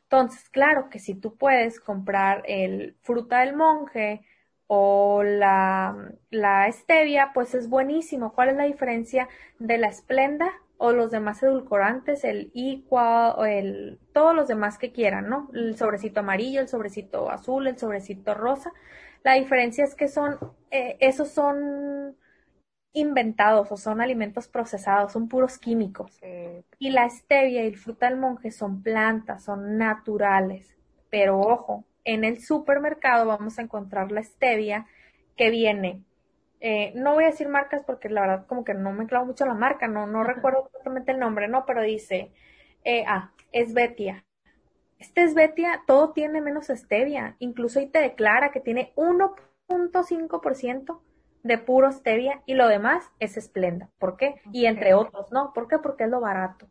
Entonces, 0.04 0.48
claro 0.48 0.88
que 0.88 0.98
si 0.98 1.14
tú 1.14 1.36
puedes 1.36 1.78
comprar 1.78 2.42
el 2.46 2.96
fruta 3.02 3.40
del 3.40 3.54
monje, 3.54 4.24
o 4.68 5.22
la, 5.24 6.12
la 6.30 6.70
stevia, 6.70 7.32
pues 7.34 7.54
es 7.54 7.68
buenísimo. 7.68 8.34
¿Cuál 8.34 8.50
es 8.50 8.56
la 8.56 8.64
diferencia 8.64 9.28
de 9.58 9.78
la 9.78 9.88
esplenda 9.88 10.52
o 10.78 10.92
los 10.92 11.10
demás 11.10 11.42
edulcorantes, 11.42 12.24
el 12.24 12.50
equal 12.54 13.34
o 13.36 13.44
el, 13.44 13.98
todos 14.12 14.34
los 14.34 14.48
demás 14.48 14.78
que 14.78 14.92
quieran, 14.92 15.28
¿no? 15.28 15.50
El 15.52 15.76
sobrecito 15.76 16.20
amarillo, 16.20 16.60
el 16.60 16.68
sobrecito 16.68 17.30
azul, 17.30 17.66
el 17.66 17.78
sobrecito 17.78 18.34
rosa. 18.34 18.72
La 19.24 19.34
diferencia 19.34 19.84
es 19.84 19.94
que 19.94 20.08
son, 20.08 20.38
eh, 20.70 20.96
esos 21.00 21.28
son 21.30 22.16
inventados 22.92 23.70
o 23.72 23.76
son 23.76 24.00
alimentos 24.00 24.48
procesados, 24.48 25.12
son 25.12 25.28
puros 25.28 25.58
químicos. 25.58 26.18
Y 26.78 26.90
la 26.90 27.08
stevia 27.10 27.64
y 27.64 27.66
el 27.66 27.76
fruta 27.76 28.08
del 28.08 28.18
monje 28.18 28.50
son 28.52 28.82
plantas, 28.82 29.44
son 29.44 29.78
naturales. 29.78 30.76
Pero 31.10 31.40
ojo, 31.40 31.84
en 32.04 32.24
el 32.24 32.40
supermercado 32.40 33.26
vamos 33.26 33.58
a 33.58 33.62
encontrar 33.62 34.12
la 34.12 34.22
stevia 34.22 34.86
que 35.36 35.50
viene. 35.50 36.04
Eh, 36.60 36.92
no 36.96 37.14
voy 37.14 37.24
a 37.24 37.28
decir 37.28 37.48
marcas 37.48 37.82
porque 37.84 38.08
la 38.08 38.22
verdad 38.22 38.46
como 38.46 38.64
que 38.64 38.74
no 38.74 38.92
me 38.92 39.06
clavo 39.06 39.26
mucho 39.26 39.46
la 39.46 39.54
marca, 39.54 39.86
no, 39.86 40.06
no 40.06 40.24
recuerdo 40.24 40.66
exactamente 40.66 41.12
el 41.12 41.20
nombre, 41.20 41.48
no, 41.48 41.64
pero 41.66 41.82
dice, 41.82 42.32
eh, 42.84 43.04
ah, 43.06 43.30
Esbetia. 43.52 44.24
Este 44.98 45.22
Esbetia 45.22 45.82
todo 45.86 46.12
tiene 46.12 46.40
menos 46.40 46.66
stevia, 46.66 47.36
incluso 47.38 47.78
ahí 47.78 47.86
te 47.86 48.00
declara 48.00 48.50
que 48.50 48.60
tiene 48.60 48.92
1.5% 48.96 51.00
de 51.44 51.58
puro 51.58 51.92
stevia 51.92 52.42
y 52.46 52.54
lo 52.54 52.66
demás 52.66 53.08
es 53.20 53.36
esplenda. 53.36 53.90
¿Por 53.98 54.16
qué? 54.16 54.40
Y 54.52 54.66
entre 54.66 54.94
otros, 54.94 55.30
¿no? 55.30 55.52
¿Por 55.52 55.68
qué? 55.68 55.78
Porque 55.78 56.04
es 56.04 56.10
lo 56.10 56.20
barato. 56.20 56.66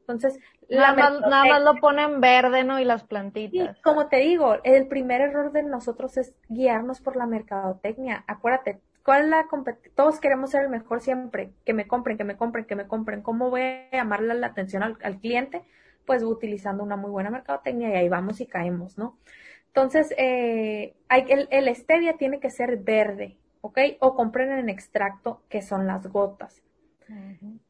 Entonces, 0.00 0.40
nada, 0.70 0.94
más, 0.94 1.20
nada 1.20 1.44
más 1.44 1.62
lo 1.62 1.76
ponen 1.76 2.20
verde, 2.20 2.64
¿no? 2.64 2.80
Y 2.80 2.84
las 2.84 3.04
plantitas. 3.04 3.76
Y 3.76 3.82
como 3.82 4.08
te 4.08 4.16
digo, 4.16 4.56
el 4.64 4.88
primer 4.88 5.20
error 5.20 5.52
de 5.52 5.62
nosotros 5.62 6.16
es 6.16 6.34
guiarnos 6.48 7.00
por 7.00 7.14
la 7.14 7.26
mercadotecnia. 7.26 8.24
Acuérdate, 8.26 8.80
¿cuál 9.08 9.22
es 9.22 9.28
la 9.30 9.48
Todos 9.94 10.20
queremos 10.20 10.50
ser 10.50 10.64
el 10.64 10.68
mejor 10.68 11.00
siempre. 11.00 11.54
Que 11.64 11.72
me 11.72 11.88
compren, 11.88 12.18
que 12.18 12.24
me 12.24 12.36
compren, 12.36 12.66
que 12.66 12.76
me 12.76 12.86
compren. 12.86 13.22
¿Cómo 13.22 13.48
voy 13.48 13.62
a 13.62 13.88
llamarle 13.90 14.34
la 14.34 14.48
atención 14.48 14.82
al, 14.82 15.18
cliente? 15.18 15.62
Pues 16.04 16.22
utilizando 16.22 16.82
una 16.84 16.96
muy 16.96 17.10
buena 17.10 17.30
mercadotecnia 17.30 17.88
y 17.88 17.96
ahí 17.96 18.10
vamos 18.10 18.38
y 18.42 18.46
caemos, 18.46 18.98
¿no? 18.98 19.16
Entonces, 19.68 20.12
eh, 20.18 20.94
hay, 21.08 21.24
el, 21.30 21.48
el 21.50 21.74
stevia 21.74 22.18
tiene 22.18 22.38
que 22.38 22.50
ser 22.50 22.76
verde, 22.76 23.38
¿ok? 23.62 23.78
O 24.00 24.14
compren 24.14 24.52
en 24.52 24.68
extracto, 24.68 25.40
que 25.48 25.62
son 25.62 25.86
las 25.86 26.06
gotas. 26.08 26.62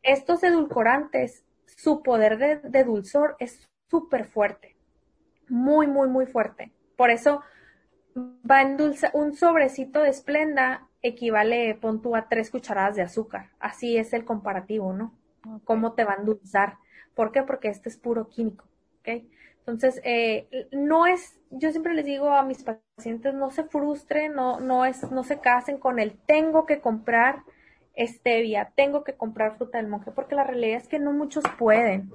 Estos 0.03 0.43
edulcorantes 0.43 1.45
su 1.67 2.03
poder 2.03 2.61
de, 2.65 2.83
dulzor 2.83 3.37
es 3.39 3.71
súper 3.89 4.25
fuerte, 4.25 4.75
muy, 5.49 5.87
muy, 5.87 6.09
muy 6.09 6.27
fuerte. 6.27 6.73
Por 6.97 7.11
eso 7.11 7.43
va 8.17 8.63
en 8.63 8.77
dulce, 8.77 9.09
un 9.13 9.37
sobrecito 9.37 10.01
de 10.01 10.09
esplenda 10.09 10.88
equivale, 11.03 11.75
pon 11.81 12.03
tú, 12.03 12.17
a 12.17 12.29
tres 12.29 12.51
cucharadas 12.51 12.97
de 12.97 13.03
azúcar. 13.03 13.51
Así 13.61 13.97
es 13.97 14.13
el 14.13 14.25
comparativo, 14.25 14.93
¿no? 14.93 15.15
Cómo 15.65 15.93
te 15.95 16.05
va 16.05 16.15
a 16.15 16.17
endulzar. 16.17 16.79
¿Por 17.15 17.33
qué? 17.33 17.43
Porque 17.43 17.69
este 17.69 17.89
es 17.89 17.97
puro 17.97 18.29
químico, 18.29 18.65
¿ok? 19.01 19.25
Entonces, 19.61 20.01
eh, 20.05 20.69
no 20.73 21.07
es, 21.07 21.39
yo 21.51 21.71
siempre 21.71 21.95
les 21.95 22.07
digo 22.07 22.31
a 22.31 22.43
mis 22.43 22.65
pacientes, 22.65 23.35
no 23.35 23.51
se 23.51 23.65
frustren, 23.65 24.35
no, 24.35 24.61
no 24.61 24.85
es, 24.85 25.11
no 25.11 25.25
se 25.25 25.41
casen 25.41 25.79
con 25.79 25.99
el 25.99 26.17
tengo 26.19 26.65
que 26.65 26.81
comprar 26.81 27.43
stevia, 28.07 28.73
tengo 28.75 29.05
que 29.05 29.15
comprar 29.15 29.57
fruta 29.57 29.79
del 29.79 29.89
monje, 29.89 30.11
porque 30.13 30.35
la 30.35 30.45
realidad 30.45 30.79
es 30.79 30.89
que 30.89 30.99
no 30.99 31.13
muchos 31.13 31.45
pueden. 31.59 32.11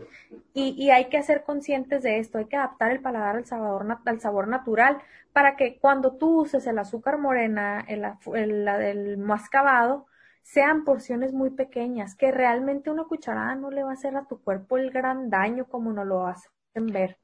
Y, 0.53 0.89
hay 0.91 1.05
que 1.05 1.21
ser 1.23 1.43
conscientes 1.43 2.03
de 2.03 2.19
esto, 2.19 2.37
hay 2.37 2.45
que 2.45 2.55
adaptar 2.55 2.91
el 2.91 3.01
paladar 3.01 3.35
al 3.35 3.45
sabor, 3.45 3.85
al 4.05 4.21
sabor 4.21 4.47
natural, 4.47 4.99
para 5.33 5.55
que 5.55 5.77
cuando 5.79 6.13
tú 6.13 6.41
uses 6.41 6.65
el 6.67 6.79
azúcar 6.79 7.17
morena, 7.17 7.83
el, 7.87 8.65
la 8.65 8.77
del 8.77 9.17
mascabado, 9.17 10.05
sean 10.43 10.83
porciones 10.83 11.33
muy 11.33 11.49
pequeñas, 11.49 12.15
que 12.15 12.31
realmente 12.31 12.91
una 12.91 13.05
cucharada 13.05 13.55
no 13.55 13.71
le 13.71 13.83
va 13.83 13.91
a 13.91 13.93
hacer 13.93 14.15
a 14.15 14.25
tu 14.25 14.41
cuerpo 14.41 14.77
el 14.77 14.91
gran 14.91 15.29
daño 15.29 15.65
como 15.65 15.93
no 15.93 16.05
lo 16.05 16.27
hacen 16.27 16.51
ver. 16.87 17.17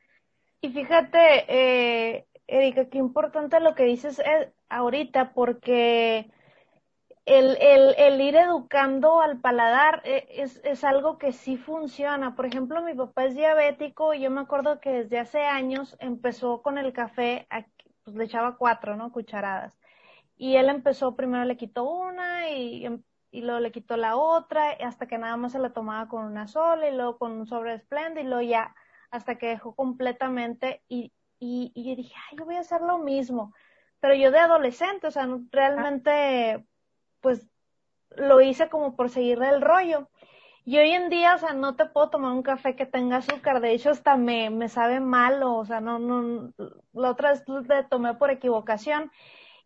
Y 0.62 0.70
fíjate, 0.70 1.46
eh, 1.48 2.28
Erika, 2.48 2.90
qué 2.90 2.98
importante 2.98 3.60
lo 3.60 3.76
que 3.76 3.84
dices 3.84 4.20
eh, 4.20 4.52
ahorita, 4.70 5.34
porque 5.34 6.32
el, 7.30 7.58
el, 7.62 7.96
el, 7.98 8.22
ir 8.22 8.36
educando 8.36 9.22
al 9.22 9.40
paladar 9.40 10.02
eh, 10.04 10.28
es, 10.32 10.60
es, 10.64 10.84
algo 10.84 11.20
que 11.20 11.32
sí 11.32 11.58
funciona. 11.58 12.36
Por 12.36 12.48
ejemplo, 12.48 12.82
mi 12.82 12.96
papá 12.96 13.26
es 13.26 13.36
diabético 13.36 14.16
y 14.16 14.22
yo 14.22 14.32
me 14.32 14.42
acuerdo 14.42 14.80
que 14.80 14.90
desde 14.92 15.20
hace 15.20 15.46
años 15.46 15.96
empezó 16.00 16.64
con 16.64 16.80
el 16.80 16.92
café, 16.92 17.48
pues 18.04 18.16
le 18.16 18.24
echaba 18.26 18.58
cuatro, 18.58 18.96
¿no? 18.96 19.12
Cucharadas. 19.12 19.74
Y 20.38 20.56
él 20.56 20.70
empezó, 20.70 21.16
primero 21.16 21.46
le 21.46 21.58
quitó 21.58 21.84
una 21.84 22.50
y, 22.50 22.86
em, 22.86 23.04
y 23.32 23.42
luego 23.42 23.60
le 23.60 23.72
quitó 23.72 23.96
la 23.96 24.16
otra, 24.16 24.72
hasta 24.72 25.08
que 25.08 25.20
nada 25.20 25.38
más 25.38 25.52
se 25.52 25.60
la 25.60 25.72
tomaba 25.74 26.08
con 26.10 26.26
una 26.26 26.48
sola 26.48 26.90
y 26.90 26.96
luego 26.96 27.20
con 27.20 27.34
un 27.34 27.46
sobre 27.48 27.78
de 27.78 28.22
y 28.22 28.24
luego 28.24 28.42
ya, 28.42 28.76
hasta 29.12 29.38
que 29.38 29.50
dejó 29.50 29.76
completamente 29.76 30.84
y, 30.88 31.14
y, 31.40 31.72
y 31.76 31.90
yo 31.90 31.96
dije, 31.96 32.16
ay, 32.32 32.38
yo 32.40 32.46
voy 32.46 32.56
a 32.56 32.62
hacer 32.62 32.82
lo 32.82 32.98
mismo. 32.98 33.54
Pero 34.00 34.16
yo 34.16 34.32
de 34.32 34.40
adolescente, 34.40 35.08
o 35.08 35.12
sea, 35.12 35.28
realmente 35.52 36.66
pues 37.22 37.48
lo 38.16 38.42
hice 38.42 38.70
como 38.70 38.96
por 38.96 39.10
seguirle 39.10 39.50
el 39.50 39.62
rollo. 39.62 40.10
Y 40.66 40.78
hoy 40.78 40.92
en 40.92 41.10
día, 41.10 41.36
o 41.36 41.38
sea, 41.40 41.54
no 41.54 41.76
te 41.76 41.86
puedo 41.86 42.10
tomar 42.10 42.32
un 42.34 42.44
café 42.44 42.76
que 42.76 42.86
tenga 42.86 43.18
azúcar, 43.18 43.60
de 43.62 43.72
hecho 43.72 43.90
hasta 43.90 44.18
me, 44.18 44.50
me 44.50 44.70
sabe 44.70 45.00
malo, 45.00 45.56
o 45.56 45.66
sea, 45.66 45.82
no, 45.82 45.98
no, 46.00 46.54
la 46.94 47.12
otra 47.12 47.32
vez 47.32 47.44
le 47.48 47.84
tomé 47.86 48.14
por 48.16 48.30
equivocación. 48.30 49.12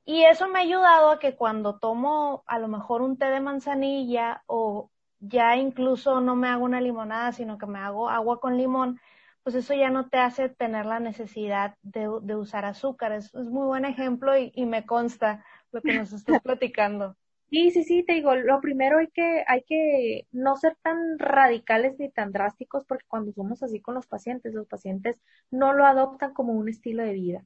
Y 0.05 0.23
eso 0.23 0.47
me 0.47 0.59
ha 0.59 0.61
ayudado 0.63 1.11
a 1.11 1.19
que 1.19 1.35
cuando 1.35 1.79
tomo 1.79 2.43
a 2.47 2.59
lo 2.59 2.67
mejor 2.67 3.01
un 3.01 3.17
té 3.17 3.25
de 3.25 3.39
manzanilla 3.39 4.43
o 4.47 4.91
ya 5.19 5.55
incluso 5.57 6.21
no 6.21 6.35
me 6.35 6.49
hago 6.49 6.65
una 6.65 6.81
limonada, 6.81 7.31
sino 7.31 7.57
que 7.57 7.65
me 7.65 7.79
hago 7.79 8.09
agua 8.09 8.39
con 8.39 8.57
limón, 8.57 8.99
pues 9.43 9.55
eso 9.55 9.73
ya 9.73 9.89
no 9.89 10.09
te 10.09 10.17
hace 10.19 10.49
tener 10.49 10.85
la 10.85 10.99
necesidad 10.99 11.75
de, 11.81 12.07
usar 12.35 12.65
azúcar. 12.65 13.13
Es, 13.13 13.33
es 13.35 13.49
muy 13.49 13.65
buen 13.67 13.85
ejemplo 13.85 14.37
y, 14.37 14.51
y 14.55 14.65
me 14.65 14.85
consta 14.85 15.43
lo 15.71 15.81
que 15.81 15.93
nos 15.97 16.13
estás 16.13 16.41
platicando. 16.43 17.15
Sí, 17.53 17.69
sí, 17.69 17.83
sí, 17.83 18.03
te 18.03 18.13
digo, 18.13 18.35
lo 18.35 18.59
primero 18.61 18.97
hay 18.97 19.09
que, 19.09 19.43
hay 19.47 19.61
que 19.61 20.25
no 20.31 20.55
ser 20.55 20.75
tan 20.81 21.19
radicales 21.19 21.93
ni 21.99 22.09
tan 22.09 22.31
drásticos 22.31 22.83
porque 22.83 23.05
cuando 23.07 23.31
somos 23.31 23.61
así 23.61 23.79
con 23.79 23.93
los 23.93 24.07
pacientes, 24.07 24.55
los 24.55 24.65
pacientes 24.65 25.21
no 25.51 25.71
lo 25.71 25.85
adoptan 25.85 26.33
como 26.33 26.53
un 26.53 26.67
estilo 26.67 27.03
de 27.03 27.13
vida. 27.13 27.45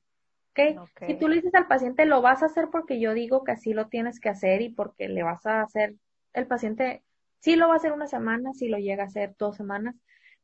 ¿okay? 0.52 0.78
Si 1.08 1.16
tú 1.16 1.28
le 1.28 1.36
dices 1.36 1.54
al 1.56 1.68
paciente, 1.68 2.06
lo 2.06 2.22
vas 2.22 2.42
a 2.42 2.46
hacer 2.46 2.70
porque 2.72 3.02
yo 3.02 3.14
digo 3.14 3.44
que 3.44 3.52
así 3.52 3.74
lo 3.74 3.90
tienes 3.90 4.22
que 4.22 4.30
hacer 4.30 4.62
y 4.62 4.70
porque 4.70 5.10
le 5.10 5.24
vas 5.24 5.46
a 5.46 5.62
hacer, 5.62 5.96
el 6.32 6.48
paciente 6.48 7.04
sí 7.40 7.58
lo 7.58 7.68
va 7.68 7.74
a 7.74 7.78
hacer 7.78 7.92
una 7.92 8.08
semana, 8.08 8.54
sí 8.54 8.70
lo 8.70 8.78
llega 8.78 9.04
a 9.04 9.08
hacer 9.08 9.36
dos 9.38 9.58
semanas, 9.58 9.94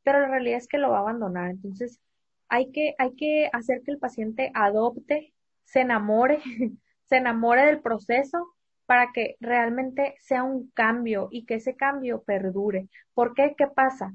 pero 0.02 0.20
la 0.20 0.28
realidad 0.28 0.58
es 0.58 0.68
que 0.68 0.76
lo 0.76 0.90
va 0.90 0.98
a 0.98 1.00
abandonar. 1.00 1.48
Entonces, 1.50 2.02
hay 2.50 2.70
que, 2.70 2.94
hay 2.98 3.14
que 3.16 3.48
hacer 3.50 3.80
que 3.82 3.92
el 3.92 3.98
paciente 3.98 4.50
adopte, 4.52 5.32
se 5.64 5.80
enamore, 5.80 6.40
se 7.08 7.16
enamore 7.16 7.64
del 7.64 7.80
proceso 7.80 8.54
para 8.86 9.12
que 9.12 9.36
realmente 9.40 10.16
sea 10.20 10.42
un 10.42 10.70
cambio 10.70 11.28
y 11.30 11.46
que 11.46 11.54
ese 11.54 11.76
cambio 11.76 12.22
perdure. 12.22 12.88
¿Por 13.14 13.34
qué? 13.34 13.54
¿Qué 13.56 13.66
pasa? 13.66 14.14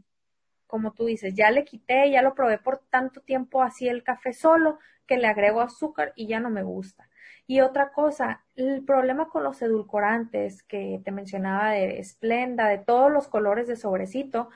Como 0.68 0.94
tú 0.94 1.06
dices, 1.06 1.34
ya 1.36 1.52
le 1.52 1.66
quité, 1.66 2.12
ya 2.12 2.22
lo 2.22 2.36
probé 2.36 2.60
por 2.60 2.80
tanto 2.90 3.22
tiempo 3.22 3.64
así 3.64 3.88
el 3.88 4.04
café 4.04 4.34
solo 4.34 4.80
que 5.08 5.18
le 5.18 5.28
agrego 5.28 5.62
azúcar 5.62 6.14
y 6.16 6.28
ya 6.28 6.40
no 6.40 6.52
me 6.52 6.64
gusta. 6.64 7.10
Y 7.48 7.62
otra 7.62 7.92
cosa, 7.92 8.44
el 8.56 8.84
problema 8.86 9.30
con 9.30 9.44
los 9.44 9.60
edulcorantes 9.64 10.62
que 10.64 11.02
te 11.04 11.12
mencionaba 11.12 11.72
de 11.72 12.00
esplenda, 12.00 12.68
de 12.68 12.78
todos 12.78 13.12
los 13.12 13.28
colores 13.28 13.68
de 13.68 13.76
sobrecito, 13.76 14.50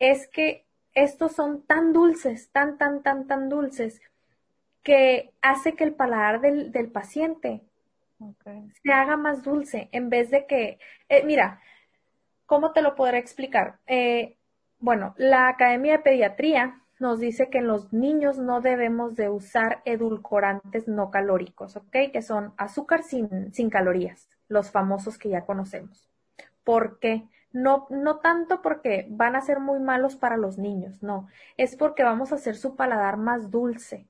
es 0.00 0.26
que 0.26 0.66
estos 0.94 1.32
son 1.32 1.62
tan 1.62 1.92
dulces, 1.92 2.50
tan, 2.50 2.76
tan, 2.76 3.02
tan, 3.04 3.28
tan 3.28 3.48
dulces, 3.48 4.00
que 4.82 5.32
hace 5.42 5.74
que 5.74 5.84
el 5.84 5.94
paladar 5.94 6.40
del, 6.40 6.72
del 6.72 6.90
paciente 6.90 7.62
se 8.82 8.92
haga 8.92 9.16
más 9.16 9.42
dulce 9.42 9.88
en 9.92 10.10
vez 10.10 10.30
de 10.30 10.46
que, 10.46 10.78
eh, 11.08 11.24
mira, 11.24 11.60
¿cómo 12.46 12.72
te 12.72 12.82
lo 12.82 12.94
podré 12.94 13.18
explicar? 13.18 13.78
Eh, 13.86 14.36
bueno, 14.78 15.14
la 15.16 15.48
Academia 15.48 15.96
de 15.96 16.02
Pediatría 16.02 16.80
nos 16.98 17.18
dice 17.18 17.50
que 17.50 17.58
en 17.58 17.66
los 17.66 17.92
niños 17.92 18.38
no 18.38 18.60
debemos 18.60 19.16
de 19.16 19.28
usar 19.28 19.82
edulcorantes 19.84 20.88
no 20.88 21.10
calóricos, 21.10 21.76
¿ok? 21.76 21.96
Que 22.12 22.22
son 22.22 22.54
azúcar 22.56 23.02
sin, 23.02 23.52
sin 23.52 23.70
calorías, 23.70 24.28
los 24.48 24.70
famosos 24.70 25.18
que 25.18 25.30
ya 25.30 25.44
conocemos. 25.44 26.08
¿Por 26.62 26.98
qué? 26.98 27.28
No, 27.52 27.86
no 27.90 28.18
tanto 28.18 28.62
porque 28.62 29.06
van 29.10 29.36
a 29.36 29.40
ser 29.40 29.60
muy 29.60 29.80
malos 29.80 30.16
para 30.16 30.36
los 30.36 30.58
niños, 30.58 31.02
no, 31.02 31.28
es 31.56 31.76
porque 31.76 32.02
vamos 32.02 32.32
a 32.32 32.36
hacer 32.36 32.56
su 32.56 32.74
paladar 32.74 33.16
más 33.16 33.50
dulce. 33.50 34.08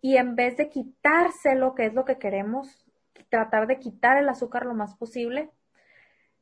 Y 0.00 0.16
en 0.18 0.36
vez 0.36 0.56
de 0.56 0.68
quitárselo, 0.68 1.74
que 1.74 1.86
es 1.86 1.94
lo 1.94 2.04
que 2.04 2.18
queremos, 2.18 2.83
tratar 3.28 3.66
de 3.66 3.78
quitar 3.78 4.18
el 4.18 4.28
azúcar 4.28 4.66
lo 4.66 4.74
más 4.74 4.94
posible. 4.96 5.50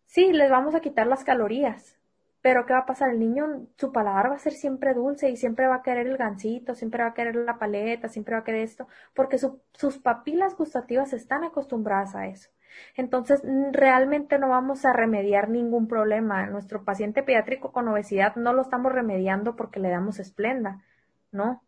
Sí, 0.06 0.32
les 0.32 0.50
vamos 0.50 0.74
a 0.74 0.80
quitar 0.80 1.06
las 1.06 1.24
calorías, 1.24 1.96
pero 2.42 2.66
¿qué 2.66 2.72
va 2.72 2.80
a 2.80 2.86
pasar? 2.86 3.10
El 3.10 3.20
niño, 3.20 3.66
su 3.76 3.92
paladar 3.92 4.30
va 4.30 4.34
a 4.34 4.38
ser 4.38 4.52
siempre 4.52 4.94
dulce 4.94 5.30
y 5.30 5.36
siempre 5.36 5.66
va 5.68 5.76
a 5.76 5.82
querer 5.82 6.06
el 6.06 6.16
gansito, 6.18 6.74
siempre 6.74 7.02
va 7.02 7.10
a 7.10 7.14
querer 7.14 7.36
la 7.36 7.58
paleta, 7.58 8.08
siempre 8.08 8.34
va 8.34 8.40
a 8.40 8.44
querer 8.44 8.62
esto, 8.62 8.88
porque 9.14 9.38
sus 9.38 9.98
papilas 9.98 10.56
gustativas 10.56 11.12
están 11.12 11.44
acostumbradas 11.44 12.14
a 12.14 12.26
eso. 12.26 12.50
Entonces, 12.96 13.42
realmente 13.72 14.38
no 14.38 14.48
vamos 14.48 14.84
a 14.84 14.92
remediar 14.92 15.48
ningún 15.50 15.88
problema. 15.88 16.46
Nuestro 16.46 16.84
paciente 16.84 17.22
pediátrico 17.22 17.72
con 17.72 17.88
obesidad 17.88 18.36
no 18.36 18.52
lo 18.52 18.62
estamos 18.62 18.92
remediando 18.92 19.56
porque 19.56 19.80
le 19.80 19.90
damos 19.90 20.18
esplenda, 20.18 20.82
¿no? 21.30 21.62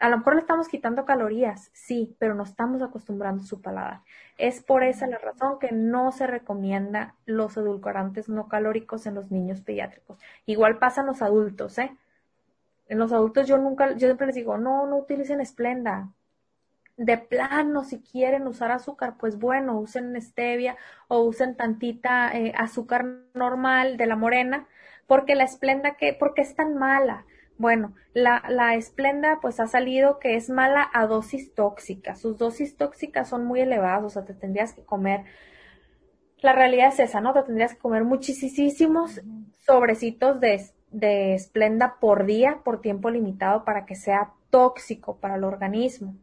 A 0.00 0.08
lo 0.08 0.18
mejor 0.18 0.34
le 0.34 0.40
estamos 0.40 0.68
quitando 0.68 1.04
calorías, 1.04 1.70
sí, 1.72 2.16
pero 2.18 2.34
no 2.34 2.42
estamos 2.42 2.82
acostumbrando 2.82 3.44
su 3.44 3.60
paladar. 3.60 4.00
Es 4.36 4.62
por 4.62 4.82
esa 4.82 5.06
la 5.06 5.18
razón 5.18 5.58
que 5.58 5.72
no 5.72 6.12
se 6.12 6.26
recomienda 6.26 7.14
los 7.26 7.56
edulcorantes 7.56 8.28
no 8.28 8.48
calóricos 8.48 9.06
en 9.06 9.14
los 9.14 9.30
niños 9.30 9.60
pediátricos. 9.60 10.18
Igual 10.46 10.78
pasa 10.78 11.02
en 11.02 11.06
los 11.06 11.22
adultos, 11.22 11.78
¿eh? 11.78 11.96
En 12.88 12.98
los 12.98 13.12
adultos 13.12 13.46
yo 13.46 13.56
nunca, 13.56 13.92
yo 13.92 14.08
siempre 14.08 14.26
les 14.26 14.36
digo, 14.36 14.58
no, 14.58 14.86
no 14.86 14.96
utilicen 14.98 15.40
esplenda. 15.40 16.10
De 16.96 17.18
plano, 17.18 17.82
si 17.82 18.00
quieren 18.00 18.46
usar 18.46 18.70
azúcar, 18.70 19.14
pues 19.18 19.38
bueno, 19.38 19.78
usen 19.78 20.20
stevia 20.20 20.76
o 21.08 21.22
usen 21.22 21.56
tantita 21.56 22.36
eh, 22.36 22.52
azúcar 22.56 23.04
normal 23.34 23.96
de 23.96 24.06
la 24.06 24.16
morena, 24.16 24.66
porque 25.06 25.34
la 25.34 25.44
esplenda 25.44 25.96
que, 25.96 26.14
porque 26.14 26.42
es 26.42 26.54
tan 26.54 26.76
mala 26.76 27.24
bueno, 27.56 27.94
la, 28.14 28.42
la 28.48 28.74
esplenda 28.74 29.38
pues 29.40 29.60
ha 29.60 29.66
salido 29.66 30.18
que 30.18 30.36
es 30.36 30.50
mala 30.50 30.88
a 30.92 31.06
dosis 31.06 31.54
tóxicas. 31.54 32.20
Sus 32.20 32.36
dosis 32.38 32.76
tóxicas 32.76 33.28
son 33.28 33.44
muy 33.44 33.60
elevadas, 33.60 34.04
o 34.04 34.10
sea, 34.10 34.24
te 34.24 34.34
tendrías 34.34 34.72
que 34.72 34.84
comer, 34.84 35.24
la 36.38 36.52
realidad 36.52 36.88
es 36.88 37.00
esa, 37.00 37.20
¿no? 37.20 37.32
Te 37.32 37.42
tendrías 37.42 37.72
que 37.72 37.80
comer 37.80 38.04
muchísimos 38.04 39.20
sobrecitos 39.60 40.40
de, 40.40 40.60
de 40.90 41.34
esplenda 41.34 41.96
por 42.00 42.26
día, 42.26 42.60
por 42.64 42.80
tiempo 42.82 43.08
limitado, 43.10 43.64
para 43.64 43.86
que 43.86 43.94
sea 43.94 44.32
tóxico 44.50 45.16
para 45.16 45.36
el 45.36 45.44
organismo. 45.44 46.16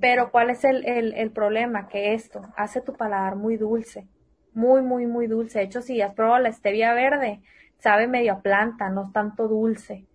Pero 0.00 0.30
¿cuál 0.30 0.50
es 0.50 0.64
el, 0.64 0.86
el, 0.86 1.12
el 1.12 1.30
problema? 1.30 1.88
Que 1.88 2.14
esto 2.14 2.40
hace 2.56 2.80
tu 2.80 2.94
paladar 2.94 3.36
muy 3.36 3.56
dulce, 3.58 4.08
muy, 4.54 4.80
muy, 4.80 5.06
muy 5.06 5.26
dulce. 5.26 5.58
De 5.58 5.66
hecho, 5.66 5.82
si 5.82 6.00
has 6.00 6.14
probado 6.14 6.38
la 6.38 6.52
stevia 6.52 6.94
verde, 6.94 7.42
sabe 7.78 8.06
medio 8.06 8.32
a 8.32 8.40
planta, 8.40 8.88
no 8.88 9.04
es 9.04 9.12
tanto 9.12 9.46
dulce. 9.46 10.06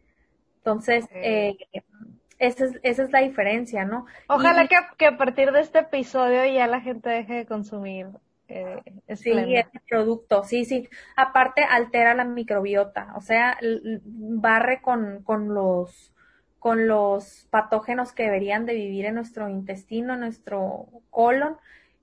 Entonces, 0.62 1.08
eh, 1.12 1.58
esa, 2.38 2.66
es, 2.66 2.80
esa 2.84 3.04
es 3.04 3.12
la 3.12 3.22
diferencia, 3.22 3.84
¿no? 3.84 4.06
Ojalá 4.28 4.68
que, 4.68 4.76
que, 4.98 5.08
a 5.08 5.18
partir 5.18 5.52
de 5.52 5.62
este 5.62 5.80
episodio 5.80 6.46
ya 6.46 6.68
la 6.68 6.82
gente 6.82 7.10
deje 7.10 7.34
de 7.34 7.46
consumir. 7.48 8.08
Eh, 8.48 8.82
sí, 9.16 9.32
este 9.56 9.82
producto, 9.90 10.44
sí, 10.44 10.66
sí. 10.66 10.88
Aparte, 11.16 11.64
altera 11.64 12.14
la 12.14 12.26
microbiota, 12.26 13.14
o 13.16 13.22
sea, 13.22 13.58
barre 14.04 14.82
con, 14.82 15.24
con 15.24 15.54
los 15.54 16.14
con 16.60 16.88
los 16.88 17.48
patógenos 17.50 18.14
que 18.14 18.24
deberían 18.24 18.68
de 18.68 18.76
vivir 18.76 19.06
en 19.06 19.16
nuestro 19.16 19.50
intestino, 19.50 20.14
en 20.14 20.20
nuestro 20.20 20.90
colon, 21.10 21.58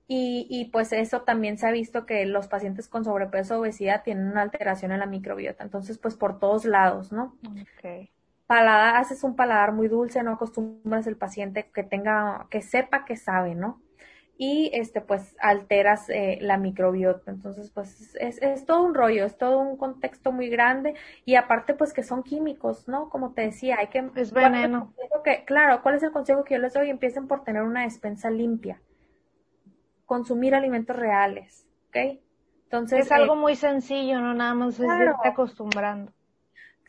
y, 0.05 0.47
y, 0.49 0.65
pues 0.65 0.91
eso 0.91 1.21
también 1.21 1.57
se 1.57 1.65
ha 1.65 1.71
visto 1.71 2.05
que 2.05 2.25
los 2.25 2.49
pacientes 2.49 2.89
con 2.89 3.05
sobrepeso 3.05 3.55
o 3.55 3.59
obesidad 3.61 4.03
tienen 4.03 4.27
una 4.27 4.41
alteración 4.41 4.91
en 4.91 4.99
la 4.99 5.05
microbiota. 5.05 5.63
Entonces, 5.63 5.97
pues 5.97 6.15
por 6.15 6.39
todos 6.39 6.65
lados, 6.65 7.13
¿no? 7.13 7.37
Okay 7.77 8.09
paladar, 8.49 8.95
haces 8.95 9.23
un 9.23 9.35
paladar 9.35 9.73
muy 9.73 9.87
dulce, 9.87 10.23
no 10.23 10.31
acostumbras 10.31 11.05
el 11.05 11.15
paciente 11.15 11.69
que 11.71 11.83
tenga, 11.83 12.47
que 12.49 12.63
sepa 12.63 13.05
que 13.05 13.15
sabe, 13.15 13.53
¿no? 13.53 13.79
Y 14.39 14.71
este, 14.73 15.01
pues 15.01 15.35
alteras 15.39 16.09
eh, 16.09 16.39
la 16.41 16.57
microbiota. 16.57 17.29
Entonces, 17.29 17.69
pues 17.69 18.15
es, 18.15 18.41
es, 18.41 18.65
todo 18.65 18.81
un 18.81 18.95
rollo, 18.95 19.23
es 19.23 19.37
todo 19.37 19.59
un 19.59 19.77
contexto 19.77 20.31
muy 20.31 20.49
grande 20.49 20.95
y 21.25 21.35
aparte, 21.35 21.75
pues 21.75 21.93
que 21.93 22.01
son 22.01 22.23
químicos, 22.23 22.87
¿no? 22.87 23.09
Como 23.09 23.33
te 23.33 23.43
decía, 23.43 23.75
hay 23.77 23.89
que... 23.89 24.09
Es 24.15 24.33
veneno. 24.33 24.95
Que, 25.23 25.45
claro, 25.45 25.83
¿cuál 25.83 25.95
es 25.95 26.01
el 26.01 26.11
consejo 26.11 26.43
que 26.43 26.55
yo 26.55 26.59
les 26.59 26.73
doy? 26.73 26.89
Empiecen 26.89 27.27
por 27.27 27.43
tener 27.43 27.61
una 27.61 27.83
despensa 27.83 28.31
limpia. 28.31 28.81
Consumir 30.07 30.55
alimentos 30.55 30.95
reales, 30.95 31.67
¿ok? 31.89 32.19
Entonces... 32.63 33.05
Es 33.05 33.11
algo 33.11 33.35
eh, 33.35 33.37
muy 33.37 33.55
sencillo, 33.55 34.19
¿no? 34.21 34.33
Nada 34.33 34.55
más 34.55 34.79
es 34.79 34.87
irte 34.87 35.27
acostumbrando. 35.27 36.13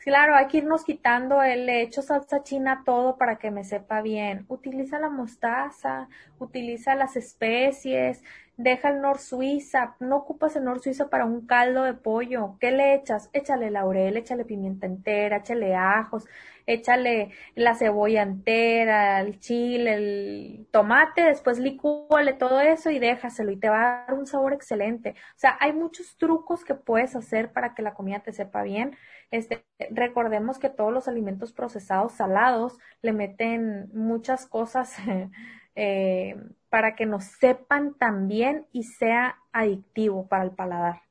Claro, 0.03 0.35
hay 0.35 0.47
que 0.47 0.57
irnos 0.57 0.83
quitando 0.83 1.43
el 1.43 1.69
hecho 1.69 2.01
salsa 2.01 2.41
china 2.41 2.81
todo 2.83 3.17
para 3.17 3.37
que 3.37 3.51
me 3.51 3.63
sepa 3.63 4.01
bien. 4.01 4.45
Utiliza 4.47 4.97
la 4.97 5.09
mostaza, 5.09 6.09
utiliza 6.39 6.95
las 6.95 7.15
especies, 7.15 8.23
deja 8.57 8.89
el 8.89 9.01
nor 9.01 9.19
suiza, 9.19 9.95
no 9.99 10.17
ocupas 10.17 10.55
el 10.55 10.63
nor 10.63 10.79
suiza 10.81 11.07
para 11.09 11.25
un 11.25 11.45
caldo 11.45 11.83
de 11.83 11.93
pollo. 11.93 12.57
¿Qué 12.59 12.71
le 12.71 12.95
echas? 12.95 13.29
Échale 13.31 13.69
laurel, 13.69 14.17
échale 14.17 14.43
pimienta 14.43 14.87
entera, 14.87 15.37
échale 15.37 15.75
ajos, 15.75 16.25
échale 16.65 17.29
la 17.55 17.75
cebolla 17.75 18.23
entera, 18.23 19.19
el 19.21 19.39
chile, 19.39 19.93
el 19.93 20.67
tomate, 20.71 21.21
después 21.23 21.59
licúale 21.59 22.33
todo 22.33 22.59
eso 22.59 22.89
y 22.89 22.97
déjaselo 22.99 23.51
y 23.51 23.57
te 23.59 23.69
va 23.69 24.03
a 24.03 24.05
dar 24.07 24.13
un 24.15 24.25
sabor 24.25 24.53
excelente. 24.53 25.11
O 25.35 25.39
sea, 25.39 25.57
hay 25.59 25.73
muchos 25.73 26.17
trucos 26.17 26.63
que 26.65 26.73
puedes 26.75 27.15
hacer 27.15 27.51
para 27.51 27.75
que 27.75 27.83
la 27.83 27.93
comida 27.93 28.19
te 28.21 28.33
sepa 28.33 28.63
bien 28.63 28.97
este, 29.31 29.65
recordemos 29.89 30.59
que 30.59 30.69
todos 30.69 30.93
los 30.93 31.07
alimentos 31.07 31.53
procesados 31.53 32.13
salados 32.13 32.77
le 33.01 33.13
meten 33.13 33.89
muchas 33.93 34.45
cosas 34.45 34.95
eh, 35.75 36.35
para 36.69 36.95
que 36.95 37.05
nos 37.05 37.23
sepan 37.23 37.93
también 37.95 38.67
y 38.71 38.83
sea 38.83 39.37
adictivo 39.51 40.27
para 40.27 40.43
el 40.43 40.51
paladar. 40.51 41.01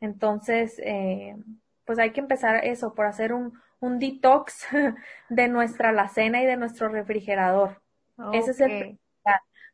Entonces, 0.00 0.78
eh, 0.84 1.36
pues 1.84 1.98
hay 1.98 2.12
que 2.12 2.20
empezar 2.20 2.64
eso, 2.64 2.94
por 2.94 3.06
hacer 3.06 3.32
un, 3.32 3.58
un 3.80 3.98
detox 3.98 4.66
de 5.28 5.48
nuestra 5.48 5.88
alacena 5.88 6.42
y 6.42 6.46
de 6.46 6.56
nuestro 6.56 6.88
refrigerador. 6.88 7.82
Ese 8.32 8.52
es 8.52 8.60
el 8.60 8.98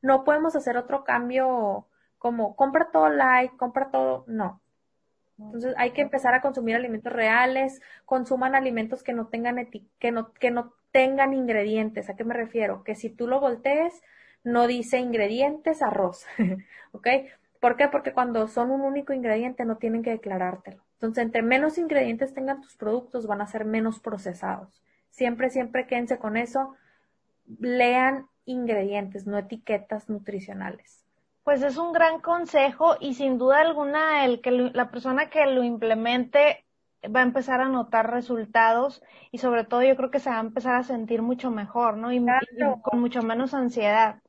no 0.02 0.24
podemos 0.24 0.56
hacer 0.56 0.76
otro 0.76 1.04
cambio 1.04 1.86
como 2.18 2.56
compra 2.56 2.90
todo 2.90 3.08
light, 3.08 3.56
compra 3.56 3.90
todo, 3.90 4.24
no. 4.26 4.60
Entonces 5.46 5.74
hay 5.76 5.92
que 5.92 6.02
empezar 6.02 6.34
a 6.34 6.42
consumir 6.42 6.76
alimentos 6.76 7.12
reales, 7.12 7.80
consuman 8.04 8.54
alimentos 8.54 9.02
que 9.02 9.12
no 9.12 9.28
tengan 9.28 9.56
que 9.98 10.12
no, 10.12 10.32
que 10.34 10.50
no, 10.50 10.74
tengan 10.92 11.34
ingredientes. 11.34 12.08
¿A 12.10 12.16
qué 12.16 12.24
me 12.24 12.34
refiero? 12.34 12.82
Que 12.84 12.94
si 12.94 13.10
tú 13.10 13.26
lo 13.26 13.40
voltees, 13.40 14.02
no 14.44 14.66
dice 14.66 14.98
ingredientes 14.98 15.82
arroz, 15.82 16.26
¿ok? 16.92 17.08
¿Por 17.60 17.76
qué? 17.76 17.88
Porque 17.88 18.12
cuando 18.12 18.48
son 18.48 18.70
un 18.70 18.80
único 18.80 19.12
ingrediente 19.12 19.64
no 19.64 19.76
tienen 19.76 20.02
que 20.02 20.10
declarártelo. 20.10 20.82
Entonces, 20.94 21.24
entre 21.24 21.42
menos 21.42 21.78
ingredientes 21.78 22.34
tengan 22.34 22.60
tus 22.60 22.76
productos, 22.76 23.26
van 23.26 23.40
a 23.40 23.46
ser 23.46 23.64
menos 23.64 24.00
procesados. 24.00 24.82
Siempre, 25.10 25.50
siempre 25.50 25.86
quédense 25.86 26.18
con 26.18 26.36
eso. 26.36 26.74
Lean 27.58 28.26
ingredientes, 28.44 29.26
no 29.26 29.38
etiquetas 29.38 30.08
nutricionales. 30.08 31.04
Pues 31.44 31.62
es 31.62 31.76
un 31.76 31.92
gran 31.92 32.20
consejo 32.20 32.96
y 33.00 33.14
sin 33.14 33.38
duda 33.38 33.60
alguna 33.60 34.24
el 34.24 34.40
que 34.40 34.50
la 34.50 34.90
persona 34.90 35.30
que 35.30 35.46
lo 35.46 35.64
implemente 35.64 36.64
va 37.04 37.20
a 37.20 37.24
empezar 37.24 37.60
a 37.60 37.68
notar 37.68 38.10
resultados 38.10 39.02
y 39.32 39.38
sobre 39.38 39.64
todo 39.64 39.82
yo 39.82 39.96
creo 39.96 40.10
que 40.10 40.20
se 40.20 40.30
va 40.30 40.36
a 40.36 40.40
empezar 40.40 40.74
a 40.74 40.82
sentir 40.82 41.22
mucho 41.22 41.50
mejor, 41.50 41.96
¿no? 41.96 42.12
y 42.12 42.24
con 42.82 43.00
mucho 43.00 43.22
menos 43.22 43.54
ansiedad. 43.54 44.20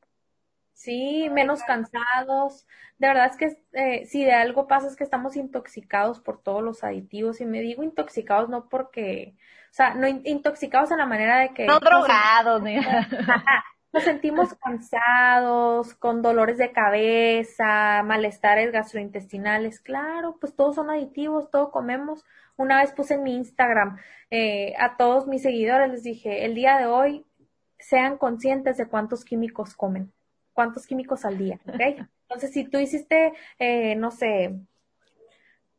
Sí, 0.82 1.30
menos 1.30 1.62
cansados. 1.62 2.66
De 2.98 3.08
verdad 3.08 3.28
es 3.28 3.38
que 3.38 3.58
eh, 3.74 4.06
si 4.08 4.24
de 4.24 4.34
algo 4.34 4.68
pasa 4.68 4.88
es 4.88 4.96
que 4.96 5.04
estamos 5.04 5.36
intoxicados 5.36 6.20
por 6.20 6.42
todos 6.42 6.64
los 6.64 6.84
aditivos. 6.84 7.40
Y 7.40 7.46
me 7.46 7.62
digo 7.62 7.84
intoxicados 7.84 8.50
no 8.50 8.68
porque, 8.68 9.36
o 9.70 9.74
sea, 9.74 9.94
no 9.94 10.08
intoxicados 10.08 10.90
en 10.90 10.98
la 10.98 11.06
manera 11.06 11.40
de 11.40 11.54
que... 11.54 11.68
No 11.68 11.80
drogados, 11.80 12.64
ni... 12.64 12.78
Nos 13.94 14.04
sentimos 14.04 14.54
cansados, 14.56 15.94
con 15.96 16.22
dolores 16.22 16.58
de 16.58 16.72
cabeza, 16.72 18.04
malestares 18.04 18.72
gastrointestinales. 18.72 19.80
Claro, 19.82 20.38
pues 20.40 20.56
todos 20.56 20.76
son 20.76 20.90
aditivos, 20.90 21.52
todo 21.52 21.72
comemos. 21.72 22.24
Una 22.56 22.82
vez 22.82 22.94
puse 22.94 23.16
en 23.16 23.24
mi 23.24 23.36
Instagram 23.36 23.98
eh, 24.30 24.74
a 24.80 24.98
todos 24.98 25.28
mis 25.28 25.42
seguidores, 25.42 25.92
les 25.92 26.04
dije, 26.04 26.46
el 26.46 26.56
día 26.56 26.78
de 26.78 26.86
hoy 26.86 27.26
sean 27.80 28.18
conscientes 28.18 28.78
de 28.78 28.88
cuántos 28.88 29.26
químicos 29.26 29.76
comen 29.76 30.14
cuántos 30.54 30.86
químicos 30.86 31.26
al 31.26 31.38
día, 31.38 31.60
¿ok? 31.66 31.82
Entonces, 32.30 32.52
si 32.54 32.66
tú 32.66 32.78
hiciste, 32.78 33.34
eh, 33.60 33.96
no 33.96 34.12
sé, 34.12 34.56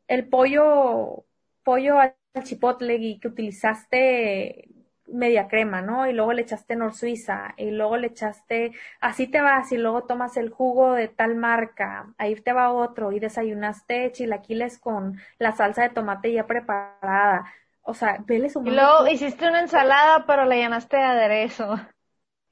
el 0.08 0.28
pollo, 0.28 1.24
pollo 1.62 1.98
al 1.98 2.14
chipotle 2.42 2.96
y 2.96 3.18
que 3.18 3.28
utilizaste 3.28 4.68
media 5.12 5.48
crema, 5.48 5.82
¿no? 5.82 6.06
Y 6.06 6.12
luego 6.12 6.32
le 6.32 6.42
echaste 6.42 6.76
Nor 6.76 6.94
Suiza 6.94 7.54
y 7.56 7.70
luego 7.70 7.96
le 7.96 8.08
echaste, 8.08 8.72
así 9.00 9.26
te 9.26 9.40
vas 9.40 9.72
y 9.72 9.76
luego 9.78 10.04
tomas 10.04 10.36
el 10.36 10.50
jugo 10.50 10.94
de 10.94 11.08
tal 11.08 11.34
marca, 11.36 12.12
ahí 12.18 12.34
te 12.36 12.52
va 12.52 12.72
otro 12.72 13.12
y 13.12 13.20
desayunaste 13.20 14.12
chilaquiles 14.12 14.78
con 14.78 15.18
la 15.38 15.52
salsa 15.52 15.82
de 15.82 15.90
tomate 15.90 16.32
ya 16.32 16.46
preparada. 16.46 17.52
O 17.82 17.94
sea, 17.94 18.18
veles 18.26 18.56
un 18.56 18.66
Y 18.66 18.70
luego 18.70 19.06
hiciste 19.08 19.48
una 19.48 19.60
ensalada, 19.60 20.24
pero 20.26 20.44
le 20.44 20.56
llenaste 20.56 20.96
de 20.96 21.02
aderezo. 21.02 21.78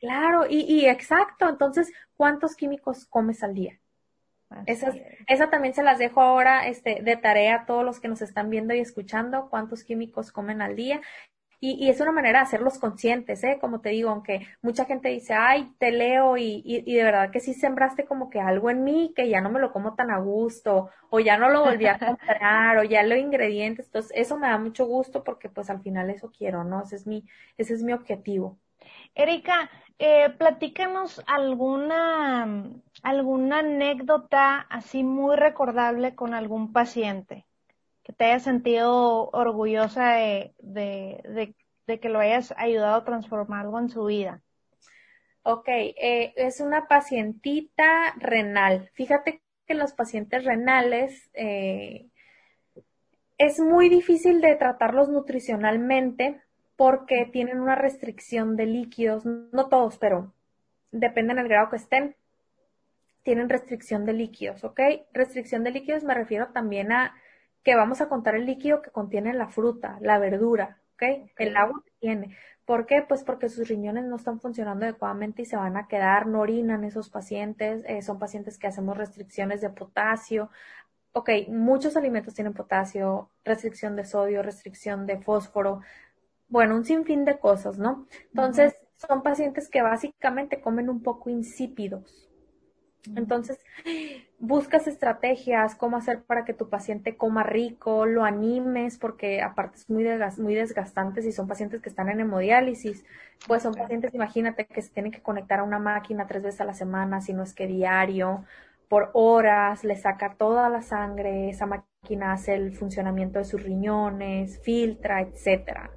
Claro, 0.01 0.47
y, 0.49 0.61
y 0.63 0.87
exacto. 0.87 1.49
Entonces, 1.49 1.93
¿cuántos 2.17 2.57
químicos 2.57 3.07
comes 3.07 3.43
al 3.43 3.55
día? 3.55 3.79
Esa, 4.67 4.93
esa 5.29 5.49
también 5.49 5.75
se 5.75 5.85
las 5.85 5.99
dejo 5.99 6.21
ahora 6.21 6.67
este, 6.67 7.03
de 7.03 7.17
tarea 7.17 7.55
a 7.55 7.67
todos 7.67 7.85
los 7.85 8.01
que 8.01 8.09
nos 8.09 8.21
están 8.21 8.51
viendo 8.51 8.75
y 8.75 8.81
escuchando, 8.81 9.49
cuántos 9.49 9.85
químicos 9.85 10.33
comen 10.33 10.61
al 10.61 10.75
día. 10.75 11.01
Y, 11.63 11.73
y, 11.85 11.91
es 11.91 12.01
una 12.01 12.13
manera 12.13 12.39
de 12.41 12.45
hacerlos 12.45 12.79
conscientes, 12.79 13.45
¿eh? 13.45 13.59
Como 13.61 13.81
te 13.83 13.91
digo, 13.91 14.09
aunque 14.11 14.47
mucha 14.63 14.87
gente 14.87 15.11
dice, 15.11 15.35
ay, 15.35 15.71
te 15.79 15.93
leo 15.93 16.37
y, 16.39 16.63
y, 16.65 16.83
y, 16.91 16.97
de 16.97 17.05
verdad 17.05 17.31
que 17.31 17.41
sí 17.41 17.53
sembraste 17.53 18.07
como 18.07 18.31
que 18.31 18.41
algo 18.41 18.71
en 18.71 18.83
mí 18.83 19.13
que 19.15 19.29
ya 19.29 19.41
no 19.43 19.51
me 19.51 19.61
lo 19.61 19.71
como 19.73 19.95
tan 19.95 20.11
a 20.11 20.19
gusto, 20.19 20.89
o 21.11 21.21
ya 21.21 21.37
no 21.37 21.51
lo 21.51 21.63
volví 21.65 21.87
a 21.87 21.99
comprar, 21.99 22.79
o 22.79 22.85
ya 22.85 23.03
lo 23.03 23.17
ingredientes. 23.17 23.87
Entonces, 23.87 24.13
eso 24.15 24.39
me 24.39 24.49
da 24.49 24.59
mucho 24.59 24.87
gusto 24.87 25.23
porque 25.23 25.49
pues 25.51 25.69
al 25.71 25.83
final 25.83 26.09
eso 26.11 26.33
quiero, 26.37 26.65
¿no? 26.65 26.83
Ese 26.83 26.97
es 26.97 27.07
mi, 27.07 27.27
ese 27.59 27.75
es 27.75 27.83
mi 27.83 27.93
objetivo. 27.93 28.59
Erika, 29.15 29.71
eh, 29.99 30.31
platícanos 30.39 31.23
alguna, 31.27 32.71
alguna 33.03 33.59
anécdota 33.59 34.61
así 34.71 35.05
muy 35.05 35.37
recordable 35.37 36.15
con 36.15 36.33
algún 36.35 36.73
paciente 36.73 37.45
te 38.17 38.25
haya 38.27 38.39
sentido 38.39 39.31
orgullosa 39.31 40.15
de, 40.15 41.55
que 41.87 42.09
lo 42.09 42.21
hayas 42.21 42.55
ayudado 42.57 42.97
a 42.97 43.05
transformar 43.05 43.67
algo 43.67 43.79
en 43.79 43.89
su 43.89 44.05
vida. 44.05 44.43
Ok, 45.43 45.69
eh, 45.69 46.33
es 46.37 46.61
una 46.61 46.87
pacientita 46.87 48.15
renal. 48.19 48.91
Fíjate 48.95 49.43
que 49.67 49.75
los 49.75 49.93
pacientes 49.95 50.45
renales 50.45 51.31
eh, 51.33 52.09
es 53.39 53.59
muy 53.59 53.89
difícil 53.89 54.41
de 54.41 54.55
tratarlos 54.57 55.09
nutricionalmente 55.09 56.43
porque 56.77 57.29
tienen 57.33 57.61
una 57.61 57.75
restricción 57.75 58.57
de 58.57 58.67
líquidos, 58.67 59.25
no 59.25 59.69
todos, 59.69 59.99
pero 59.99 60.33
dependen 60.93 61.37
del 61.37 61.49
grado 61.49 61.71
que 61.71 61.77
estén, 61.77 62.17
tienen 63.23 63.49
restricción 63.49 64.05
de 64.07 64.13
líquidos, 64.13 64.65
¿ok? 64.65 64.81
Restricción 65.13 65.65
de 65.65 65.71
líquidos 65.71 66.05
me 66.05 66.15
refiero 66.15 66.49
también 66.49 66.93
a 66.93 67.15
que 67.63 67.75
vamos 67.77 68.01
a 68.01 68.09
contar 68.09 68.35
el 68.35 68.47
líquido 68.47 68.83
que 68.83 68.91
contiene 68.91 69.35
la 69.35 69.49
fruta, 69.49 69.99
la 70.01 70.19
verdura, 70.19 70.79
¿ok? 70.95 71.31
El 71.37 71.57
agua 71.57 71.83
que 71.85 71.93
tiene. 72.01 72.37
¿Por 72.65 72.87
qué? 72.87 73.03
Pues 73.03 73.25
porque 73.25 73.49
sus 73.49 73.69
riñones 73.69 74.05
no 74.05 74.17
están 74.17 74.41
funcionando 74.41 74.85
adecuadamente 74.85 75.43
y 75.43 75.45
se 75.47 75.57
van 75.57 75.77
a 75.77 75.89
quedar, 75.89 76.27
no 76.27 76.41
orinan 76.41 76.85
esos 76.85 77.11
pacientes, 77.11 77.85
eh, 77.87 78.03
son 78.03 78.19
pacientes 78.19 78.59
que 78.59 78.67
hacemos 78.69 78.97
restricciones 78.97 79.61
de 79.61 79.71
potasio. 79.71 80.51
Ok, 81.13 81.31
muchos 81.49 81.97
alimentos 81.97 82.35
tienen 82.35 82.55
potasio, 82.55 83.31
restricción 83.45 83.97
de 83.97 84.05
sodio, 84.05 84.43
restricción 84.43 85.07
de 85.07 85.19
fósforo, 85.21 85.81
bueno, 86.49 86.77
un 86.77 86.85
sinfín 86.85 87.25
de 87.25 87.39
cosas, 87.39 87.79
¿no? 87.79 88.07
Entonces, 88.27 88.75
son 88.97 89.23
pacientes 89.23 89.69
que 89.71 89.83
básicamente 89.83 90.61
comen 90.61 90.91
un 90.91 91.03
poco 91.03 91.31
insípidos. 91.31 92.30
Entonces, 93.17 93.59
buscas 94.39 94.87
estrategias, 94.87 95.75
cómo 95.75 95.97
hacer 95.97 96.23
para 96.23 96.45
que 96.45 96.53
tu 96.53 96.69
paciente 96.69 97.17
coma 97.17 97.43
rico, 97.43 98.07
lo 98.07 98.25
animes, 98.25 98.99
porque 98.99 99.43
aparte 99.43 99.79
es 99.79 99.91
muy, 99.91 100.05
muy 100.39 100.55
desgastante 100.55 101.23
si 101.23 101.33
son 101.33 101.49
pacientes 101.49 101.81
que 101.81 101.89
están 101.89 102.09
en 102.11 102.21
hemodiálisis, 102.21 103.05
pues 103.47 103.63
son 103.63 103.75
pacientes, 103.75 104.15
imagínate, 104.15 104.67
que 104.67 104.83
se 104.83 104.91
tienen 104.91 105.13
que 105.13 105.23
conectar 105.23 105.61
a 105.61 105.65
una 105.65 105.79
máquina 105.79 106.27
tres 106.27 106.43
veces 106.43 106.61
a 106.61 106.65
la 106.65 106.75
semana, 106.75 107.21
si 107.21 107.33
no 107.33 107.43
es 107.43 107.55
que 107.55 107.67
diario, 107.67 108.45
por 108.89 109.11
horas, 109.15 109.85
le 109.85 109.97
saca 109.97 110.35
toda 110.35 110.69
la 110.69 110.83
sangre, 110.83 111.49
esa 111.49 111.65
máquina 111.65 112.33
hace 112.33 112.55
el 112.55 112.73
funcionamiento 112.73 113.39
de 113.39 113.45
sus 113.45 113.63
riñones, 113.63 114.61
filtra, 114.63 115.21
etcétera. 115.21 115.91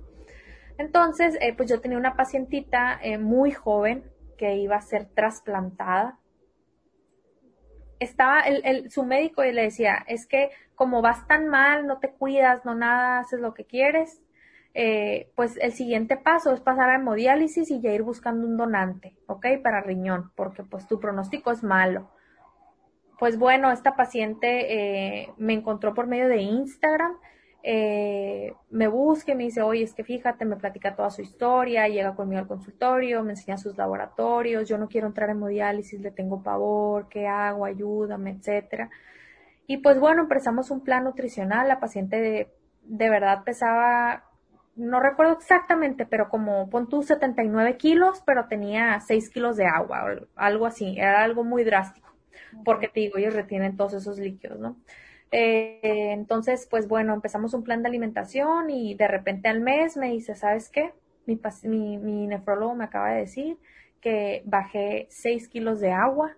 Entonces, 0.77 1.37
eh, 1.41 1.53
pues 1.55 1.69
yo 1.69 1.81
tenía 1.81 1.97
una 1.97 2.15
pacientita 2.15 2.99
eh, 3.01 3.17
muy 3.17 3.51
joven 3.51 4.03
que 4.37 4.57
iba 4.57 4.75
a 4.75 4.81
ser 4.81 5.05
trasplantada. 5.05 6.19
Estaba 8.03 8.41
el, 8.41 8.89
su 8.91 9.03
médico 9.03 9.43
y 9.43 9.51
le 9.51 9.63
decía, 9.63 10.03
es 10.07 10.27
que 10.27 10.49
como 10.75 11.01
vas 11.01 11.27
tan 11.27 11.47
mal, 11.47 11.87
no 11.87 11.99
te 11.99 12.11
cuidas, 12.11 12.65
no 12.65 12.75
nada, 12.75 13.19
haces 13.19 13.39
lo 13.39 13.53
que 13.53 13.65
quieres, 13.65 14.21
eh, 14.73 15.31
pues 15.35 15.57
el 15.61 15.71
siguiente 15.73 16.17
paso 16.17 16.53
es 16.53 16.59
pasar 16.59 16.89
a 16.89 16.95
hemodiálisis 16.95 17.69
y 17.69 17.79
ya 17.81 17.91
ir 17.91 18.03
buscando 18.03 18.47
un 18.47 18.57
donante, 18.57 19.15
¿ok? 19.27 19.45
Para 19.63 19.81
riñón, 19.81 20.31
porque 20.35 20.63
pues 20.63 20.87
tu 20.87 20.99
pronóstico 20.99 21.51
es 21.51 21.63
malo. 21.63 22.09
Pues 23.19 23.37
bueno, 23.37 23.71
esta 23.71 23.95
paciente 23.95 25.31
me 25.37 25.53
encontró 25.53 25.93
por 25.93 26.07
medio 26.07 26.27
de 26.27 26.41
Instagram 26.41 27.13
eh, 27.65 28.53
me 28.69 28.87
busque, 28.89 29.35
me 29.35 29.45
dice, 29.45 29.61
oye, 29.61 29.83
es 29.83 29.93
que 29.93 30.03
fíjate, 30.03 30.43
me 30.43 30.57
platica 30.57 30.95
toda 30.95 31.09
su 31.09 31.21
historia, 31.21 31.87
llega 31.87 32.13
conmigo 32.13 32.41
al 32.41 32.47
consultorio, 32.47 33.23
me 33.23 33.31
enseña 33.31 33.57
sus 33.57 33.77
laboratorios, 33.77 34.67
yo 34.67 34.77
no 34.77 34.89
quiero 34.89 35.07
entrar 35.07 35.29
en 35.29 35.37
hemodiálisis, 35.37 36.01
le 36.01 36.11
tengo 36.11 36.43
pavor, 36.43 37.07
¿qué 37.07 37.25
hago? 37.25 37.63
Ayúdame, 37.63 38.31
etcétera. 38.31 38.89
Y 39.65 39.77
pues 39.77 39.97
bueno, 39.97 40.23
empezamos 40.23 40.71
un 40.71 40.83
plan 40.83 41.05
nutricional, 41.05 41.69
la 41.69 41.79
paciente 41.79 42.19
de, 42.19 42.53
de 42.83 43.09
verdad 43.09 43.45
pesaba, 43.45 44.25
no 44.75 44.99
recuerdo 44.99 45.33
exactamente, 45.33 46.05
pero 46.05 46.27
como 46.29 46.69
pon 46.69 46.89
tú 46.89 47.01
79 47.01 47.77
kilos, 47.77 48.21
pero 48.25 48.47
tenía 48.49 48.99
6 48.99 49.29
kilos 49.29 49.55
de 49.55 49.67
agua, 49.67 50.05
algo 50.35 50.65
así, 50.65 50.97
era 50.99 51.23
algo 51.23 51.45
muy 51.45 51.63
drástico, 51.63 52.13
porque 52.65 52.89
te 52.89 52.99
digo, 52.99 53.17
ellos 53.19 53.33
retienen 53.33 53.77
todos 53.77 53.93
esos 53.93 54.19
líquidos, 54.19 54.59
¿no? 54.59 54.75
Eh, 55.35 56.11
entonces, 56.11 56.67
pues 56.69 56.87
bueno, 56.87 57.11
empezamos 57.11 57.55
un 57.55 57.63
plan 57.63 57.81
de 57.81 57.89
alimentación 57.89 58.69
y 58.69 58.93
de 58.93 59.07
repente 59.07 59.49
al 59.49 59.61
mes 59.61 59.97
me 59.97 60.11
dice, 60.11 60.35
¿sabes 60.35 60.69
qué? 60.69 60.93
Mi, 61.25 61.97
mi, 61.97 62.27
nefrólogo 62.27 62.75
me 62.75 62.83
acaba 62.83 63.09
de 63.09 63.21
decir 63.21 63.57
que 63.99 64.43
bajé 64.45 65.07
6 65.09 65.47
kilos 65.47 65.79
de 65.79 65.91
agua, 65.91 66.37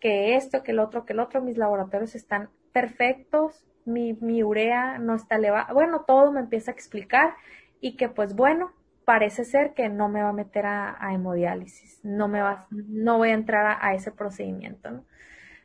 que 0.00 0.36
esto, 0.36 0.62
que 0.62 0.72
el 0.72 0.80
otro, 0.80 1.06
que 1.06 1.14
el 1.14 1.20
otro, 1.20 1.40
mis 1.40 1.56
laboratorios 1.56 2.14
están 2.14 2.50
perfectos, 2.72 3.64
mi, 3.86 4.12
mi 4.12 4.42
urea 4.42 4.98
no 4.98 5.14
está 5.14 5.36
elevada, 5.36 5.72
bueno, 5.72 6.04
todo 6.06 6.30
me 6.30 6.40
empieza 6.40 6.72
a 6.72 6.74
explicar 6.74 7.36
y 7.80 7.96
que 7.96 8.10
pues 8.10 8.34
bueno, 8.34 8.72
parece 9.06 9.46
ser 9.46 9.72
que 9.72 9.88
no 9.88 10.10
me 10.10 10.22
va 10.22 10.28
a 10.30 10.34
meter 10.34 10.66
a, 10.66 10.98
hemodiálisis, 11.10 12.00
no 12.04 12.28
me 12.28 12.42
va, 12.42 12.66
no 12.70 13.16
voy 13.16 13.30
a 13.30 13.34
entrar 13.34 13.64
a, 13.64 13.86
a 13.86 13.94
ese 13.94 14.12
procedimiento, 14.12 14.90
¿no? 14.90 15.04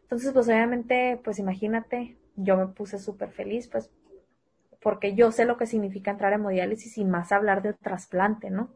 Entonces, 0.04 0.32
pues 0.34 0.48
obviamente, 0.48 1.20
pues 1.24 1.40
imagínate, 1.40 2.18
yo 2.36 2.58
me 2.58 2.68
puse 2.68 3.00
súper 3.00 3.32
feliz, 3.32 3.68
pues, 3.68 3.92
porque 4.82 5.16
yo 5.16 5.32
sé 5.32 5.46
lo 5.46 5.58
que 5.58 5.68
significa 5.68 6.12
entrar 6.12 6.34
en 6.34 6.42
hemodiálisis 6.42 6.98
y 6.98 7.06
más 7.06 7.32
hablar 7.32 7.62
de 7.62 7.74
trasplante, 7.74 8.50
¿no? 8.52 8.72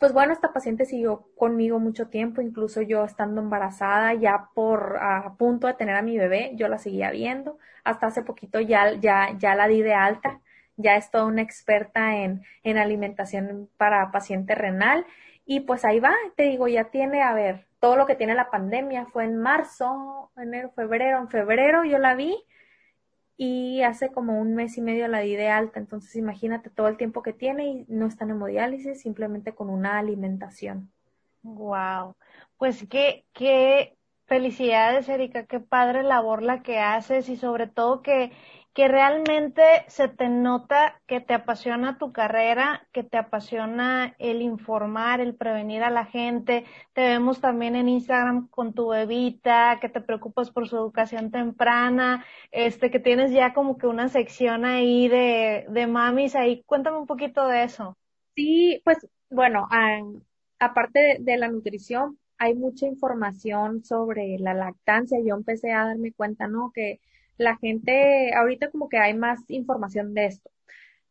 Pues 0.00 0.12
bueno, 0.12 0.32
esta 0.32 0.52
paciente 0.52 0.86
siguió 0.86 1.28
conmigo 1.36 1.78
mucho 1.78 2.08
tiempo, 2.08 2.40
incluso 2.40 2.80
yo 2.82 3.04
estando 3.04 3.40
embarazada, 3.40 4.14
ya 4.14 4.48
por 4.54 4.96
a 5.00 5.34
punto 5.38 5.66
de 5.66 5.74
tener 5.74 5.94
a 5.96 6.02
mi 6.02 6.16
bebé, 6.18 6.52
yo 6.56 6.68
la 6.68 6.78
seguía 6.78 7.10
viendo. 7.10 7.58
Hasta 7.84 8.06
hace 8.06 8.22
poquito 8.22 8.60
ya, 8.60 8.94
ya, 8.94 9.36
ya 9.38 9.54
la 9.54 9.68
di 9.68 9.82
de 9.82 9.94
alta, 9.94 10.40
ya 10.76 10.96
es 10.96 11.10
toda 11.10 11.26
una 11.26 11.42
experta 11.42 12.16
en, 12.16 12.42
en 12.64 12.78
alimentación 12.78 13.68
para 13.76 14.10
paciente 14.10 14.54
renal. 14.54 15.06
Y 15.46 15.60
pues 15.60 15.84
ahí 15.84 16.00
va, 16.00 16.14
te 16.36 16.44
digo, 16.44 16.66
ya 16.68 16.84
tiene, 16.84 17.22
a 17.22 17.34
ver, 17.34 17.66
todo 17.84 17.96
lo 17.96 18.06
que 18.06 18.14
tiene 18.14 18.34
la 18.34 18.48
pandemia 18.50 19.04
fue 19.04 19.24
en 19.24 19.36
marzo, 19.36 20.30
enero, 20.38 20.70
febrero, 20.70 21.18
en 21.18 21.28
febrero 21.28 21.84
yo 21.84 21.98
la 21.98 22.14
vi 22.14 22.34
y 23.36 23.82
hace 23.82 24.10
como 24.10 24.40
un 24.40 24.54
mes 24.54 24.78
y 24.78 24.80
medio 24.80 25.06
la 25.06 25.18
di 25.18 25.36
de 25.36 25.50
alta, 25.50 25.80
entonces 25.80 26.16
imagínate 26.16 26.70
todo 26.70 26.88
el 26.88 26.96
tiempo 26.96 27.22
que 27.22 27.34
tiene 27.34 27.66
y 27.66 27.84
no 27.88 28.06
está 28.06 28.24
en 28.24 28.30
hemodiálisis, 28.30 29.02
simplemente 29.02 29.54
con 29.54 29.68
una 29.68 29.98
alimentación. 29.98 30.90
Wow, 31.42 32.16
pues 32.56 32.86
qué, 32.88 33.26
qué 33.34 33.98
felicidades 34.24 35.06
Erika, 35.10 35.44
qué 35.44 35.60
padre 35.60 36.04
labor 36.04 36.40
la 36.40 36.62
que 36.62 36.78
haces 36.78 37.28
y 37.28 37.36
sobre 37.36 37.66
todo 37.66 38.00
que 38.00 38.32
que 38.74 38.88
realmente 38.88 39.62
se 39.88 40.08
te 40.08 40.28
nota 40.28 41.00
que 41.06 41.20
te 41.20 41.32
apasiona 41.34 41.96
tu 41.98 42.12
carrera, 42.12 42.88
que 42.92 43.04
te 43.04 43.16
apasiona 43.18 44.16
el 44.18 44.42
informar, 44.42 45.20
el 45.20 45.36
prevenir 45.36 45.84
a 45.84 45.90
la 45.90 46.06
gente. 46.06 46.64
Te 46.92 47.02
vemos 47.02 47.40
también 47.40 47.76
en 47.76 47.88
Instagram 47.88 48.48
con 48.48 48.74
tu 48.74 48.88
bebita, 48.88 49.78
que 49.80 49.88
te 49.88 50.00
preocupas 50.00 50.50
por 50.50 50.68
su 50.68 50.76
educación 50.76 51.30
temprana, 51.30 52.24
este, 52.50 52.90
que 52.90 52.98
tienes 52.98 53.30
ya 53.32 53.54
como 53.54 53.78
que 53.78 53.86
una 53.86 54.08
sección 54.08 54.64
ahí 54.64 55.08
de, 55.08 55.66
de 55.70 55.86
mamis 55.86 56.34
ahí. 56.34 56.62
Cuéntame 56.66 56.98
un 56.98 57.06
poquito 57.06 57.46
de 57.46 57.62
eso. 57.64 57.96
Sí, 58.34 58.80
pues 58.84 58.98
bueno, 59.30 59.68
aparte 60.58 61.18
de 61.20 61.36
la 61.36 61.48
nutrición, 61.48 62.18
hay 62.38 62.54
mucha 62.54 62.86
información 62.86 63.84
sobre 63.84 64.36
la 64.38 64.54
lactancia. 64.54 65.18
Yo 65.24 65.34
empecé 65.36 65.72
a 65.72 65.86
darme 65.86 66.12
cuenta, 66.12 66.48
¿no? 66.48 66.72
Que 66.74 67.00
la 67.38 67.56
gente, 67.56 68.34
ahorita 68.34 68.70
como 68.70 68.88
que 68.88 68.98
hay 68.98 69.14
más 69.14 69.40
información 69.48 70.14
de 70.14 70.26
esto. 70.26 70.50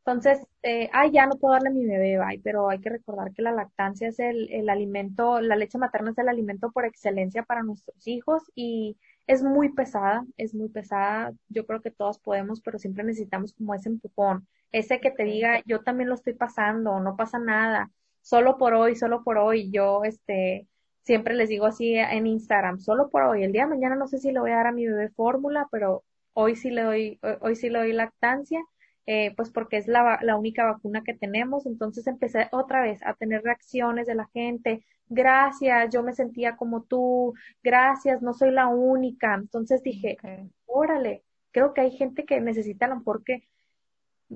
Entonces, 0.06 0.46
eh, 0.64 0.90
ay, 0.94 1.12
ya 1.12 1.26
no 1.28 1.38
puedo 1.38 1.54
darle 1.54 1.70
a 1.70 1.72
mi 1.72 1.86
bebé, 1.86 2.18
bye, 2.20 2.40
pero 2.44 2.70
hay 2.70 2.80
que 2.80 2.90
recordar 2.90 3.32
que 3.34 3.42
la 3.42 3.54
lactancia 3.54 4.10
es 4.10 4.20
el, 4.20 4.52
el 4.52 4.70
alimento, 4.70 5.40
la 5.40 5.56
leche 5.56 5.78
materna 5.78 6.12
es 6.12 6.18
el 6.18 6.28
alimento 6.28 6.72
por 6.72 6.86
excelencia 6.86 7.44
para 7.44 7.64
nuestros 7.64 8.06
hijos 8.08 8.44
y 8.54 8.98
es 9.28 9.44
muy 9.44 9.70
pesada, 9.70 10.26
es 10.38 10.54
muy 10.54 10.70
pesada. 10.70 11.34
Yo 11.50 11.66
creo 11.66 11.82
que 11.82 11.92
todos 11.92 12.20
podemos, 12.20 12.62
pero 12.62 12.80
siempre 12.80 13.04
necesitamos 13.06 13.54
como 13.54 13.74
ese 13.76 13.90
empujón, 13.90 14.48
ese 14.72 15.00
que 15.00 15.12
te 15.12 15.24
diga, 15.24 15.62
yo 15.66 15.82
también 15.84 16.10
lo 16.10 16.16
estoy 16.16 16.34
pasando, 16.34 17.00
no 17.00 17.16
pasa 17.16 17.40
nada, 17.40 17.90
solo 18.22 18.58
por 18.58 18.74
hoy, 18.74 18.96
solo 18.96 19.24
por 19.24 19.38
hoy. 19.38 19.70
Yo, 19.72 20.04
este, 20.04 20.68
siempre 21.04 21.34
les 21.36 21.50
digo 21.50 21.66
así 21.66 21.96
en 21.96 22.28
Instagram, 22.28 22.80
solo 22.80 23.10
por 23.10 23.24
hoy. 23.24 23.44
El 23.44 23.52
día 23.54 23.64
de 23.64 23.70
mañana 23.70 23.96
no 23.96 24.08
sé 24.08 24.18
si 24.18 24.32
le 24.32 24.40
voy 24.40 24.52
a 24.52 24.56
dar 24.58 24.68
a 24.68 24.72
mi 24.74 24.86
bebé 24.88 25.10
fórmula, 25.10 25.68
pero 25.72 26.04
hoy 26.34 26.56
sí 26.56 26.70
le 26.70 26.84
doy, 26.84 27.20
hoy 27.42 27.56
sí 27.56 27.70
le 27.70 27.80
doy 27.80 27.94
lactancia, 27.94 28.62
eh, 29.06 29.34
pues 29.36 29.52
porque 29.52 29.78
es 29.78 29.88
la, 29.88 30.20
la 30.22 30.36
única 30.38 30.66
vacuna 30.66 31.04
que 31.04 31.14
tenemos. 31.14 31.66
Entonces 31.66 32.08
empecé 32.08 32.50
otra 32.52 32.82
vez 32.82 33.02
a 33.04 33.14
tener 33.16 33.44
reacciones 33.44 34.08
de 34.08 34.16
la 34.16 34.28
gente. 34.34 34.86
Gracias, 35.10 35.90
yo 35.94 36.04
me 36.04 36.14
sentía 36.14 36.56
como 36.56 36.84
tú. 36.84 37.34
Gracias, 37.64 38.22
no 38.22 38.34
soy 38.34 38.52
la 38.52 38.68
única. 38.68 39.36
Entonces 39.36 39.84
dije, 39.84 40.18
órale, 40.66 41.24
creo 41.52 41.74
que 41.74 41.82
hay 41.82 41.92
gente 41.92 42.26
que 42.26 42.42
necesita 42.42 42.86
a 42.86 42.90
lo 42.90 42.98
mejor 42.98 43.24
que, 43.24 43.48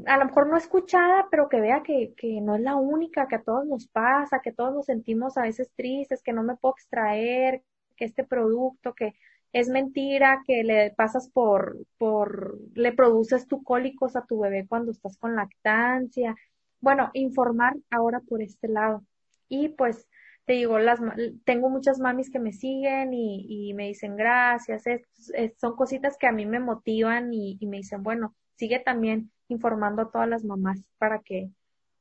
a 0.05 0.17
lo 0.17 0.25
mejor 0.25 0.47
no 0.47 0.57
escuchada, 0.57 1.27
pero 1.31 1.49
que 1.49 1.61
vea 1.61 1.83
que, 1.83 2.13
que 2.15 2.41
no 2.41 2.55
es 2.55 2.61
la 2.61 2.75
única, 2.75 3.27
que 3.27 3.35
a 3.35 3.43
todos 3.43 3.65
nos 3.65 3.87
pasa, 3.87 4.41
que 4.41 4.51
todos 4.53 4.73
nos 4.73 4.85
sentimos 4.85 5.37
a 5.37 5.43
veces 5.43 5.71
tristes, 5.75 6.21
que 6.21 6.33
no 6.33 6.43
me 6.43 6.55
puedo 6.55 6.75
extraer, 6.75 7.63
que 7.95 8.05
este 8.05 8.23
producto, 8.23 8.93
que 8.93 9.15
es 9.53 9.69
mentira 9.69 10.41
que 10.45 10.63
le 10.63 10.91
pasas 10.91 11.29
por, 11.29 11.77
por, 11.97 12.59
le 12.75 12.93
produces 12.93 13.47
tu 13.47 13.63
cólicos 13.63 14.15
a 14.15 14.25
tu 14.25 14.39
bebé 14.39 14.67
cuando 14.67 14.91
estás 14.91 15.17
con 15.17 15.35
lactancia. 15.35 16.35
Bueno, 16.79 17.09
informar 17.13 17.75
ahora 17.89 18.19
por 18.21 18.41
este 18.41 18.67
lado. 18.67 19.03
Y 19.49 19.69
pues, 19.69 20.07
te 20.45 20.53
digo, 20.53 20.79
las, 20.79 20.99
tengo 21.45 21.69
muchas 21.69 21.99
mamis 21.99 22.29
que 22.29 22.39
me 22.39 22.53
siguen 22.53 23.13
y, 23.13 23.69
y 23.69 23.73
me 23.73 23.87
dicen 23.87 24.15
gracias. 24.15 24.83
son 25.57 25.75
cositas 25.75 26.17
que 26.17 26.27
a 26.27 26.31
mí 26.31 26.45
me 26.45 26.59
motivan 26.59 27.33
y, 27.33 27.57
y 27.59 27.67
me 27.67 27.77
dicen, 27.77 28.03
bueno, 28.03 28.35
sigue 28.55 28.79
también 28.79 29.31
informando 29.47 30.03
a 30.03 30.11
todas 30.11 30.27
las 30.29 30.43
mamás 30.43 30.83
para 30.97 31.19
que, 31.19 31.49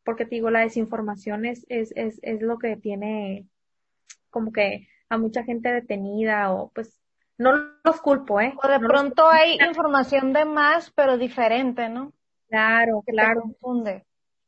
porque 0.04 0.24
te 0.24 0.36
digo, 0.36 0.50
la 0.50 0.60
desinformación 0.60 1.44
es, 1.44 1.64
es, 1.68 1.92
es, 1.96 2.18
es 2.22 2.42
lo 2.42 2.58
que 2.58 2.76
tiene 2.76 3.46
como 4.30 4.52
que 4.52 4.88
a 5.08 5.18
mucha 5.18 5.44
gente 5.44 5.72
detenida 5.72 6.52
o 6.52 6.70
pues 6.74 7.00
no 7.38 7.52
los 7.84 8.00
culpo, 8.00 8.40
¿eh? 8.40 8.54
O 8.62 8.68
de 8.68 8.78
pronto 8.78 9.28
hay 9.28 9.58
información 9.68 10.32
de 10.32 10.44
más, 10.44 10.90
pero 10.90 11.18
diferente, 11.18 11.88
¿no? 11.88 12.12
Claro, 12.48 13.02
claro. 13.06 13.42
confunde. 13.42 14.04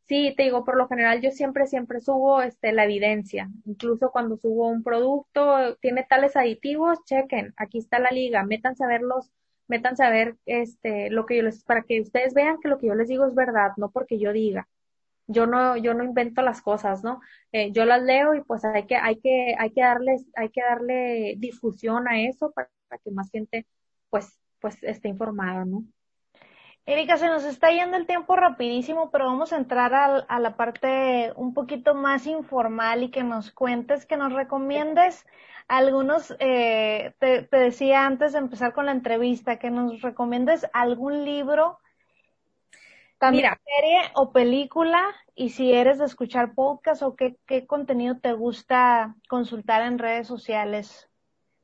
Sí, 0.08 0.32
te 0.36 0.44
digo, 0.44 0.64
por 0.64 0.78
lo 0.78 0.88
general 0.88 1.20
yo 1.20 1.30
siempre, 1.30 1.66
siempre 1.66 2.00
subo 2.00 2.40
este, 2.40 2.72
la 2.72 2.84
evidencia. 2.84 3.50
Incluso 3.66 4.10
cuando 4.10 4.38
subo 4.38 4.68
un 4.68 4.82
producto, 4.82 5.76
tiene 5.82 6.06
tales 6.08 6.34
aditivos, 6.34 7.04
chequen, 7.04 7.52
aquí 7.58 7.78
está 7.78 7.98
la 7.98 8.10
liga, 8.10 8.42
métanse 8.42 8.84
a 8.84 8.86
verlos, 8.86 9.30
métanse 9.66 10.02
a 10.04 10.10
ver 10.10 10.36
este, 10.46 11.10
lo 11.10 11.26
que 11.26 11.36
yo 11.36 11.42
les, 11.42 11.62
para 11.64 11.82
que 11.82 12.00
ustedes 12.00 12.32
vean 12.32 12.58
que 12.60 12.68
lo 12.68 12.78
que 12.78 12.86
yo 12.86 12.94
les 12.94 13.08
digo 13.08 13.26
es 13.26 13.34
verdad, 13.34 13.72
no 13.76 13.90
porque 13.90 14.18
yo 14.18 14.32
diga. 14.32 14.66
Yo 15.26 15.46
no, 15.46 15.76
yo 15.76 15.92
no 15.92 16.04
invento 16.04 16.40
las 16.40 16.62
cosas, 16.62 17.04
¿no? 17.04 17.20
Eh, 17.52 17.70
yo 17.72 17.84
las 17.84 18.02
leo 18.02 18.34
y 18.34 18.42
pues 18.42 18.64
hay 18.64 18.86
que, 18.86 18.96
hay 18.96 19.20
que, 19.20 19.54
hay 19.58 19.70
que 19.72 19.82
darles, 19.82 20.24
hay 20.36 20.48
que 20.48 20.62
darle 20.62 21.34
difusión 21.36 22.08
a 22.08 22.22
eso 22.22 22.50
para 22.52 22.70
para 22.88 23.00
que 23.02 23.10
más 23.10 23.30
gente 23.30 23.66
pues, 24.10 24.38
pues 24.60 24.76
esté 24.82 25.08
informada, 25.08 25.64
¿no? 25.64 25.84
Erika, 26.88 27.18
se 27.18 27.26
nos 27.26 27.44
está 27.44 27.70
yendo 27.70 27.98
el 27.98 28.06
tiempo 28.06 28.34
rapidísimo, 28.34 29.10
pero 29.10 29.26
vamos 29.26 29.52
a 29.52 29.58
entrar 29.58 29.92
a, 29.94 30.40
la 30.40 30.56
parte 30.56 31.34
un 31.36 31.52
poquito 31.52 31.94
más 31.94 32.26
informal 32.26 33.02
y 33.02 33.10
que 33.10 33.22
nos 33.22 33.50
cuentes, 33.50 34.06
que 34.06 34.16
nos 34.16 34.32
recomiendes 34.32 35.26
algunos, 35.68 36.34
eh, 36.38 37.12
te, 37.18 37.42
decía 37.42 38.06
antes 38.06 38.32
de 38.32 38.38
empezar 38.38 38.72
con 38.72 38.86
la 38.86 38.92
entrevista, 38.92 39.58
que 39.58 39.70
nos 39.70 40.00
recomiendes 40.00 40.66
algún 40.72 41.26
libro, 41.26 41.78
también 43.18 43.52
serie 43.64 44.10
o 44.14 44.32
película, 44.32 45.14
y 45.34 45.50
si 45.50 45.74
eres 45.74 45.98
de 45.98 46.06
escuchar 46.06 46.54
podcast 46.54 47.02
o 47.02 47.16
qué, 47.16 47.36
qué 47.44 47.66
contenido 47.66 48.18
te 48.18 48.32
gusta 48.32 49.14
consultar 49.28 49.82
en 49.82 49.98
redes 49.98 50.26
sociales. 50.26 51.07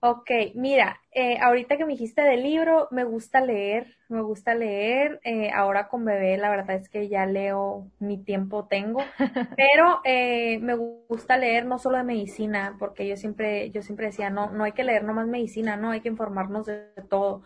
Ok, 0.07 0.31
mira, 0.55 1.01
eh, 1.13 1.39
ahorita 1.41 1.79
que 1.79 1.87
me 1.87 1.93
dijiste 1.93 2.21
del 2.21 2.43
libro, 2.43 2.89
me 2.91 3.05
gusta 3.05 3.41
leer, 3.41 3.97
me 4.11 4.21
gusta 4.21 4.55
leer. 4.55 5.19
Eh, 5.25 5.51
ahora 5.51 5.89
con 5.89 6.05
bebé, 6.05 6.37
la 6.37 6.51
verdad 6.51 6.77
es 6.77 6.91
que 6.91 7.09
ya 7.09 7.25
leo, 7.25 7.87
mi 8.01 8.19
tiempo 8.19 8.67
tengo, 8.67 9.01
pero 9.57 10.03
eh, 10.05 10.59
me 10.59 10.75
gusta 10.75 11.39
leer 11.39 11.65
no 11.65 11.79
solo 11.79 11.97
de 11.97 12.05
medicina, 12.05 12.77
porque 12.79 13.09
yo 13.09 13.17
siempre, 13.17 13.71
yo 13.71 13.81
siempre 13.81 14.09
decía, 14.09 14.29
no, 14.29 14.51
no 14.51 14.65
hay 14.65 14.73
que 14.73 14.85
leer 14.85 15.05
nomás 15.05 15.27
medicina, 15.27 15.79
no 15.79 15.93
hay 15.93 16.03
que 16.03 16.11
informarnos 16.11 16.67
de, 16.67 16.85
todo. 17.09 17.41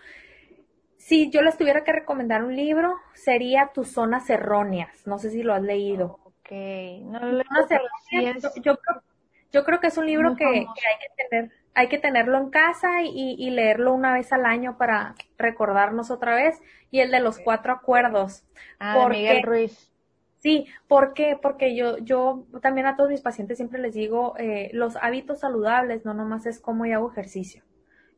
Si 0.96 1.30
yo 1.30 1.42
les 1.42 1.56
tuviera 1.56 1.84
que 1.84 1.92
recomendar 1.92 2.42
un 2.42 2.56
libro, 2.56 2.96
sería 3.14 3.70
Tus 3.72 3.92
zonas 3.92 4.28
erróneas. 4.30 5.06
No 5.06 5.20
sé 5.20 5.30
si 5.30 5.44
lo 5.44 5.54
has 5.54 5.62
leído. 5.62 6.18
Ok, 6.24 6.50
no 7.02 7.20
lo 7.20 7.44
yo, 8.64 8.74
yo, 9.52 9.64
creo, 9.64 9.78
que 9.78 9.86
es 9.86 9.96
un 9.96 10.06
libro 10.06 10.34
que, 10.34 10.44
que 10.44 10.50
hay 10.50 10.64
que 10.66 11.28
tener 11.28 11.52
hay 11.78 11.86
que 11.86 11.98
tenerlo 11.98 12.38
en 12.38 12.50
casa 12.50 13.02
y, 13.04 13.50
leerlo 13.50 13.94
una 13.94 14.12
vez 14.12 14.32
al 14.32 14.46
año 14.46 14.76
para 14.76 15.14
recordarnos 15.36 16.10
otra 16.10 16.34
vez. 16.34 16.60
Y 16.90 16.98
el 16.98 17.12
de 17.12 17.20
los 17.20 17.38
cuatro 17.38 17.72
acuerdos. 17.72 18.42
Ah, 18.80 19.06
Miguel 19.08 19.44
Ruiz. 19.44 19.92
Sí, 20.38 20.66
¿por 20.88 21.14
qué? 21.14 21.38
Porque 21.40 21.76
yo, 21.76 21.98
yo 21.98 22.46
también 22.62 22.88
a 22.88 22.96
todos 22.96 23.10
mis 23.10 23.20
pacientes 23.20 23.58
siempre 23.58 23.80
les 23.80 23.94
digo, 23.94 24.34
eh, 24.38 24.70
los 24.72 24.96
hábitos 24.96 25.38
saludables 25.38 26.04
no 26.04 26.14
nomás 26.14 26.46
es 26.46 26.58
cómo 26.58 26.84
y 26.84 26.90
hago 26.90 27.12
ejercicio. 27.12 27.62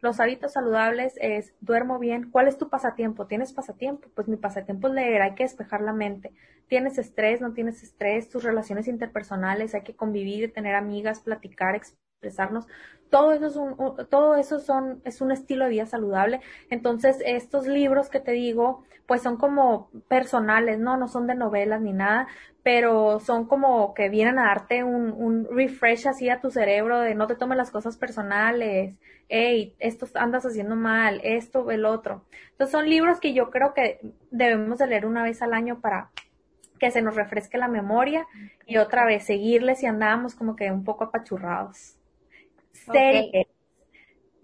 Los 0.01 0.21
hábitos 0.21 0.55
saludables 0.55 1.19
es 1.21 1.53
duermo 1.61 1.99
bien. 1.99 2.31
¿Cuál 2.31 2.49
es 2.49 2.57
tu 2.57 2.71
pasatiempo? 2.71 3.27
¿Tienes 3.27 3.53
pasatiempo? 3.53 4.09
Pues 4.15 4.27
mi 4.27 4.39
pasatiempo 4.39 4.89
es 4.89 4.95
leer, 4.95 5.21
hay 5.21 5.35
que 5.35 5.43
despejar 5.43 5.83
la 5.83 5.93
mente. 5.93 6.33
¿Tienes 6.67 6.97
estrés? 6.97 7.43
¿No 7.43 7.53
tienes 7.53 7.83
estrés? 7.83 8.31
Tus 8.31 8.43
relaciones 8.43 8.89
interpersonales, 8.89 9.75
hay 9.75 9.83
que 9.83 9.97
convivir, 9.97 10.51
tener 10.55 10.77
amigas, 10.77 11.21
platicar, 11.21 11.75
expresarnos 12.21 12.67
todo 13.11 13.33
eso 13.33 13.47
es 13.47 13.57
un, 13.57 13.77
todo 14.09 14.37
eso 14.37 14.61
son, 14.61 15.03
es 15.05 15.21
un 15.21 15.33
estilo 15.33 15.65
de 15.65 15.73
vida 15.73 15.87
saludable. 15.87 16.41
Entonces, 16.71 17.19
estos 17.27 17.67
libros 17.67 18.09
que 18.09 18.21
te 18.21 18.33
digo, 18.33 18.85
pues 19.07 19.23
son 19.23 19.37
como 19.37 19.91
personales, 20.09 20.79
¿no? 20.79 20.97
No 20.97 21.09
son 21.09 21.27
de 21.27 21.35
novelas 21.35 21.81
ni 21.83 21.93
nada, 21.93 22.29
pero 22.63 23.21
son 23.21 23.47
como 23.47 23.95
que 23.95 24.09
vienen 24.09 24.39
a 24.39 24.45
darte 24.45 24.85
un, 24.85 25.11
un 25.13 25.49
refresh 25.51 26.07
así 26.09 26.29
a 26.31 26.41
tu 26.41 26.51
cerebro 26.51 27.01
de 27.01 27.15
no 27.15 27.27
te 27.27 27.35
tomes 27.35 27.59
las 27.59 27.71
cosas 27.71 27.97
personales, 27.97 28.97
hey, 29.29 29.75
esto 29.79 30.07
andas 30.15 30.47
haciendo 30.47 30.77
mal, 30.77 31.21
esto, 31.25 31.71
el 31.71 31.85
otro. 31.85 32.25
Entonces, 32.53 32.73
son 32.73 32.89
libros 32.89 33.21
que 33.21 33.33
yo 33.35 33.51
creo 33.51 33.75
que 33.75 34.01
debemos 34.31 34.79
de 34.79 34.87
leer 34.87 35.07
una 35.07 35.25
vez 35.25 35.43
al 35.43 35.53
año 35.53 35.81
para 35.81 36.11
que 36.79 36.91
se 36.91 37.03
nos 37.03 37.17
refresque 37.17 37.59
la 37.59 37.69
memoria 37.69 38.27
y 38.67 38.79
otra 38.79 39.05
vez 39.05 39.25
seguirles 39.25 39.83
y 39.83 39.87
andábamos 39.87 40.35
como 40.35 40.57
que 40.57 40.71
un 40.71 40.85
poco 40.85 41.05
apachurrados. 41.05 42.00
Series. 42.73 43.47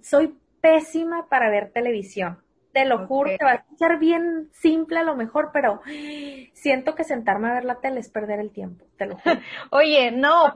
Soy 0.01 0.35
pésima 0.61 1.29
para 1.29 1.51
ver 1.51 1.71
televisión. 1.73 2.43
Te 2.73 2.85
lo 2.85 3.07
juro, 3.07 3.31
te 3.39 3.43
va 3.43 3.53
a 3.53 3.55
escuchar 3.55 3.99
bien 3.99 4.51
simple 4.53 4.99
a 4.99 5.03
lo 5.03 5.17
mejor, 5.17 5.49
pero 5.51 5.81
siento 6.53 6.95
que 6.95 7.05
sentarme 7.05 7.49
a 7.49 7.55
ver 7.55 7.65
la 7.65 7.81
tele 7.81 8.01
es 8.01 8.11
perder 8.11 8.39
el 8.39 8.51
tiempo, 8.51 8.85
te 8.99 9.07
lo 9.07 9.17
juro. 9.17 9.41
Oye, 9.71 10.11
no, 10.11 10.55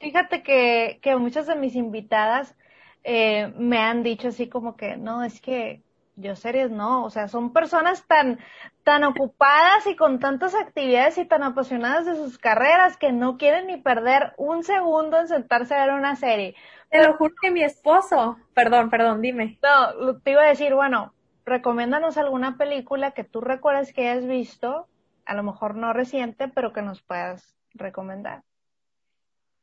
fíjate 0.00 0.42
que, 0.42 0.98
que 1.02 1.16
muchas 1.16 1.46
de 1.46 1.56
mis 1.56 1.74
invitadas 1.74 2.56
eh, 3.02 3.52
me 3.58 3.78
han 3.78 4.02
dicho 4.02 4.28
así 4.28 4.48
como 4.48 4.76
que, 4.76 4.96
no, 4.96 5.22
es 5.22 5.42
que 5.42 5.82
yo 6.16 6.36
series 6.36 6.70
no, 6.70 7.04
o 7.04 7.10
sea, 7.10 7.28
son 7.28 7.52
personas 7.52 8.06
tan, 8.06 8.38
tan 8.84 9.04
ocupadas 9.04 9.86
y 9.86 9.96
con 9.96 10.20
tantas 10.20 10.54
actividades 10.54 11.18
y 11.18 11.24
tan 11.24 11.42
apasionadas 11.42 12.06
de 12.06 12.14
sus 12.14 12.38
carreras 12.38 12.96
que 12.96 13.12
no 13.12 13.36
quieren 13.36 13.66
ni 13.66 13.78
perder 13.78 14.32
un 14.36 14.62
segundo 14.62 15.18
en 15.18 15.28
sentarse 15.28 15.74
a 15.74 15.86
ver 15.86 15.94
una 15.94 16.16
serie. 16.16 16.54
Te 16.90 17.04
lo 17.04 17.16
juro 17.16 17.34
que 17.42 17.50
mi 17.50 17.64
esposo, 17.64 18.36
perdón, 18.54 18.90
perdón, 18.90 19.20
dime. 19.20 19.58
No, 19.62 20.18
te 20.18 20.32
iba 20.32 20.42
a 20.42 20.48
decir, 20.48 20.74
bueno, 20.74 21.12
recomiéndanos 21.44 22.16
alguna 22.16 22.56
película 22.56 23.10
que 23.10 23.24
tú 23.24 23.40
recuerdes 23.40 23.92
que 23.92 24.08
hayas 24.08 24.26
visto, 24.26 24.86
a 25.24 25.34
lo 25.34 25.42
mejor 25.42 25.74
no 25.74 25.92
reciente, 25.92 26.46
pero 26.48 26.72
que 26.72 26.82
nos 26.82 27.02
puedas 27.02 27.56
recomendar. 27.72 28.42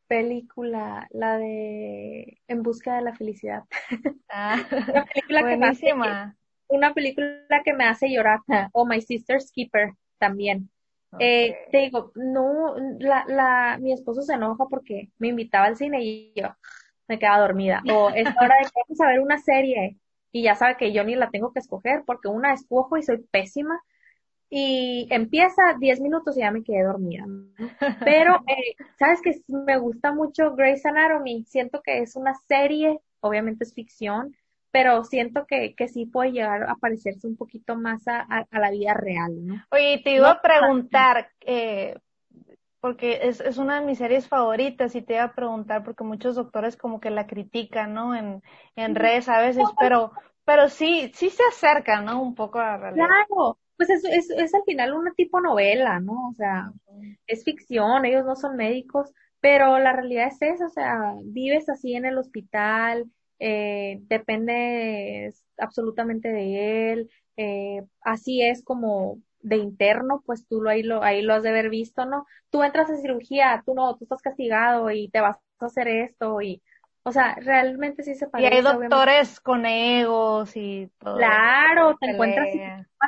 Película, 0.08 1.08
la 1.12 1.38
de 1.38 2.42
En 2.50 2.64
busca 2.64 2.96
de 2.96 3.02
la 3.02 3.16
felicidad. 3.16 3.64
Ah, 4.30 4.58
una 4.90 5.06
película 5.06 5.42
buenísima 5.42 6.36
una 6.72 6.94
película 6.94 7.62
que 7.64 7.74
me 7.74 7.86
hace 7.86 8.10
llorar, 8.10 8.40
o 8.72 8.86
My 8.86 9.02
Sister's 9.02 9.52
Keeper 9.52 9.94
también. 10.18 10.70
Eh, 11.20 11.58
te 11.72 11.80
digo, 11.80 12.12
no, 12.16 12.76
la, 13.00 13.26
la, 13.28 13.78
mi 13.82 13.92
esposo 13.92 14.22
se 14.22 14.34
enoja 14.34 14.66
porque 14.70 15.10
me 15.20 15.28
invitaba 15.28 15.66
al 15.66 15.76
cine 15.76 16.02
y 16.02 16.34
yo 16.36 16.56
me 17.08 17.20
quedaba 17.20 17.42
dormida. 17.42 17.84
O 17.94 18.10
es 18.10 18.26
hora 18.42 18.56
de 18.58 18.64
que 18.64 18.82
vamos 18.88 19.02
a 19.02 19.08
ver 19.08 19.20
una 19.20 19.38
serie 19.38 19.98
y 20.32 20.44
ya 20.44 20.56
sabe 20.56 20.78
que 20.78 20.94
yo 20.94 21.04
ni 21.04 21.16
la 21.16 21.30
tengo 21.30 21.52
que 21.52 21.60
escoger 21.60 22.04
porque 22.06 22.30
una 22.30 22.54
escojo 22.54 22.98
y 22.98 23.04
soy 23.04 23.18
pésima 23.30 23.82
y 24.50 25.08
empieza 25.12 25.62
10 25.80 26.02
minutos 26.02 26.38
y 26.38 26.42
ya 26.42 26.52
me 26.52 26.64
quedé 26.64 26.84
dormida. 26.84 27.26
Pero, 28.04 28.36
eh, 28.48 28.76
¿sabes 29.00 29.22
que 29.22 29.34
Me 29.48 29.78
gusta 29.78 30.14
mucho 30.14 30.56
Grey's 30.56 30.86
Anatomy. 30.86 31.46
Siento 31.46 31.82
que 31.82 32.00
es 32.00 32.16
una 32.16 32.34
serie, 32.48 33.00
obviamente 33.22 33.64
es 33.64 33.74
ficción, 33.74 34.36
pero 34.72 35.04
siento 35.04 35.46
que, 35.46 35.76
que 35.76 35.88
sí 35.88 36.06
puede 36.06 36.32
llegar 36.32 36.64
a 36.64 36.76
parecerse 36.76 37.28
un 37.28 37.36
poquito 37.36 37.76
más 37.76 38.08
a, 38.08 38.22
a, 38.22 38.60
la 38.60 38.72
vida 38.72 38.94
real, 38.94 39.46
¿no? 39.46 39.64
Oye, 39.72 40.02
te 40.04 40.16
iba 40.16 40.32
a 40.32 40.42
preguntar, 40.42 41.30
eh, 41.42 41.98
porque 42.80 43.20
es, 43.24 43.42
es 43.42 43.58
una 43.58 43.80
de 43.80 43.86
mis 43.86 43.98
series 43.98 44.28
favoritas 44.28 44.96
y 44.96 45.02
te 45.02 45.14
iba 45.14 45.24
a 45.24 45.36
preguntar, 45.36 45.84
porque 45.84 46.04
muchos 46.04 46.36
doctores 46.36 46.78
como 46.78 47.00
que 47.00 47.10
la 47.10 47.28
critican, 47.28 47.94
¿no? 47.94 48.16
En, 48.16 48.42
en 48.76 48.96
redes 48.96 49.28
a 49.30 49.40
veces, 49.42 49.66
pero, 49.78 50.12
pero 50.46 50.70
sí, 50.70 51.12
sí 51.14 51.30
se 51.30 51.44
acerca, 51.50 52.02
¿no? 52.02 52.22
Un 52.22 52.34
poco 52.34 52.60
a 52.60 52.64
la 52.64 52.78
realidad. 52.78 53.06
Claro, 53.08 53.60
pues 53.76 53.90
es, 53.90 54.06
es, 54.06 54.30
es 54.30 54.54
al 54.54 54.64
final 54.64 54.94
una 54.94 55.12
tipo 55.14 55.42
novela, 55.42 56.00
¿no? 56.00 56.30
O 56.30 56.34
sea, 56.34 56.72
es 57.28 57.44
ficción, 57.44 58.06
ellos 58.06 58.26
no 58.26 58.36
son 58.36 58.56
médicos, 58.56 59.14
pero 59.42 59.80
la 59.80 59.92
realidad 59.92 60.28
es 60.28 60.42
esa, 60.42 60.66
o 60.66 60.70
sea, 60.70 61.16
vives 61.24 61.68
así 61.68 61.96
en 61.96 62.06
el 62.06 62.18
hospital, 62.18 63.12
eh, 63.44 63.98
depende 64.04 65.34
absolutamente 65.58 66.30
de 66.30 66.94
él, 66.94 67.10
eh, 67.38 67.84
así 68.02 68.44
es 68.44 68.64
como 68.64 69.18
de 69.40 69.58
interno, 69.58 70.22
pues 70.28 70.48
tú 70.48 70.62
lo 70.62 70.70
ahí, 70.70 70.84
lo 70.84 71.02
ahí 71.02 71.24
lo 71.24 71.34
has 71.34 71.42
de 71.42 71.50
haber 71.50 71.72
visto, 71.72 72.06
¿no? 72.06 72.28
Tú 72.52 72.62
entras 72.62 72.92
a 72.92 72.98
cirugía, 72.98 73.64
tú 73.66 73.74
no, 73.74 73.98
tú 73.98 74.04
estás 74.06 74.22
castigado 74.22 74.92
y 74.92 75.10
te 75.10 75.22
vas 75.22 75.38
a 75.60 75.66
hacer 75.66 75.88
esto 75.88 76.40
y, 76.44 76.62
o 77.02 77.12
sea, 77.12 77.34
realmente 77.42 78.04
sí 78.04 78.14
se 78.14 78.28
parece. 78.28 78.54
Y 78.54 78.58
hay 78.58 78.64
doctores 78.64 79.40
con 79.40 79.66
egos 79.66 80.56
y 80.56 80.92
todo. 81.00 81.18
Claro, 81.18 81.98
te 82.00 82.12
encuentras 82.12 82.48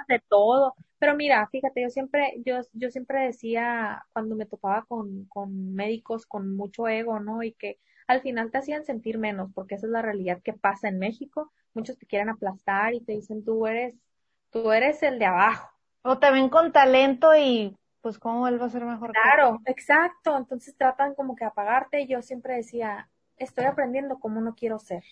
de 0.07 0.21
todo. 0.27 0.73
Pero 0.97 1.15
mira, 1.15 1.47
fíjate, 1.51 1.84
yo 1.84 1.89
siempre, 1.89 2.41
yo, 2.43 2.61
yo 2.71 2.89
siempre 2.89 3.25
decía 3.25 4.03
cuando 4.13 4.36
me 4.36 4.47
topaba 4.47 4.84
con, 4.86 5.25
con 5.25 5.75
médicos 5.75 6.25
con 6.25 6.55
mucho 6.55 6.88
ego, 6.88 7.19
¿no? 7.19 7.43
Y 7.43 7.53
que 7.53 7.77
al 8.08 8.22
final 8.22 8.51
te 8.51 8.58
hacían 8.58 8.84
sentir 8.86 9.18
menos, 9.18 9.51
porque 9.54 9.76
esa 9.76 9.88
es 9.88 9.91
la 9.91 10.01
realidad 10.01 10.41
que 10.43 10.54
pasa 10.54 10.88
en 10.88 10.99
México. 10.99 11.51
Muchos 11.74 11.97
te 11.97 12.06
quieren 12.06 12.30
aplastar 12.30 12.93
y 12.93 13.01
te 13.01 13.14
dicen 13.14 13.43
tú 13.43 13.66
eres, 13.68 13.95
tú 14.49 14.72
eres 14.72 15.01
el 15.04 15.20
de 15.20 15.26
abajo. 15.26 15.70
O 16.04 16.20
te 16.20 16.32
ven 16.32 16.49
con 16.49 16.72
talento 16.72 17.36
y 17.36 17.78
pues 18.01 18.20
cómo 18.20 18.47
él 18.47 18.62
va 18.62 18.66
a 18.66 18.70
ser 18.70 18.84
mejor. 18.84 19.12
Claro, 19.12 19.62
exacto. 19.66 20.38
Entonces 20.38 20.76
tratan 20.76 21.16
como 21.16 21.36
que 21.36 21.45
apagarte. 21.45 22.06
Yo 22.06 22.22
siempre 22.22 22.56
decía, 22.56 23.10
estoy 23.38 23.66
aprendiendo 23.66 24.20
como 24.20 24.41
no 24.41 24.56
quiero 24.56 24.78
ser. 24.80 25.04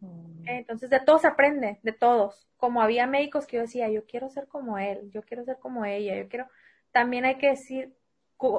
Mm. 0.00 0.46
Entonces 0.46 0.90
de 0.90 1.00
todos 1.00 1.22
se 1.22 1.28
aprende, 1.28 1.80
de 1.82 1.92
todos. 1.92 2.46
Como 2.58 2.82
había 2.82 3.06
médicos 3.06 3.46
que 3.46 3.56
yo 3.56 3.62
decía, 3.62 3.88
yo 3.88 4.04
quiero 4.04 4.28
ser 4.28 4.46
como 4.48 4.78
él, 4.78 5.10
yo 5.10 5.22
quiero 5.22 5.44
ser 5.44 5.58
como 5.58 5.86
ella, 5.86 6.14
yo 6.14 6.28
quiero. 6.28 6.46
También 6.92 7.24
hay 7.24 7.38
que 7.38 7.48
decir, 7.48 7.94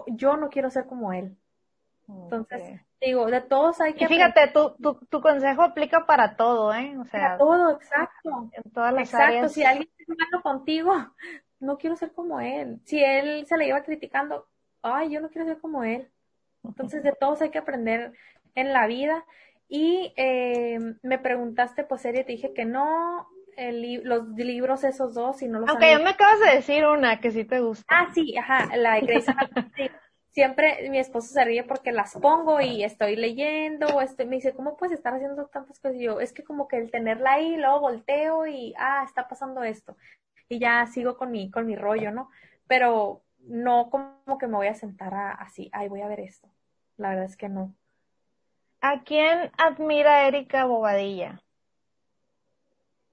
yo 0.07 0.37
no 0.37 0.49
quiero 0.49 0.71
ser 0.71 0.85
como 0.87 1.13
él. 1.13 1.37
Entonces, 2.23 2.81
digo, 2.99 3.25
de 3.27 3.41
todos 3.41 3.79
hay 3.81 3.93
que... 3.93 4.05
Y 4.05 4.07
fíjate, 4.07 4.47
tu, 4.53 4.75
tu, 4.81 4.95
tu, 5.05 5.21
consejo 5.21 5.61
aplica 5.61 6.05
para 6.05 6.35
todo, 6.35 6.73
¿eh? 6.73 6.97
O 6.97 7.05
sea... 7.05 7.21
Para 7.21 7.37
todo, 7.37 7.71
exacto. 7.71 8.49
En 8.53 8.71
todas 8.71 8.93
las 8.93 9.13
exacto. 9.13 9.49
si 9.49 9.63
alguien 9.63 9.89
está 9.97 10.13
malo 10.17 10.41
contigo, 10.43 10.93
no 11.59 11.77
quiero 11.77 11.95
ser 11.95 12.13
como 12.13 12.39
él. 12.39 12.79
Si 12.85 13.03
él 13.03 13.45
se 13.47 13.57
le 13.57 13.67
iba 13.67 13.83
criticando, 13.83 14.47
ay, 14.81 15.11
yo 15.11 15.21
no 15.21 15.29
quiero 15.29 15.47
ser 15.47 15.59
como 15.59 15.83
él. 15.83 16.09
Entonces, 16.63 17.03
de 17.03 17.13
todos 17.13 17.41
hay 17.41 17.49
que 17.49 17.59
aprender 17.59 18.13
en 18.55 18.73
la 18.73 18.87
vida. 18.87 19.25
Y 19.67 20.13
eh, 20.17 20.77
me 21.01 21.17
preguntaste, 21.17 21.83
pues, 21.83 22.01
serie, 22.01 22.23
te 22.23 22.33
dije 22.33 22.53
que 22.53 22.65
no, 22.65 23.27
el, 23.55 24.03
los 24.03 24.27
libros 24.29 24.83
esos 24.83 25.13
dos, 25.13 25.41
y 25.41 25.47
no 25.47 25.59
los... 25.59 25.69
Aunque 25.69 25.91
ya 25.91 25.99
me 25.99 26.11
acabas 26.11 26.39
de 26.39 26.55
decir 26.55 26.85
una 26.85 27.19
que 27.19 27.31
sí 27.31 27.45
te 27.45 27.59
gusta. 27.59 27.85
Ah, 27.87 28.07
sí, 28.13 28.37
ajá, 28.37 28.75
la 28.75 28.95
de 28.95 29.91
siempre 30.31 30.89
mi 30.89 30.97
esposo 30.97 31.27
se 31.27 31.43
ríe 31.43 31.63
porque 31.63 31.91
las 31.91 32.13
pongo 32.15 32.59
y 32.61 32.83
estoy 32.83 33.15
leyendo, 33.15 33.87
o 33.87 34.01
estoy, 34.01 34.25
me 34.25 34.37
dice, 34.37 34.53
¿cómo 34.53 34.77
puedes 34.77 34.97
estar 34.97 35.13
haciendo 35.13 35.45
tantas 35.47 35.79
cosas? 35.79 35.97
Y 35.97 36.03
yo, 36.03 36.19
es 36.19 36.33
que 36.33 36.43
como 36.43 36.67
que 36.67 36.77
el 36.77 36.89
tenerla 36.89 37.33
ahí, 37.33 37.57
luego 37.57 37.81
volteo 37.81 38.47
y, 38.47 38.73
ah, 38.77 39.03
está 39.05 39.27
pasando 39.27 39.63
esto. 39.63 39.95
Y 40.49 40.59
ya 40.59 40.85
sigo 40.87 41.17
con 41.17 41.31
mi, 41.31 41.51
con 41.51 41.65
mi 41.65 41.75
rollo, 41.75 42.11
¿no? 42.11 42.29
Pero 42.67 43.21
no 43.39 43.89
como 43.89 44.37
que 44.37 44.47
me 44.47 44.55
voy 44.55 44.67
a 44.67 44.73
sentar 44.73 45.13
así, 45.39 45.69
ay, 45.73 45.89
voy 45.89 46.01
a 46.01 46.07
ver 46.07 46.21
esto. 46.21 46.49
La 46.97 47.09
verdad 47.09 47.25
es 47.25 47.37
que 47.37 47.49
no. 47.49 47.73
¿A 48.79 49.03
quién 49.03 49.51
admira 49.57 50.27
Erika 50.27 50.65
Bobadilla? 50.65 51.41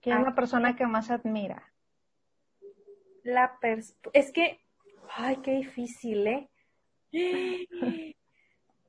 ¿Quién 0.00 0.18
es 0.18 0.24
la 0.24 0.34
persona 0.34 0.76
que 0.76 0.86
más 0.86 1.10
admira? 1.10 1.72
La 3.24 3.58
es 4.12 4.32
que, 4.32 4.60
ay, 5.10 5.36
qué 5.38 5.50
difícil, 5.52 6.26
¿eh? 6.26 6.48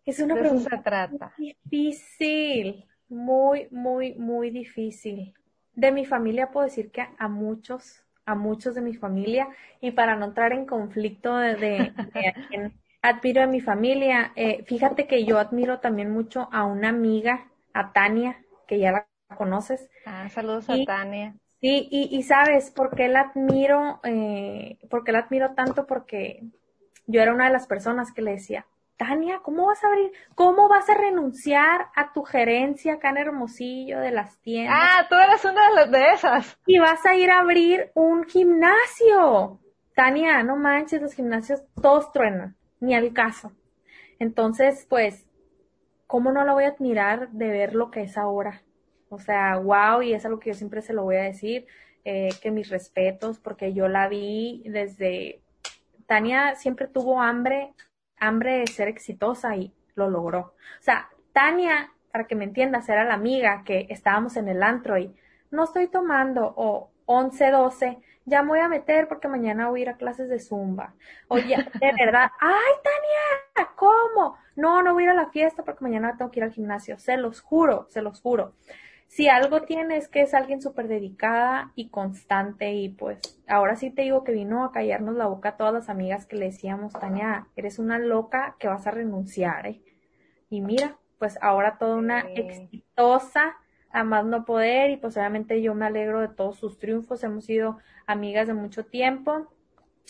Es 0.06 0.20
una 0.20 0.38
pregunta 0.38 0.82
trata. 0.82 1.34
difícil, 1.38 2.86
muy, 3.08 3.68
muy, 3.72 4.16
muy 4.16 4.50
difícil. 4.50 5.34
De 5.76 5.92
mi 5.92 6.06
familia 6.06 6.52
puedo 6.52 6.66
decir 6.66 6.92
que 6.92 7.08
a 7.18 7.28
muchos, 7.28 8.04
a 8.26 8.36
muchos 8.36 8.76
de 8.76 8.82
mi 8.82 8.96
familia, 8.96 9.48
y 9.82 9.92
para 9.92 10.16
no 10.16 10.26
entrar 10.26 10.52
en 10.54 10.66
conflicto 10.66 11.36
de, 11.38 11.58
de, 11.58 12.28
a 12.28 12.48
quien 12.50 12.74
admiro 13.02 13.42
de 13.42 13.48
mi 13.48 13.62
familia, 13.62 14.34
eh, 14.36 14.64
fíjate 14.66 15.08
que 15.08 15.24
yo 15.26 15.38
admiro 15.38 15.80
también 15.80 16.12
mucho 16.12 16.50
a 16.52 16.66
una 16.66 16.90
amiga, 16.90 17.48
a 17.74 17.94
Tania, 17.94 18.44
que 18.68 18.80
ya 18.80 18.92
la 18.92 19.08
conoces. 19.38 19.90
Ah, 20.06 20.28
saludos 20.30 20.70
a 20.70 20.78
Tania. 20.86 21.36
Sí, 21.62 21.88
y, 21.92 22.10
y 22.18 22.24
sabes 22.24 22.72
por 22.72 22.96
qué 22.96 23.10
la 23.10 23.22
admiro, 23.22 24.00
eh, 24.04 24.78
por 24.90 25.04
qué 25.04 25.12
la 25.12 25.20
admiro 25.20 25.54
tanto, 25.56 25.86
porque 25.86 26.44
yo 27.10 27.22
era 27.22 27.34
una 27.34 27.46
de 27.46 27.54
las 27.54 27.66
personas 27.66 28.12
que 28.12 28.22
le 28.22 28.32
decía, 28.32 28.68
Tania, 28.96 29.40
¿cómo 29.42 29.66
vas 29.66 29.84
a 29.84 29.88
abrir? 29.88 30.12
¿Cómo 30.36 30.68
vas 30.68 30.88
a 30.90 30.94
renunciar 30.94 31.88
a 31.96 32.14
tu 32.14 32.24
gerencia 32.24 32.94
acá 32.94 33.10
en 33.10 33.18
Hermosillo 33.18 34.00
de 34.00 34.12
las 34.12 34.38
tiendas? 34.42 34.78
Ah, 34.80 35.08
tú 35.10 35.16
eres 35.16 35.44
una 35.44 35.70
de 35.70 35.76
las 35.76 35.92
de 35.92 36.10
esas. 36.12 36.60
Y 36.68 36.78
vas 36.78 37.04
a 37.06 37.16
ir 37.16 37.32
a 37.32 37.40
abrir 37.40 37.92
un 37.96 38.26
gimnasio. 38.26 39.60
Tania, 39.96 40.44
no 40.44 40.56
manches, 40.56 41.02
los 41.02 41.14
gimnasios 41.14 41.64
todos 41.82 42.12
truenan, 42.12 42.56
ni 42.80 42.94
al 42.94 43.12
caso. 43.12 43.52
Entonces, 44.20 44.86
pues, 44.88 45.26
¿cómo 46.06 46.32
no 46.32 46.46
la 46.46 46.54
voy 46.54 46.66
a 46.66 46.70
admirar 46.70 47.30
de 47.32 47.50
ver 47.50 47.74
lo 47.74 47.90
que 47.90 48.02
es 48.02 48.18
ahora? 48.18 48.62
O 49.10 49.18
sea, 49.18 49.58
wow, 49.58 50.04
y 50.04 50.14
es 50.14 50.26
algo 50.26 50.40
que 50.40 50.52
yo 50.52 50.54
siempre 50.54 50.84
se 50.84 50.94
lo 50.94 51.04
voy 51.04 51.16
a 51.16 51.24
decir, 51.24 51.66
eh, 52.06 52.30
que 52.42 52.52
mis 52.52 52.70
respetos, 52.70 53.40
porque 53.40 53.74
yo 53.74 53.88
la 53.88 54.08
vi 54.08 54.62
desde 54.66 55.42
Tania 56.10 56.56
siempre 56.56 56.88
tuvo 56.88 57.22
hambre, 57.22 57.74
hambre 58.18 58.58
de 58.58 58.68
ser 58.68 58.88
exitosa 58.88 59.56
y 59.56 59.72
lo 59.94 60.10
logró. 60.10 60.40
O 60.40 60.82
sea, 60.82 61.08
Tania, 61.34 61.92
para 62.12 62.26
que 62.26 62.36
me 62.36 62.46
entiendas, 62.46 62.90
era 62.90 63.06
la 63.06 63.14
amiga 63.14 63.64
que 63.64 63.86
estábamos 63.90 64.36
en 64.36 64.50
el 64.50 64.64
antro 64.64 64.98
y 64.98 65.16
no 65.52 65.64
estoy 65.66 65.88
tomando 65.88 66.52
o 66.58 66.92
11, 67.06 67.52
12 67.52 68.00
ya 68.26 68.44
me 68.44 68.50
voy 68.50 68.60
a 68.60 68.68
meter 68.68 69.08
porque 69.08 69.28
mañana 69.28 69.70
voy 69.70 69.82
a 69.82 69.84
ir 69.84 69.90
a 69.90 69.98
clases 69.98 70.30
de 70.30 70.40
zumba. 70.40 70.94
Oye, 71.28 71.58
de 71.58 71.92
verdad, 72.06 72.32
ay, 72.40 72.74
Tania, 72.84 73.70
¿cómo? 73.76 74.38
No, 74.56 74.84
no 74.84 74.94
voy 74.94 75.04
a 75.04 75.06
ir 75.06 75.10
a 75.12 75.16
la 75.16 75.30
fiesta 75.30 75.64
porque 75.64 75.84
mañana 75.84 76.16
tengo 76.18 76.32
que 76.32 76.40
ir 76.40 76.44
al 76.44 76.52
gimnasio. 76.52 76.98
Se 77.00 77.18
los 77.18 77.42
juro, 77.42 77.88
se 77.90 78.02
los 78.02 78.22
juro. 78.22 78.54
Si 79.10 79.28
algo 79.28 79.64
tiene 79.64 79.98
es 79.98 80.08
que 80.08 80.22
es 80.22 80.36
alguien 80.36 80.62
súper 80.62 80.88
dedicada 80.88 81.72
y 81.74 81.90
constante 81.90 82.74
y 82.74 82.90
pues 82.90 83.42
ahora 83.48 83.76
sí 83.76 83.90
te 83.90 84.04
digo 84.04 84.24
que 84.24 84.32
vino 84.32 84.64
a 84.64 84.72
callarnos 84.72 85.16
la 85.16 85.26
boca 85.26 85.50
a 85.50 85.58
todas 85.58 85.74
las 85.74 85.90
amigas 85.90 86.28
que 86.28 86.36
le 86.36 86.46
decíamos, 86.46 86.94
Tania, 86.94 87.48
eres 87.56 87.80
una 87.80 87.98
loca 87.98 88.56
que 88.60 88.68
vas 88.68 88.86
a 88.86 88.92
renunciar, 88.92 89.66
¿eh? 89.66 89.82
Y 90.52 90.62
mira, 90.62 91.00
pues 91.18 91.40
ahora 91.42 91.80
toda 91.80 91.96
una 91.96 92.20
exitosa 92.20 93.58
a 93.90 94.04
más 94.04 94.26
no 94.26 94.46
poder 94.46 94.92
y 94.92 94.98
pues 94.98 95.18
obviamente 95.18 95.60
yo 95.64 95.74
me 95.74 95.88
alegro 95.88 96.22
de 96.22 96.28
todos 96.28 96.60
sus 96.60 96.78
triunfos, 96.78 97.24
hemos 97.24 97.46
sido 97.46 97.80
amigas 98.06 98.46
de 98.46 98.54
mucho 98.54 98.86
tiempo, 98.86 99.52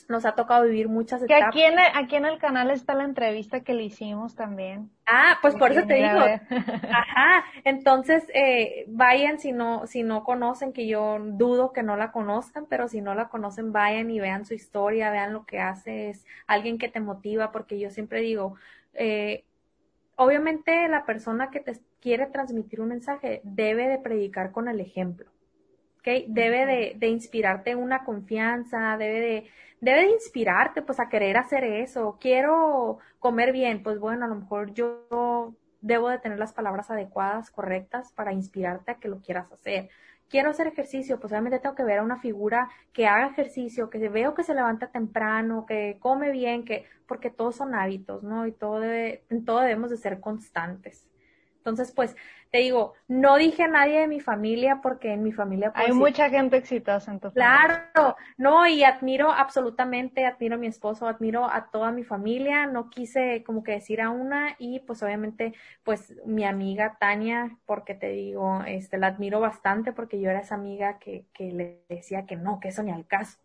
nos 0.07 0.25
ha 0.25 0.33
tocado 0.33 0.63
vivir 0.65 0.87
muchas 0.87 1.21
etapas. 1.23 1.49
Aquí 1.49 1.61
en, 1.61 1.73
el, 1.73 1.85
aquí 1.93 2.15
en 2.15 2.25
el 2.25 2.37
canal 2.37 2.71
está 2.71 2.93
la 2.93 3.03
entrevista 3.03 3.61
que 3.61 3.73
le 3.73 3.83
hicimos 3.83 4.35
también. 4.35 4.89
Ah, 5.05 5.37
pues 5.41 5.55
por 5.55 5.71
eso 5.71 5.85
te 5.87 5.95
digo. 5.95 6.07
Ajá, 6.09 7.45
entonces 7.63 8.25
eh, 8.33 8.85
vayan 8.87 9.39
si 9.39 9.51
no, 9.51 9.87
si 9.87 10.03
no 10.03 10.23
conocen, 10.23 10.71
que 10.71 10.87
yo 10.87 11.17
dudo 11.19 11.73
que 11.73 11.83
no 11.83 11.97
la 11.97 12.11
conozcan, 12.11 12.65
pero 12.69 12.87
si 12.87 13.01
no 13.01 13.15
la 13.15 13.29
conocen, 13.29 13.73
vayan 13.73 14.11
y 14.11 14.19
vean 14.19 14.45
su 14.45 14.53
historia, 14.53 15.11
vean 15.11 15.33
lo 15.33 15.45
que 15.45 15.59
hace, 15.59 16.09
es 16.09 16.25
alguien 16.47 16.77
que 16.77 16.89
te 16.89 16.99
motiva, 16.99 17.51
porque 17.51 17.79
yo 17.79 17.89
siempre 17.89 18.21
digo, 18.21 18.55
eh, 18.93 19.45
obviamente 20.15 20.87
la 20.87 21.05
persona 21.05 21.49
que 21.49 21.59
te 21.59 21.79
quiere 22.01 22.27
transmitir 22.27 22.81
un 22.81 22.89
mensaje 22.89 23.41
debe 23.43 23.87
de 23.87 23.97
predicar 23.97 24.51
con 24.51 24.67
el 24.67 24.79
ejemplo, 24.79 25.29
¿ok? 25.99 26.25
Debe 26.27 26.95
de, 26.97 27.07
inspirarte 27.07 27.75
una 27.75 28.03
confianza, 28.03 28.97
debe 28.97 29.19
de, 29.19 29.49
debe 29.81 30.01
de 30.01 30.11
inspirarte 30.11 30.81
pues 30.81 30.99
a 30.99 31.09
querer 31.09 31.37
hacer 31.37 31.63
eso. 31.63 32.17
Quiero 32.19 32.99
comer 33.19 33.51
bien, 33.51 33.83
pues 33.83 33.99
bueno, 33.99 34.25
a 34.25 34.27
lo 34.29 34.35
mejor 34.35 34.73
yo 34.73 35.55
debo 35.81 36.09
de 36.09 36.19
tener 36.19 36.39
las 36.39 36.53
palabras 36.53 36.91
adecuadas, 36.91 37.51
correctas 37.51 38.11
para 38.13 38.33
inspirarte 38.33 38.91
a 38.91 38.95
que 38.95 39.07
lo 39.07 39.19
quieras 39.21 39.51
hacer 39.51 39.89
quiero 40.29 40.51
hacer 40.51 40.67
ejercicio, 40.67 41.19
pues 41.19 41.31
obviamente 41.33 41.59
tengo 41.59 41.75
que 41.75 41.83
ver 41.83 41.99
a 41.99 42.03
una 42.03 42.19
figura 42.19 42.69
que 42.93 43.07
haga 43.07 43.27
ejercicio, 43.27 43.89
que 43.89 44.09
veo 44.09 44.35
que 44.35 44.43
se 44.43 44.53
levanta 44.53 44.91
temprano, 44.91 45.65
que 45.65 45.97
come 45.99 46.31
bien, 46.31 46.63
que, 46.63 46.85
porque 47.07 47.29
todos 47.29 47.55
son 47.55 47.75
hábitos, 47.75 48.23
¿no? 48.23 48.47
Y 48.47 48.51
todo 48.51 48.79
debe, 48.79 49.23
en 49.29 49.43
todo 49.43 49.61
debemos 49.61 49.89
de 49.89 49.97
ser 49.97 50.19
constantes. 50.19 51.07
Entonces, 51.59 51.91
pues, 51.91 52.15
te 52.51 52.59
digo, 52.59 52.93
no 53.07 53.37
dije 53.37 53.63
a 53.63 53.67
nadie 53.67 53.99
de 53.99 54.07
mi 54.07 54.19
familia 54.19 54.79
porque 54.81 55.13
en 55.13 55.23
mi 55.23 55.31
familia... 55.31 55.71
Pues, 55.71 55.87
Hay 55.87 55.93
mucha 55.93 56.29
gente 56.29 56.57
exitosa 56.57 57.11
en 57.11 57.19
tu 57.19 57.31
Claro, 57.31 58.15
no, 58.37 58.65
y 58.65 58.83
admiro 58.83 59.31
absolutamente, 59.31 60.25
admiro 60.25 60.55
a 60.55 60.57
mi 60.57 60.67
esposo, 60.67 61.07
admiro 61.07 61.45
a 61.45 61.69
toda 61.69 61.91
mi 61.91 62.03
familia, 62.03 62.65
no 62.65 62.89
quise 62.89 63.43
como 63.43 63.63
que 63.63 63.73
decir 63.73 64.01
a 64.01 64.09
una 64.09 64.55
y 64.57 64.79
pues 64.79 65.03
obviamente 65.03 65.53
pues 65.83 66.15
mi 66.25 66.43
amiga 66.43 66.97
Tania, 66.99 67.57
porque 67.65 67.93
te 67.93 68.09
digo, 68.09 68.63
este, 68.65 68.97
la 68.97 69.07
admiro 69.07 69.39
bastante 69.39 69.91
porque 69.91 70.19
yo 70.19 70.29
era 70.29 70.39
esa 70.39 70.55
amiga 70.55 70.97
que, 70.97 71.25
que 71.33 71.51
le 71.51 71.83
decía 71.87 72.25
que 72.25 72.35
no, 72.35 72.59
que 72.59 72.69
eso 72.69 72.81
ni 72.81 72.91
al 72.91 73.05
caso. 73.05 73.37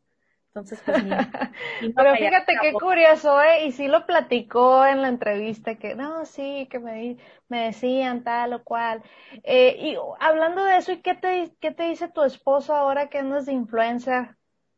Entonces, 0.55 0.81
pues 0.85 1.03
Pero 1.97 2.15
fíjate 2.15 2.53
qué 2.61 2.73
curioso, 2.75 3.43
¿eh? 3.43 3.67
Y 3.67 3.73
sí 3.73 3.89
lo 3.89 4.07
platicó 4.07 4.87
en 4.87 5.03
la 5.03 5.09
entrevista, 5.09 5.75
que 5.75 5.97
no, 5.97 6.25
sí, 6.27 6.69
que 6.71 6.79
me, 6.79 7.17
me 7.49 7.67
decían 7.67 8.23
tal 8.23 8.53
o 8.53 8.63
cual. 8.63 9.03
Eh, 9.43 9.77
y 9.81 9.97
hablando 10.21 10.65
de 10.65 10.77
eso, 10.77 10.93
¿y 10.93 11.03
qué 11.03 11.15
te, 11.15 11.57
qué 11.61 11.73
te 11.73 11.85
dice 11.85 12.09
tu 12.09 12.23
esposo 12.23 12.73
ahora 12.73 13.09
que 13.09 13.19
andas 13.19 13.47
de 13.47 13.53
influencer 13.53 14.37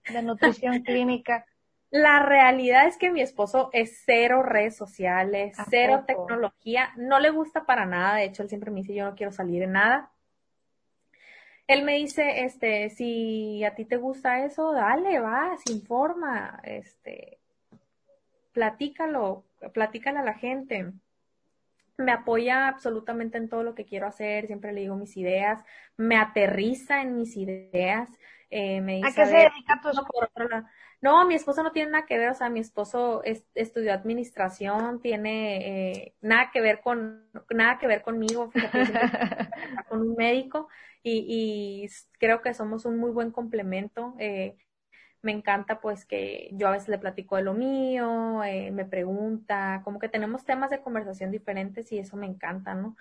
de 0.09 0.23
nutrición 0.23 0.83
clínica? 0.83 1.45
La 1.91 2.21
realidad 2.21 2.87
es 2.87 2.97
que 2.97 3.11
mi 3.11 3.21
esposo 3.21 3.69
es 3.75 4.03
cero 4.07 4.43
redes 4.43 4.77
sociales, 4.77 5.57
cero 5.69 6.05
tecnología, 6.07 6.93
no 6.97 7.21
le 7.21 7.29
gusta 7.31 7.67
para 7.67 7.85
nada, 7.85 8.17
de 8.17 8.25
hecho 8.25 8.43
él 8.43 8.49
siempre 8.49 8.71
me 8.71 8.81
dice 8.81 8.95
yo 8.95 9.05
no 9.05 9.15
quiero 9.15 9.31
salir 9.31 9.63
en 9.63 9.73
nada, 9.73 10.11
él 11.67 11.83
me 11.83 11.95
dice, 11.97 12.45
este, 12.45 12.91
si 12.91 13.65
a 13.65 13.75
ti 13.75 13.85
te 13.85 13.97
gusta 13.97 14.45
eso, 14.45 14.73
dale, 14.73 15.19
vas, 15.19 15.61
informa, 15.69 16.61
este, 16.63 17.39
platícalo, 18.53 19.45
platícale 19.75 20.19
a 20.19 20.25
la 20.25 20.35
gente. 20.35 20.93
Me 21.99 22.13
apoya 22.13 22.69
absolutamente 22.69 23.39
en 23.39 23.49
todo 23.49 23.63
lo 23.63 23.75
que 23.75 23.85
quiero 23.87 24.07
hacer, 24.07 24.47
siempre 24.47 24.73
le 24.73 24.83
digo 24.83 24.97
mis 24.97 25.17
ideas, 25.17 25.65
me 25.97 26.17
aterriza 26.17 27.01
en 27.01 27.17
mis 27.17 27.37
ideas, 27.37 28.11
eh, 28.51 28.81
me 28.81 28.97
dice, 28.97 29.09
¿A 29.09 29.15
qué 29.15 29.27
se 29.27 29.37
dedica 29.37 29.81
tu 29.83 29.89
esposo? 29.89 30.67
No, 31.07 31.25
mi 31.25 31.37
esposo 31.37 31.63
no 31.63 31.71
tiene 31.71 31.93
nada 31.93 32.05
que 32.05 32.19
ver, 32.19 32.31
o 32.31 32.35
sea, 32.35 32.51
mi 32.51 32.59
esposo 32.59 33.23
estudió 33.55 33.93
administración, 33.93 35.01
tiene 35.01 36.01
eh, 36.01 36.15
nada 36.21 36.51
que 36.53 36.61
ver 36.61 36.81
con, 36.81 37.31
nada 37.51 37.79
que 37.79 37.87
ver 37.87 38.03
conmigo, 38.03 38.51
fíjate, 38.51 38.81
con 39.89 40.01
un 40.01 40.17
médico, 40.17 40.67
y, 41.05 41.89
creo 42.19 42.43
que 42.43 42.55
somos 42.55 42.87
un 42.87 42.99
muy 42.99 43.13
buen 43.13 43.31
complemento. 43.31 44.17
Eh, 44.19 44.57
me 45.23 45.31
encanta 45.31 45.81
pues 45.81 46.07
que 46.07 46.51
yo 46.53 46.67
a 46.67 46.73
veces 46.73 46.89
le 46.89 46.99
platico 46.99 47.37
de 47.37 47.43
lo 47.43 47.55
mío, 47.55 48.43
eh, 48.43 48.73
me 48.73 48.85
pregunta, 48.85 49.83
como 49.85 50.01
que 50.01 50.09
tenemos 50.09 50.45
temas 50.45 50.71
de 50.71 50.81
conversación 50.81 51.31
diferentes 51.31 51.93
y 51.93 51.99
eso 52.01 52.17
me 52.17 52.27
encanta, 52.27 52.75
¿no? 52.75 52.97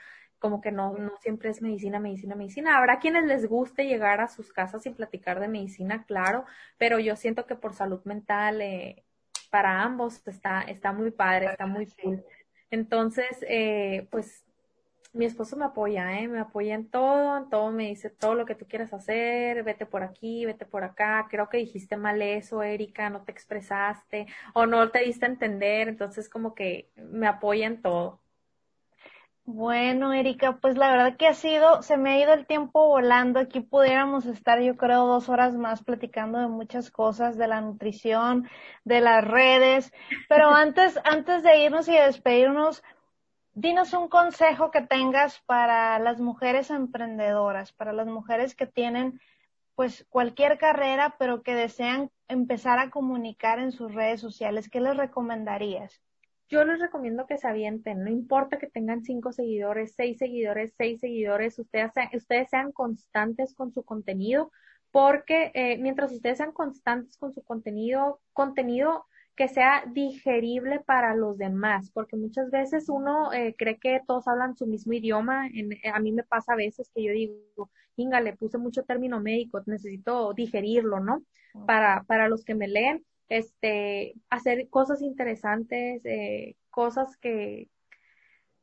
Como 0.46 0.62
que 0.62 0.72
no, 0.72 0.94
no 0.94 1.18
siempre 1.22 1.50
es 1.50 1.60
medicina, 1.60 2.00
medicina, 2.00 2.36
medicina. 2.36 2.78
Habrá 2.78 3.00
quienes 3.00 3.26
les 3.26 3.50
guste 3.50 3.88
llegar 3.88 4.22
a 4.22 4.28
sus 4.28 4.54
casas 4.54 4.86
y 4.86 4.92
platicar 4.92 5.40
de 5.40 5.48
medicina, 5.48 6.06
claro, 6.06 6.46
pero 6.78 7.00
yo 7.00 7.16
siento 7.16 7.48
que 7.48 7.56
por 7.56 7.74
salud 7.74 8.00
mental 8.04 8.62
eh, 8.62 9.04
para 9.50 9.82
ambos 9.82 10.22
está, 10.28 10.62
está 10.62 10.94
muy 10.94 11.10
padre, 11.10 11.48
está 11.48 11.66
muy 11.66 11.88
cool. 12.00 12.24
Entonces, 12.70 13.44
eh, 13.50 14.08
pues 14.12 14.46
mi 15.14 15.26
esposo 15.26 15.56
me 15.58 15.66
apoya, 15.66 16.20
¿eh? 16.20 16.28
Me 16.28 16.40
apoya 16.40 16.76
en 16.76 16.88
todo, 16.92 17.38
en 17.38 17.50
todo 17.50 17.72
me 17.72 17.88
dice 17.88 18.12
todo 18.12 18.36
lo 18.36 18.46
que 18.46 18.54
tú 18.54 18.68
quieras 18.68 18.94
hacer, 18.94 19.64
vete 19.64 19.88
por 19.88 20.04
aquí, 20.04 20.46
vete 20.46 20.68
por 20.68 20.84
acá, 20.84 21.26
creo 21.28 21.50
que 21.50 21.58
dijiste 21.58 21.98
mal 21.98 22.22
eso, 22.22 22.62
Erika, 22.62 23.10
no 23.10 23.24
te 23.24 23.32
expresaste 23.32 24.28
o 24.54 24.68
no 24.68 24.92
te 24.92 25.00
diste 25.00 25.26
a 25.26 25.30
entender, 25.30 25.88
entonces 25.88 26.30
como 26.30 26.54
que 26.54 26.92
me 26.98 27.26
apoya 27.26 27.66
en 27.66 27.82
todo. 27.82 28.22
Bueno, 29.48 30.12
Erika, 30.12 30.58
pues 30.58 30.76
la 30.76 30.90
verdad 30.90 31.18
que 31.18 31.28
ha 31.28 31.36
sido, 31.36 31.84
se 31.84 31.98
me 31.98 32.14
ha 32.14 32.20
ido 32.20 32.34
el 32.34 32.48
tiempo 32.48 32.88
volando. 32.88 33.40
Aquí 33.40 33.60
pudiéramos 33.62 34.26
estar, 34.26 34.60
yo 34.60 34.76
creo, 34.76 35.06
dos 35.06 35.30
horas 35.30 35.54
más 35.56 35.84
platicando 35.84 36.40
de 36.40 36.48
muchas 36.48 36.90
cosas, 36.90 37.38
de 37.38 37.48
la 37.48 37.62
nutrición, 37.62 38.50
de 38.86 39.02
las 39.02 39.24
redes. 39.24 39.94
Pero 40.30 40.50
antes, 40.56 41.00
antes 41.04 41.44
de 41.44 41.60
irnos 41.60 41.88
y 41.88 41.94
despedirnos, 41.94 42.84
dinos 43.54 43.94
un 43.94 44.10
consejo 44.10 44.72
que 44.72 44.82
tengas 44.82 45.40
para 45.42 46.00
las 46.00 46.20
mujeres 46.20 46.72
emprendedoras, 46.72 47.72
para 47.72 47.94
las 47.94 48.08
mujeres 48.08 48.56
que 48.56 48.66
tienen 48.66 49.20
pues 49.76 50.08
cualquier 50.10 50.58
carrera, 50.58 51.18
pero 51.20 51.44
que 51.44 51.54
desean 51.54 52.10
empezar 52.28 52.80
a 52.80 52.90
comunicar 52.90 53.60
en 53.60 53.72
sus 53.72 53.94
redes 53.94 54.22
sociales. 54.22 54.70
¿Qué 54.70 54.80
les 54.82 54.98
recomendarías? 54.98 56.02
Yo 56.48 56.64
les 56.64 56.80
recomiendo 56.80 57.26
que 57.26 57.38
se 57.38 57.48
avienten, 57.48 58.04
no 58.04 58.12
importa 58.12 58.60
que 58.60 58.68
tengan 58.68 59.04
cinco 59.04 59.32
seguidores, 59.32 59.94
seis 59.96 60.18
seguidores, 60.20 60.74
seis 60.78 61.00
seguidores, 61.00 61.58
ustedes 61.58 61.92
sean, 61.94 62.10
ustedes 62.14 62.50
sean 62.50 62.72
constantes 62.72 63.56
con 63.56 63.74
su 63.74 63.84
contenido, 63.84 64.52
porque 64.92 65.52
eh, 65.56 65.78
mientras 65.80 66.12
ustedes 66.12 66.38
sean 66.38 66.52
constantes 66.52 67.18
con 67.18 67.34
su 67.34 67.44
contenido, 67.44 68.22
contenido 68.34 69.06
que 69.36 69.48
sea 69.50 69.84
digerible 69.92 70.80
para 70.80 71.16
los 71.16 71.38
demás, 71.38 71.92
porque 71.92 72.16
muchas 72.16 72.50
veces 72.52 72.88
uno 72.90 73.34
eh, 73.34 73.56
cree 73.58 73.78
que 73.80 74.02
todos 74.08 74.28
hablan 74.28 74.56
su 74.56 74.66
mismo 74.66 74.94
idioma. 74.94 75.48
En, 75.48 75.74
eh, 75.74 75.92
a 75.94 76.00
mí 76.00 76.12
me 76.12 76.24
pasa 76.24 76.54
a 76.54 76.56
veces 76.56 76.90
que 76.94 77.04
yo 77.04 77.12
digo, 77.12 77.70
Inga, 77.98 78.22
le 78.22 78.36
puse 78.36 78.58
mucho 78.58 78.84
término 78.84 79.20
médico, 79.20 79.62
necesito 79.66 80.34
digerirlo, 80.34 81.00
¿no? 81.00 81.24
Para, 81.66 82.04
para 82.04 82.28
los 82.28 82.44
que 82.44 82.56
me 82.56 82.68
leen, 82.68 83.06
este, 83.30 84.16
hacer 84.30 84.70
cosas 84.70 85.02
interesantes, 85.02 86.02
eh, 86.06 86.56
cosas 86.70 87.18
que 87.18 87.70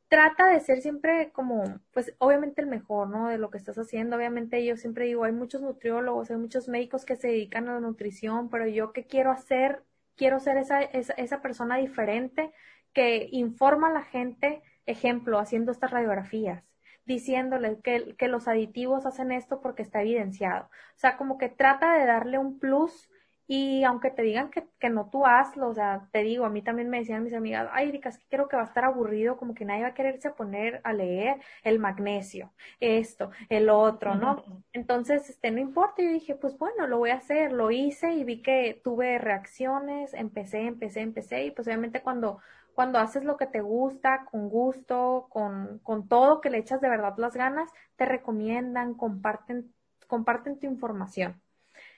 trata 0.08 0.46
de 0.46 0.60
ser 0.60 0.82
siempre 0.82 1.30
como, 1.32 1.80
pues 1.92 2.14
obviamente 2.18 2.60
el 2.60 2.68
mejor, 2.68 3.08
¿no? 3.08 3.28
De 3.28 3.38
lo 3.38 3.50
que 3.50 3.58
estás 3.58 3.78
haciendo. 3.78 4.16
Obviamente 4.16 4.64
yo 4.64 4.76
siempre 4.76 5.06
digo, 5.06 5.24
hay 5.24 5.32
muchos 5.32 5.62
nutriólogos, 5.62 6.30
hay 6.30 6.36
muchos 6.36 6.68
médicos 6.68 7.04
que 7.04 7.16
se 7.16 7.28
dedican 7.28 7.68
a 7.68 7.74
la 7.74 7.80
nutrición, 7.80 8.50
pero 8.50 8.66
yo 8.66 8.92
qué 8.92 9.06
quiero 9.06 9.30
hacer 9.30 9.82
quiero 10.16 10.40
ser 10.40 10.56
esa, 10.56 10.82
esa, 10.82 11.14
esa 11.14 11.42
persona 11.42 11.76
diferente 11.78 12.52
que 12.92 13.28
informa 13.32 13.88
a 13.88 13.92
la 13.92 14.02
gente, 14.02 14.62
ejemplo, 14.86 15.38
haciendo 15.38 15.72
estas 15.72 15.90
radiografías 15.90 16.64
diciéndole 17.04 17.80
que, 17.82 18.14
que, 18.16 18.28
los 18.28 18.46
aditivos 18.46 19.06
hacen 19.06 19.32
esto 19.32 19.60
porque 19.60 19.82
está 19.82 20.02
evidenciado. 20.02 20.66
O 20.66 20.98
sea, 20.98 21.16
como 21.16 21.36
que 21.36 21.48
trata 21.48 21.98
de 21.98 22.06
darle 22.06 22.38
un 22.38 22.60
plus 22.60 23.10
Y 23.54 23.84
aunque 23.84 24.10
te 24.10 24.22
digan 24.22 24.50
que, 24.50 24.66
que, 24.78 24.88
no 24.88 25.10
tú 25.10 25.26
hazlo, 25.26 25.68
o 25.68 25.74
sea, 25.74 26.08
te 26.10 26.22
digo, 26.22 26.46
a 26.46 26.48
mí 26.48 26.62
también 26.62 26.88
me 26.88 27.00
decían 27.00 27.22
mis 27.22 27.34
amigas, 27.34 27.68
ay, 27.70 27.90
Erika, 27.90 28.08
es 28.08 28.16
que 28.16 28.24
creo 28.30 28.48
que 28.48 28.56
va 28.56 28.62
a 28.62 28.64
estar 28.64 28.82
aburrido, 28.86 29.36
como 29.36 29.54
que 29.54 29.66
nadie 29.66 29.82
va 29.82 29.88
a 29.88 29.94
quererse 29.94 30.30
poner 30.30 30.80
a 30.84 30.94
leer 30.94 31.38
el 31.62 31.78
magnesio, 31.78 32.50
esto, 32.80 33.30
el 33.50 33.68
otro, 33.68 34.14
¿no? 34.14 34.42
Entonces, 34.72 35.28
este, 35.28 35.50
no 35.50 35.60
importa, 35.60 36.02
yo 36.02 36.08
dije, 36.08 36.34
pues 36.34 36.56
bueno, 36.56 36.86
lo 36.86 36.96
voy 36.96 37.10
a 37.10 37.16
hacer, 37.16 37.52
lo 37.52 37.70
hice 37.70 38.14
y 38.14 38.24
vi 38.24 38.40
que 38.40 38.80
tuve 38.82 39.18
reacciones, 39.18 40.14
empecé, 40.14 40.60
empecé, 40.62 41.00
empecé, 41.02 41.44
y 41.44 41.50
pues 41.50 41.68
obviamente 41.68 42.00
cuando, 42.00 42.38
cuando 42.72 43.00
haces 43.00 43.22
lo 43.22 43.36
que 43.36 43.46
te 43.46 43.60
gusta, 43.60 44.24
con 44.30 44.48
gusto, 44.48 45.26
con, 45.28 45.78
con 45.80 46.08
todo, 46.08 46.40
que 46.40 46.48
le 46.48 46.56
echas 46.56 46.80
de 46.80 46.88
verdad 46.88 47.18
las 47.18 47.36
ganas, 47.36 47.70
te 47.96 48.06
recomiendan, 48.06 48.94
comparten, 48.94 49.74
comparten 50.06 50.58
tu 50.58 50.66
información. 50.66 51.38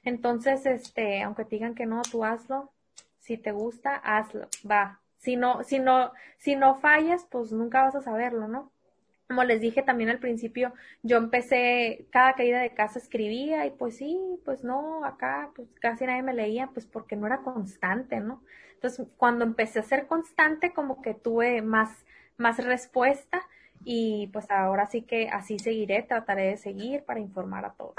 Entonces, 0.05 0.67
este, 0.67 1.23
aunque 1.23 1.45
te 1.45 1.57
digan 1.57 1.75
que 1.75 1.87
no, 1.87 2.03
tú 2.03 2.25
hazlo. 2.25 2.71
Si 3.21 3.39
te 3.39 3.53
gusta, 3.53 3.97
hazlo. 3.97 4.49
Va. 4.71 5.01
Si 5.19 5.37
no, 5.37 5.65
si 5.65 5.79
no, 5.79 6.13
si 6.39 6.57
no 6.57 6.77
fallas, 6.81 7.27
pues 7.31 7.53
nunca 7.53 7.83
vas 7.83 7.95
a 7.95 8.03
saberlo, 8.03 8.47
¿no? 8.47 8.71
Como 9.27 9.43
les 9.45 9.63
dije 9.63 9.83
también 9.83 10.11
al 10.11 10.19
principio, 10.19 10.75
yo 11.03 11.17
empecé, 11.17 12.07
cada 12.11 12.35
caída 12.35 12.61
de 12.61 12.75
casa 12.75 12.99
escribía 12.99 13.65
y 13.65 13.71
pues 13.71 13.97
sí, 13.97 14.19
pues 14.45 14.65
no, 14.65 15.05
acá 15.07 15.51
pues 15.57 15.69
casi 15.81 16.05
nadie 16.05 16.23
me 16.23 16.35
leía, 16.35 16.69
pues 16.75 16.85
porque 16.85 17.17
no 17.17 17.27
era 17.27 17.39
constante, 17.39 18.21
¿no? 18.21 18.43
Entonces, 18.75 19.07
cuando 19.17 19.47
empecé 19.47 19.79
a 19.79 19.83
ser 19.83 20.07
constante, 20.07 20.75
como 20.75 21.01
que 21.01 21.15
tuve 21.15 21.63
más, 21.63 22.05
más 22.37 22.63
respuesta 22.63 23.41
y 23.83 24.27
pues 24.27 24.51
ahora 24.51 24.87
sí 24.87 25.03
que 25.03 25.31
así 25.31 25.59
seguiré, 25.59 26.03
trataré 26.03 26.49
de 26.49 26.57
seguir 26.59 27.05
para 27.05 27.21
informar 27.21 27.65
a 27.65 27.73
todos. 27.73 27.97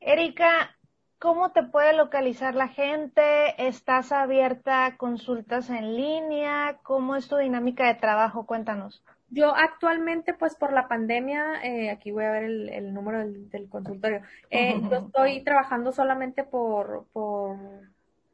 Erika, 0.00 0.76
¿Cómo 1.18 1.50
te 1.50 1.64
puede 1.64 1.94
localizar 1.94 2.54
la 2.54 2.68
gente? 2.68 3.22
¿Estás 3.66 4.12
abierta 4.12 4.86
a 4.86 4.96
consultas 4.96 5.68
en 5.68 5.96
línea? 5.96 6.78
¿Cómo 6.84 7.16
es 7.16 7.28
tu 7.28 7.36
dinámica 7.36 7.88
de 7.88 7.94
trabajo? 7.94 8.46
Cuéntanos. 8.46 9.02
Yo 9.30 9.54
actualmente, 9.54 10.32
pues 10.32 10.54
por 10.54 10.72
la 10.72 10.86
pandemia, 10.86 11.62
eh, 11.64 11.90
aquí 11.90 12.12
voy 12.12 12.24
a 12.24 12.30
ver 12.30 12.44
el, 12.44 12.94
número 12.94 13.18
del, 13.18 13.68
consultorio. 13.68 14.22
Eh, 14.50 14.80
yo 14.88 14.96
estoy 15.06 15.42
trabajando 15.42 15.90
solamente 15.92 16.44
por, 16.44 17.06
por 17.12 17.56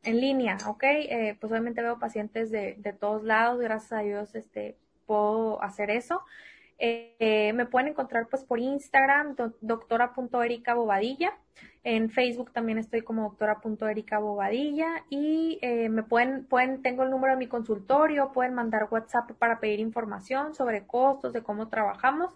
en 0.02 0.20
línea, 0.20 0.58
¿ok? 0.66 0.84
Eh, 0.84 1.36
pues 1.40 1.50
obviamente 1.50 1.80
veo 1.80 1.98
pacientes 1.98 2.50
de, 2.50 2.74
de 2.78 2.92
todos 2.92 3.24
lados, 3.24 3.60
gracias 3.60 3.92
a 3.92 4.02
Dios, 4.02 4.34
este, 4.34 4.76
puedo 5.06 5.62
hacer 5.62 5.90
eso. 5.90 6.20
Eh, 6.78 7.52
me 7.54 7.66
pueden 7.66 7.88
encontrar 7.88 8.28
pues 8.28 8.44
por 8.44 8.58
Instagram, 8.58 9.36
doctora.erica 9.60 10.74
Bobadilla. 10.74 11.34
En 11.84 12.10
Facebook 12.10 12.52
también 12.52 12.78
estoy 12.78 13.02
como 13.02 13.22
doctora.erica 13.22 14.18
Bobadilla. 14.18 15.04
Y 15.10 15.60
eh, 15.62 15.88
me 15.88 16.02
pueden, 16.02 16.46
pueden, 16.46 16.82
tengo 16.82 17.04
el 17.04 17.10
número 17.10 17.34
de 17.34 17.38
mi 17.38 17.46
consultorio, 17.46 18.32
pueden 18.32 18.54
mandar 18.54 18.88
WhatsApp 18.90 19.30
para 19.32 19.60
pedir 19.60 19.78
información 19.80 20.54
sobre 20.54 20.86
costos, 20.86 21.32
de 21.32 21.42
cómo 21.42 21.68
trabajamos. 21.68 22.34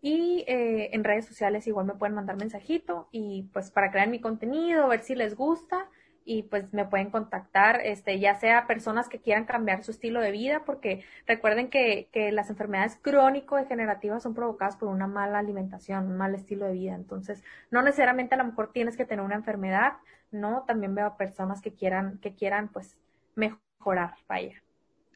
Y 0.00 0.44
eh, 0.46 0.90
en 0.92 1.02
redes 1.02 1.26
sociales 1.26 1.66
igual 1.66 1.86
me 1.86 1.94
pueden 1.94 2.14
mandar 2.14 2.36
mensajito 2.36 3.08
y 3.10 3.44
pues 3.52 3.72
para 3.72 3.90
crear 3.90 4.08
mi 4.08 4.20
contenido, 4.20 4.86
ver 4.86 5.02
si 5.02 5.16
les 5.16 5.34
gusta 5.34 5.88
y 6.24 6.42
pues 6.42 6.72
me 6.74 6.84
pueden 6.84 7.10
contactar, 7.10 7.80
este, 7.82 8.20
ya 8.20 8.34
sea 8.34 8.66
personas 8.66 9.08
que 9.08 9.18
quieran 9.18 9.46
cambiar 9.46 9.82
su 9.82 9.92
estilo 9.92 10.20
de 10.20 10.30
vida, 10.30 10.62
porque 10.66 11.02
recuerden 11.26 11.70
que, 11.70 12.10
que 12.12 12.32
las 12.32 12.50
enfermedades 12.50 12.98
crónico-degenerativas 13.00 14.22
son 14.22 14.34
provocadas 14.34 14.76
por 14.76 14.88
una 14.90 15.06
mala 15.06 15.38
alimentación, 15.38 16.06
un 16.06 16.18
mal 16.18 16.34
estilo 16.34 16.66
de 16.66 16.74
vida. 16.74 16.94
Entonces, 16.94 17.42
no 17.70 17.80
necesariamente 17.80 18.34
a 18.34 18.38
lo 18.38 18.44
mejor 18.44 18.72
tienes 18.72 18.94
que 18.96 19.06
tener 19.06 19.24
una 19.24 19.36
enfermedad, 19.36 19.94
¿no? 20.30 20.64
También 20.66 20.94
veo 20.94 21.06
a 21.06 21.16
personas 21.16 21.62
que 21.62 21.72
quieran, 21.72 22.18
que 22.18 22.34
quieran 22.34 22.68
pues 22.68 22.98
mejorar 23.34 23.67
mejorar, 23.78 24.14
vaya. 24.28 24.62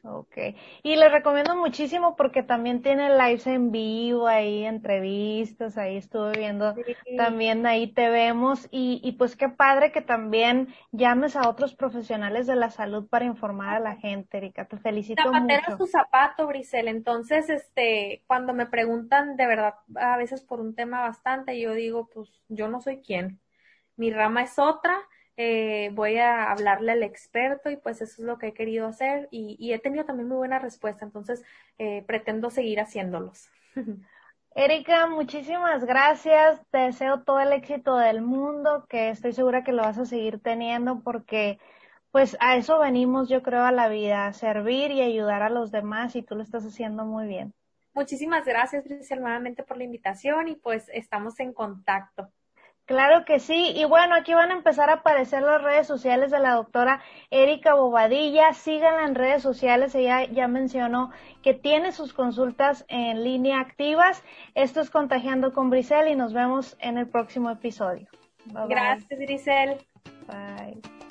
Ok. 0.05 0.37
Y 0.83 0.97
les 0.97 1.09
recomiendo 1.13 1.55
muchísimo 1.55 2.17
porque 2.17 2.43
también 2.43 2.81
tiene 2.81 3.17
lives 3.17 3.47
en 3.47 3.71
vivo, 3.71 4.27
ahí 4.27 4.65
entrevistas, 4.65 5.77
ahí 5.77 5.95
estuve 5.95 6.33
viendo, 6.37 6.75
también 7.15 7.65
ahí 7.65 7.87
te 7.87 8.09
vemos 8.09 8.67
y, 8.69 8.99
y 9.01 9.13
pues 9.13 9.37
qué 9.37 9.47
padre 9.47 9.93
que 9.93 10.01
también 10.01 10.67
llames 10.91 11.37
a 11.37 11.47
otros 11.47 11.73
profesionales 11.73 12.47
de 12.47 12.57
la 12.57 12.69
salud 12.69 13.07
para 13.07 13.23
informar 13.23 13.75
a 13.75 13.79
la 13.79 13.95
gente, 13.95 14.39
Erika. 14.39 14.65
Te 14.67 14.77
felicito 14.77 15.23
Zapatera 15.23 15.63
mucho. 15.69 15.77
su 15.77 15.87
zapato, 15.87 16.47
Brisel. 16.47 16.89
Entonces, 16.89 17.49
este, 17.49 18.25
cuando 18.27 18.53
me 18.53 18.65
preguntan 18.65 19.37
de 19.37 19.47
verdad, 19.47 19.75
a 19.95 20.17
veces 20.17 20.41
por 20.41 20.59
un 20.59 20.75
tema 20.75 20.99
bastante, 20.99 21.57
yo 21.57 21.73
digo, 21.73 22.09
pues 22.13 22.29
yo 22.49 22.67
no 22.67 22.81
soy 22.81 23.01
quien. 23.01 23.39
Mi 23.95 24.11
rama 24.11 24.41
es 24.43 24.59
otra 24.59 24.97
eh, 25.37 25.89
voy 25.93 26.17
a 26.17 26.51
hablarle 26.51 26.91
al 26.91 27.03
experto 27.03 27.69
y 27.69 27.77
pues 27.77 28.01
eso 28.01 28.21
es 28.21 28.27
lo 28.27 28.37
que 28.37 28.47
he 28.47 28.53
querido 28.53 28.87
hacer 28.87 29.27
y, 29.31 29.73
he 29.73 29.79
tenido 29.79 30.05
también 30.05 30.27
muy 30.27 30.37
buena 30.37 30.59
respuesta, 30.59 31.05
entonces 31.05 31.43
eh, 31.77 32.03
pretendo 32.05 32.49
seguir 32.49 32.79
haciéndolos. 32.79 33.49
Erika, 34.55 35.07
muchísimas 35.07 35.83
gracias. 35.83 36.61
Te 36.69 36.77
deseo 36.77 37.23
todo 37.23 37.39
el 37.39 37.53
éxito 37.53 37.97
del 37.97 38.21
mundo, 38.21 38.85
que 38.87 39.09
estoy 39.09 39.33
segura 39.33 39.63
que 39.63 39.71
lo 39.71 39.81
vas 39.81 39.97
a 39.97 40.05
seguir 40.05 40.39
teniendo 40.39 40.99
porque 40.99 41.57
pues 42.11 42.37
a 42.39 42.55
eso 42.55 42.77
venimos 42.77 43.27
yo 43.27 43.41
creo 43.41 43.63
a 43.63 43.71
la 43.71 43.87
vida, 43.87 44.27
a 44.27 44.33
servir 44.33 44.91
y 44.91 45.01
ayudar 45.01 45.41
a 45.41 45.49
los 45.49 45.71
demás 45.71 46.15
y 46.15 46.21
tú 46.21 46.35
lo 46.35 46.43
estás 46.43 46.63
haciendo 46.63 47.05
muy 47.05 47.25
bien. 47.25 47.55
Muchísimas 47.95 48.45
gracias, 48.45 48.85
nuevamente 49.19 49.63
por 49.63 49.77
la 49.77 49.83
invitación 49.83 50.47
y 50.47 50.55
pues 50.55 50.87
estamos 50.93 51.39
en 51.39 51.53
contacto. 51.53 52.31
Claro 52.85 53.23
que 53.23 53.39
sí. 53.39 53.71
Y 53.75 53.85
bueno, 53.85 54.15
aquí 54.15 54.33
van 54.33 54.51
a 54.51 54.55
empezar 54.55 54.89
a 54.89 54.95
aparecer 54.95 55.41
las 55.41 55.61
redes 55.61 55.87
sociales 55.87 56.31
de 56.31 56.39
la 56.39 56.53
doctora 56.53 57.01
Erika 57.31 57.75
Bobadilla. 57.75 58.53
Síganla 58.53 59.05
en 59.05 59.15
redes 59.15 59.41
sociales. 59.41 59.95
Ella 59.95 60.25
ya 60.25 60.47
mencionó 60.47 61.11
que 61.41 61.53
tiene 61.53 61.93
sus 61.93 62.13
consultas 62.13 62.85
en 62.89 63.23
línea 63.23 63.59
activas. 63.59 64.23
Esto 64.53 64.81
es 64.81 64.89
Contagiando 64.89 65.53
con 65.53 65.69
Brisel 65.69 66.09
y 66.09 66.15
nos 66.15 66.33
vemos 66.33 66.75
en 66.79 66.97
el 66.97 67.07
próximo 67.07 67.49
episodio. 67.49 68.07
Gracias, 68.67 69.19
Grisel. 69.19 69.77
Bye. 70.27 71.02